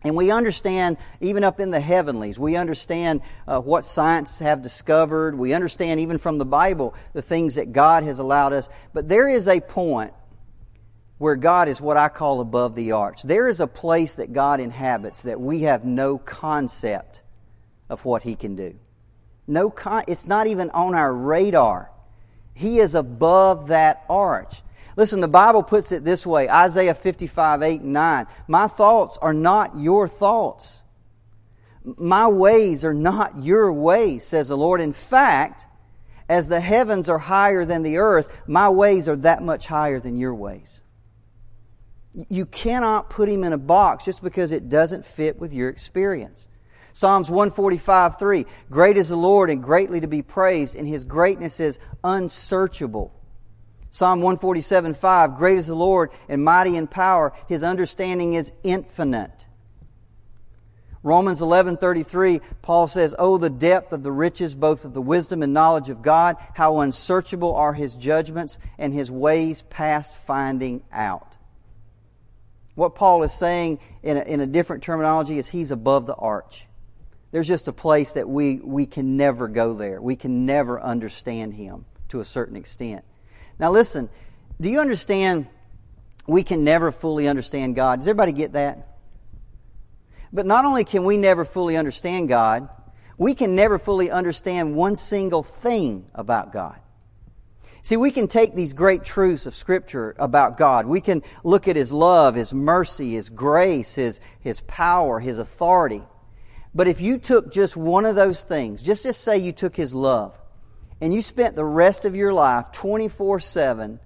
And 0.04 0.16
we 0.16 0.32
understand 0.32 0.98
even 1.20 1.44
up 1.44 1.60
in 1.60 1.72
the 1.72 1.80
heavenlies. 1.80 2.40
We 2.40 2.56
understand 2.56 3.22
uh, 3.48 3.60
what 3.60 3.84
science 3.84 4.40
have 4.40 4.62
discovered. 4.62 5.38
We 5.38 5.54
understand 5.54 6.00
even 6.00 6.18
from 6.18 6.38
the 6.38 6.46
Bible 6.46 6.96
the 7.14 7.22
things 7.22 7.56
that 7.56 7.74
God 7.74 8.06
has 8.06 8.20
allowed 8.20 8.54
us. 8.54 8.70
But 8.94 9.10
there 9.10 9.28
is 9.28 9.48
a 9.50 9.60
point 9.60 10.14
where 11.22 11.36
God 11.36 11.68
is 11.68 11.80
what 11.80 11.98
I 11.98 12.10
call 12.10 12.42
above 12.42 12.74
the 12.74 12.94
arch. 12.94 13.22
There 13.22 13.48
is 13.48 13.60
a 13.60 13.68
place 13.68 14.16
that 14.16 14.34
God 14.34 14.60
inhabits 14.60 15.22
that 15.22 15.40
we 15.40 15.62
have 15.62 15.86
no 15.86 16.18
concept 16.18 17.22
of 17.90 18.04
what 18.06 18.24
He 18.24 18.36
can 18.36 18.56
do. 18.56 18.74
No, 19.46 19.70
con- 19.70 20.06
it's 20.08 20.26
not 20.26 20.48
even 20.48 20.72
on 20.72 20.96
our 20.96 21.14
radar. 21.14 21.92
He 22.56 22.80
is 22.80 22.96
above 22.96 23.68
that 23.68 24.04
arch. 24.10 24.64
Listen, 24.96 25.22
the 25.22 25.28
Bible 25.28 25.62
puts 25.62 25.92
it 25.92 26.04
this 26.04 26.26
way 26.26 26.50
Isaiah 26.50 26.96
55, 26.96 27.62
8 27.62 27.82
and 27.82 27.94
9. 27.94 28.26
My 28.48 28.66
thoughts 28.66 29.20
are 29.20 29.34
not 29.34 29.78
your 29.78 30.08
thoughts. 30.08 30.82
My 31.84 32.30
ways 32.30 32.84
are 32.84 32.96
not 32.96 33.44
your 33.44 33.72
ways, 33.72 34.24
says 34.24 34.48
the 34.48 34.58
Lord. 34.58 34.82
In 34.82 34.92
fact, 34.92 35.68
as 36.28 36.48
the 36.48 36.62
heavens 36.62 37.10
are 37.10 37.20
higher 37.20 37.64
than 37.64 37.84
the 37.84 37.98
earth, 37.98 38.42
my 38.48 38.70
ways 38.70 39.08
are 39.08 39.18
that 39.18 39.44
much 39.44 39.68
higher 39.68 40.00
than 40.00 40.18
your 40.18 40.34
ways. 40.34 40.81
You 42.14 42.46
cannot 42.46 43.10
put 43.10 43.30
him 43.30 43.44
in 43.44 43.54
a 43.54 43.58
box 43.58 44.04
just 44.04 44.22
because 44.22 44.52
it 44.52 44.70
doesn't 44.70 45.06
fit 45.06 45.40
with 45.40 45.54
your 45.54 45.70
experience. 45.70 46.48
Psalms 46.94 47.30
145, 47.30 48.20
3. 48.20 48.46
Great 48.70 48.98
is 48.98 49.10
the 49.10 49.16
Lord 49.16 49.50
and 49.50 49.64
greatly 49.64 50.02
to 50.02 50.08
be 50.08 50.22
praised, 50.22 50.76
and 50.76 50.88
his 50.88 51.06
greatness 51.06 51.60
is 51.60 51.80
unsearchable. 52.04 53.14
Psalm 53.92 54.22
147, 54.22 54.94
5. 54.94 55.36
Great 55.36 55.58
is 55.58 55.68
the 55.68 55.76
Lord 55.76 56.12
and 56.28 56.44
mighty 56.44 56.76
in 56.76 56.88
power. 56.88 57.34
His 57.48 57.64
understanding 57.64 58.34
is 58.34 58.52
infinite. 58.64 59.46
Romans 61.04 61.42
11:33 61.42 62.42
Paul 62.62 62.88
says, 62.88 63.16
"Oh 63.18 63.38
the 63.38 63.50
depth 63.50 63.92
of 63.92 64.04
the 64.04 64.12
riches 64.12 64.54
both 64.54 64.86
of 64.86 64.94
the 64.94 65.02
wisdom 65.02 65.42
and 65.42 65.54
knowledge 65.54 65.90
of 65.90 66.04
God, 66.04 66.38
how 66.54 66.80
unsearchable 66.80 67.56
are 67.56 67.74
his 67.74 67.96
judgments 67.96 68.60
and 68.78 68.94
his 68.94 69.10
ways 69.10 69.64
past 69.64 70.14
finding 70.14 70.84
out." 70.92 71.31
What 72.82 72.96
Paul 72.96 73.22
is 73.22 73.32
saying 73.32 73.78
in 74.02 74.18
a, 74.18 74.22
in 74.22 74.40
a 74.40 74.48
different 74.48 74.82
terminology 74.82 75.38
is 75.38 75.48
he's 75.48 75.70
above 75.70 76.08
the 76.08 76.16
arch. 76.16 76.66
There's 77.30 77.48
just 77.48 77.68
a 77.68 77.72
place 77.72 78.14
that 78.14 78.28
we, 78.28 78.60
we 78.60 78.88
can 78.88 79.18
never 79.18 79.48
go 79.48 79.76
there. 79.76 80.02
We 80.02 80.16
can 80.16 80.48
never 80.48 80.82
understand 80.82 81.54
him 81.54 81.86
to 82.10 82.22
a 82.22 82.26
certain 82.26 82.56
extent. 82.56 83.06
Now 83.60 83.70
listen, 83.70 84.10
do 84.60 84.72
you 84.72 84.80
understand 84.80 85.46
we 86.26 86.42
can 86.42 86.64
never 86.64 86.92
fully 86.92 87.28
understand 87.28 87.76
God? 87.76 88.00
Does 88.00 88.08
everybody 88.08 88.32
get 88.32 88.54
that? 88.54 88.98
But 90.34 90.48
not 90.48 90.66
only 90.66 90.84
can 90.84 91.04
we 91.04 91.18
never 91.18 91.46
fully 91.46 91.78
understand 91.78 92.30
God, 92.30 92.68
we 93.16 93.36
can 93.36 93.54
never 93.54 93.78
fully 93.78 94.10
understand 94.10 94.76
one 94.76 94.96
single 94.96 95.44
thing 95.44 96.10
about 96.16 96.52
God. 96.52 96.81
See, 97.84 97.98
we 97.98 98.12
can 98.12 98.28
take 98.28 98.54
these 98.54 98.74
great 98.74 99.04
truths 99.04 99.48
of 99.48 99.56
Scripture 99.56 100.16
about 100.20 100.58
God. 100.58 100.86
We 100.86 101.02
can 101.02 101.24
look 101.44 101.68
at 101.68 101.76
His 101.76 101.92
love, 101.92 102.36
His 102.36 102.54
mercy, 102.54 103.14
His 103.14 103.30
grace, 103.30 103.96
His, 103.96 104.20
His 104.40 104.62
power, 104.62 105.20
His 105.20 105.40
authority. 105.40 106.04
But 106.76 106.88
if 106.88 107.02
you 107.02 107.18
took 107.18 107.52
just 107.52 107.76
one 107.76 108.06
of 108.06 108.16
those 108.16 108.44
things, 108.44 108.82
just 108.84 109.04
just 109.04 109.22
say 109.22 109.40
you 109.40 109.52
took 109.52 109.76
His 109.76 109.96
love, 109.96 110.38
and 111.02 111.14
you 111.14 111.24
spent 111.24 111.56
the 111.56 111.66
rest 111.66 112.06
of 112.06 112.16
your 112.16 112.32
life 112.32 112.72
24 112.72 113.40
7 113.40 114.00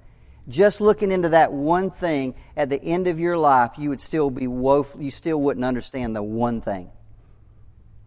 just 0.47 0.80
looking 0.80 1.11
into 1.11 1.30
that 1.30 1.51
one 1.51 1.89
thing, 1.89 2.36
at 2.55 2.69
the 2.69 2.82
end 2.82 3.07
of 3.07 3.19
your 3.19 3.38
life, 3.38 3.73
you 3.78 3.89
would 3.89 4.01
still 4.01 4.30
be 4.30 4.47
woeful, 4.47 5.01
you 5.01 5.11
still 5.11 5.41
wouldn't 5.41 5.65
understand 5.65 6.15
the 6.15 6.21
one 6.23 6.61
thing. 6.61 6.91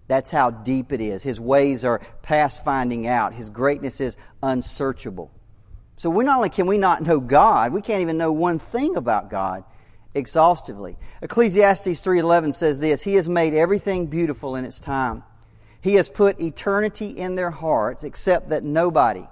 That's 0.06 0.30
how 0.30 0.50
deep 0.50 0.92
it 0.92 1.00
is. 1.00 1.22
His 1.22 1.40
ways 1.40 1.84
are 1.84 2.00
past 2.22 2.64
finding 2.64 3.06
out. 3.06 3.34
His 3.34 3.50
greatness 3.50 4.00
is 4.00 4.16
unsearchable. 4.42 5.30
So 5.98 6.10
we 6.10 6.24
not 6.24 6.36
only 6.36 6.48
can 6.48 6.66
we 6.66 6.78
not 6.78 7.02
know 7.02 7.20
God, 7.20 7.72
we 7.72 7.82
can't 7.82 8.00
even 8.00 8.16
know 8.16 8.32
one 8.32 8.58
thing 8.58 8.96
about 8.96 9.30
God 9.30 9.64
exhaustively. 10.14 10.96
Ecclesiastes 11.22 12.00
3:11 12.00 12.54
says 12.54 12.80
this, 12.80 13.02
he 13.02 13.14
has 13.14 13.28
made 13.28 13.52
everything 13.52 14.06
beautiful 14.06 14.56
in 14.56 14.64
its 14.64 14.80
time. 14.80 15.24
He 15.80 15.94
has 15.94 16.08
put 16.08 16.40
eternity 16.40 17.08
in 17.08 17.34
their 17.34 17.50
hearts 17.50 18.04
except 18.04 18.48
that 18.48 18.64
nobody 18.64 19.26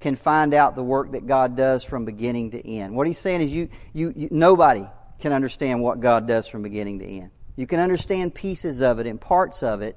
can 0.00 0.16
find 0.16 0.54
out 0.54 0.74
the 0.74 0.82
work 0.82 1.12
that 1.12 1.26
God 1.26 1.56
does 1.56 1.84
from 1.84 2.04
beginning 2.04 2.50
to 2.52 2.66
end. 2.66 2.94
What 2.94 3.06
he's 3.06 3.18
saying 3.18 3.42
is 3.42 3.52
you, 3.52 3.68
you, 3.92 4.12
you 4.14 4.28
nobody 4.30 4.86
can 5.20 5.32
understand 5.32 5.82
what 5.82 6.00
God 6.00 6.26
does 6.26 6.46
from 6.46 6.62
beginning 6.62 6.98
to 7.00 7.06
end. 7.06 7.30
You 7.56 7.66
can 7.66 7.80
understand 7.80 8.34
pieces 8.34 8.80
of 8.80 8.98
it 8.98 9.06
and 9.06 9.20
parts 9.20 9.62
of 9.62 9.82
it, 9.82 9.96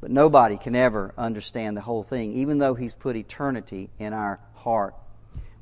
but 0.00 0.10
nobody 0.10 0.56
can 0.56 0.76
ever 0.76 1.14
understand 1.16 1.76
the 1.76 1.80
whole 1.80 2.02
thing, 2.02 2.32
even 2.34 2.58
though 2.58 2.74
He's 2.74 2.94
put 2.94 3.16
eternity 3.16 3.90
in 3.98 4.12
our 4.12 4.40
heart. 4.54 4.94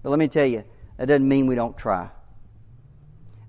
But 0.02 0.10
let 0.10 0.18
me 0.18 0.28
tell 0.28 0.46
you, 0.46 0.64
that 0.96 1.06
doesn't 1.06 1.28
mean 1.28 1.46
we 1.46 1.54
don't 1.54 1.76
try. 1.76 2.10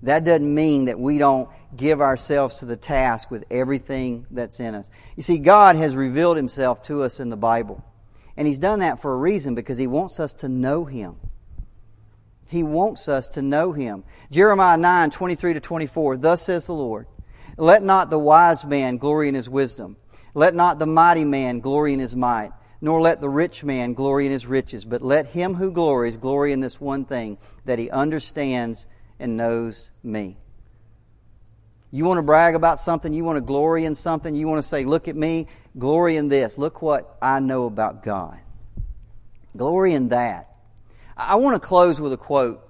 That 0.02 0.24
doesn't 0.24 0.54
mean 0.54 0.86
that 0.86 0.98
we 0.98 1.18
don't 1.18 1.48
give 1.76 2.00
ourselves 2.00 2.58
to 2.58 2.66
the 2.66 2.76
task 2.76 3.30
with 3.30 3.44
everything 3.50 4.26
that's 4.30 4.58
in 4.58 4.74
us. 4.74 4.90
You 5.16 5.22
see, 5.22 5.38
God 5.38 5.76
has 5.76 5.94
revealed 5.94 6.36
Himself 6.36 6.82
to 6.84 7.02
us 7.02 7.20
in 7.20 7.28
the 7.28 7.36
Bible. 7.36 7.84
And 8.36 8.48
He's 8.48 8.58
done 8.58 8.80
that 8.80 9.00
for 9.00 9.12
a 9.12 9.16
reason 9.16 9.54
because 9.54 9.78
He 9.78 9.86
wants 9.86 10.18
us 10.18 10.32
to 10.34 10.48
know 10.48 10.84
Him. 10.84 11.16
He 12.48 12.62
wants 12.62 13.08
us 13.08 13.28
to 13.30 13.42
know 13.42 13.72
Him. 13.72 14.04
Jeremiah 14.30 14.76
9, 14.76 15.10
23 15.10 15.54
to 15.54 15.60
24. 15.60 16.16
Thus 16.16 16.42
says 16.42 16.66
the 16.66 16.74
Lord, 16.74 17.06
Let 17.56 17.82
not 17.82 18.10
the 18.10 18.18
wise 18.18 18.64
man 18.64 18.98
glory 18.98 19.28
in 19.28 19.34
his 19.34 19.48
wisdom. 19.48 19.96
Let 20.34 20.54
not 20.54 20.78
the 20.78 20.86
mighty 20.86 21.24
man 21.24 21.60
glory 21.60 21.92
in 21.92 22.00
his 22.00 22.16
might 22.16 22.52
nor 22.82 23.00
let 23.00 23.20
the 23.20 23.28
rich 23.28 23.62
man 23.62 23.94
glory 23.94 24.26
in 24.26 24.32
his 24.32 24.44
riches, 24.44 24.84
but 24.84 25.00
let 25.00 25.26
him 25.26 25.54
who 25.54 25.70
glories 25.70 26.16
glory 26.16 26.52
in 26.52 26.58
this 26.58 26.80
one 26.80 27.04
thing, 27.04 27.38
that 27.64 27.78
he 27.78 27.88
understands 27.88 28.88
and 29.20 29.36
knows 29.36 29.92
me. 30.02 30.36
You 31.92 32.04
want 32.06 32.18
to 32.18 32.22
brag 32.22 32.56
about 32.56 32.80
something, 32.80 33.14
you 33.14 33.22
want 33.22 33.36
to 33.36 33.40
glory 33.40 33.84
in 33.84 33.94
something, 33.94 34.34
you 34.34 34.48
want 34.48 34.58
to 34.58 34.68
say, 34.68 34.84
Look 34.84 35.06
at 35.06 35.14
me, 35.14 35.46
glory 35.78 36.16
in 36.16 36.28
this. 36.28 36.58
Look 36.58 36.82
what 36.82 37.16
I 37.22 37.38
know 37.38 37.66
about 37.66 38.02
God. 38.02 38.40
Glory 39.56 39.94
in 39.94 40.08
that. 40.08 40.56
I 41.16 41.36
want 41.36 41.54
to 41.54 41.66
close 41.66 42.00
with 42.00 42.12
a 42.12 42.16
quote. 42.16 42.68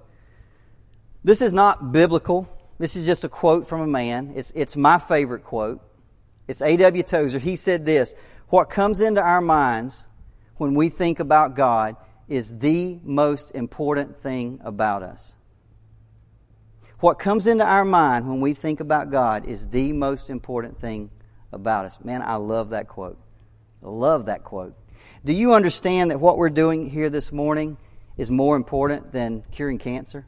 This 1.23 1.41
is 1.41 1.53
not 1.53 1.91
biblical. 1.91 2.47
This 2.77 2.95
is 2.95 3.05
just 3.07 3.23
a 3.23 3.29
quote 3.29 3.67
from 3.67 3.81
a 3.81 3.87
man. 3.87 4.33
It's, 4.35 4.51
it's 4.51 4.77
my 4.77 4.99
favorite 4.99 5.43
quote. 5.43 5.81
It's 6.47 6.61
A.W. 6.61 7.03
Tozer. 7.03 7.39
He 7.39 7.55
said 7.55 7.85
this 7.85 8.13
what 8.49 8.69
comes 8.69 9.01
into 9.01 9.21
our 9.21 9.41
minds 9.41 10.07
when 10.57 10.75
we 10.75 10.89
think 10.89 11.19
about 11.19 11.55
God 11.55 11.95
is 12.27 12.59
the 12.59 12.99
most 13.03 13.51
important 13.51 14.17
thing 14.17 14.59
about 14.63 15.03
us. 15.03 15.35
What 16.99 17.19
comes 17.19 17.47
into 17.47 17.65
our 17.65 17.83
mind 17.83 18.29
when 18.29 18.39
we 18.39 18.53
think 18.53 18.79
about 18.79 19.11
God 19.11 19.45
is 19.45 19.67
the 19.67 19.91
most 19.91 20.29
important 20.29 20.79
thing 20.79 21.11
about 21.51 21.85
us. 21.85 21.99
Man, 22.03 22.21
I 22.21 22.35
love 22.35 22.69
that 22.69 22.87
quote. 22.87 23.17
I 23.83 23.89
love 23.89 24.27
that 24.27 24.43
quote. 24.43 24.73
Do 25.25 25.33
you 25.33 25.53
understand 25.53 26.11
that 26.11 26.19
what 26.19 26.37
we're 26.37 26.49
doing 26.49 26.89
here 26.89 27.09
this 27.09 27.31
morning 27.31 27.77
is 28.17 28.31
more 28.31 28.55
important 28.55 29.11
than 29.11 29.43
curing 29.51 29.79
cancer? 29.79 30.25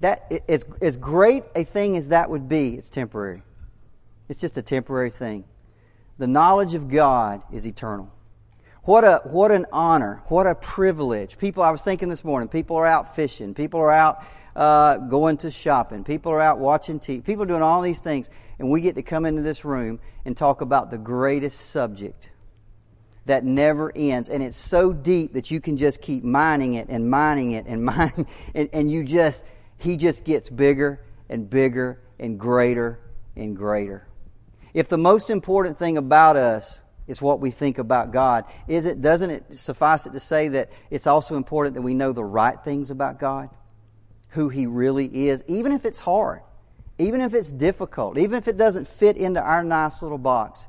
That 0.00 0.32
as, 0.48 0.64
as 0.80 0.96
great 0.96 1.44
a 1.54 1.64
thing 1.64 1.96
as 1.96 2.08
that 2.08 2.30
would 2.30 2.48
be, 2.48 2.74
it's 2.74 2.90
temporary. 2.90 3.42
It's 4.30 4.40
just 4.40 4.56
a 4.56 4.62
temporary 4.62 5.10
thing. 5.10 5.44
The 6.18 6.28
knowledge 6.28 6.74
of 6.74 6.88
God 6.88 7.42
is 7.50 7.66
eternal. 7.66 8.12
What 8.84 9.02
a 9.02 9.22
what 9.24 9.50
an 9.50 9.66
honor! 9.72 10.22
What 10.28 10.46
a 10.46 10.54
privilege! 10.54 11.36
People, 11.36 11.64
I 11.64 11.70
was 11.72 11.82
thinking 11.82 12.08
this 12.08 12.22
morning. 12.22 12.48
People 12.48 12.76
are 12.76 12.86
out 12.86 13.16
fishing. 13.16 13.54
People 13.54 13.80
are 13.80 13.90
out 13.90 14.24
uh, 14.54 14.98
going 14.98 15.38
to 15.38 15.50
shopping. 15.50 16.04
People 16.04 16.30
are 16.30 16.40
out 16.40 16.60
watching 16.60 17.00
TV. 17.00 17.24
People 17.24 17.42
are 17.42 17.46
doing 17.46 17.60
all 17.60 17.82
these 17.82 17.98
things, 17.98 18.30
and 18.60 18.70
we 18.70 18.80
get 18.80 18.94
to 18.94 19.02
come 19.02 19.26
into 19.26 19.42
this 19.42 19.64
room 19.64 19.98
and 20.24 20.36
talk 20.36 20.60
about 20.60 20.92
the 20.92 20.98
greatest 20.98 21.60
subject 21.72 22.30
that 23.26 23.44
never 23.44 23.90
ends, 23.96 24.30
and 24.30 24.44
it's 24.44 24.56
so 24.56 24.92
deep 24.92 25.32
that 25.32 25.50
you 25.50 25.60
can 25.60 25.76
just 25.76 26.00
keep 26.00 26.22
mining 26.22 26.74
it 26.74 26.86
and 26.88 27.10
mining 27.10 27.50
it 27.50 27.66
and 27.66 27.84
mining, 27.84 28.28
and, 28.54 28.70
and 28.72 28.92
you 28.92 29.02
just 29.02 29.44
he 29.76 29.96
just 29.96 30.24
gets 30.24 30.48
bigger 30.48 31.00
and 31.28 31.50
bigger 31.50 32.00
and 32.20 32.38
greater 32.38 33.00
and 33.34 33.56
greater. 33.56 34.06
If 34.74 34.88
the 34.88 34.98
most 34.98 35.30
important 35.30 35.76
thing 35.76 35.96
about 35.96 36.36
us 36.36 36.82
is 37.10 37.20
what 37.20 37.40
we 37.40 37.50
think 37.50 37.78
about 37.78 38.12
God. 38.12 38.44
Is 38.68 38.86
it, 38.86 39.00
doesn't 39.02 39.30
it 39.30 39.54
suffice 39.54 40.06
it 40.06 40.12
to 40.12 40.20
say 40.20 40.46
that 40.48 40.70
it's 40.90 41.08
also 41.08 41.34
important 41.34 41.74
that 41.74 41.82
we 41.82 41.92
know 41.92 42.12
the 42.12 42.24
right 42.24 42.56
things 42.62 42.92
about 42.92 43.18
God? 43.18 43.50
Who 44.30 44.48
He 44.48 44.68
really 44.68 45.26
is, 45.28 45.42
even 45.48 45.72
if 45.72 45.84
it's 45.84 45.98
hard, 45.98 46.40
even 46.98 47.20
if 47.20 47.34
it's 47.34 47.50
difficult, 47.50 48.16
even 48.16 48.38
if 48.38 48.46
it 48.46 48.56
doesn't 48.56 48.86
fit 48.86 49.16
into 49.16 49.42
our 49.42 49.64
nice 49.64 50.02
little 50.02 50.18
box. 50.18 50.68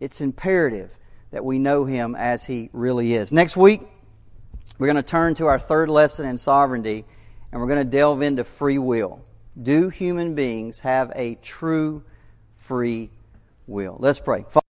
It's 0.00 0.20
imperative 0.20 0.94
that 1.30 1.46
we 1.46 1.58
know 1.58 1.86
Him 1.86 2.14
as 2.14 2.44
He 2.44 2.68
really 2.74 3.14
is. 3.14 3.32
Next 3.32 3.56
week, 3.56 3.80
we're 4.78 4.86
going 4.86 4.96
to 4.96 5.02
turn 5.02 5.34
to 5.36 5.46
our 5.46 5.58
third 5.58 5.88
lesson 5.88 6.26
in 6.26 6.36
sovereignty, 6.36 7.06
and 7.50 7.60
we're 7.60 7.68
going 7.68 7.82
to 7.82 7.90
delve 7.90 8.20
into 8.20 8.44
free 8.44 8.78
will. 8.78 9.24
Do 9.60 9.88
human 9.88 10.34
beings 10.34 10.80
have 10.80 11.10
a 11.14 11.36
true 11.36 12.04
free 12.56 13.10
will? 13.70 13.96
Let's 13.98 14.20
pray. 14.20 14.44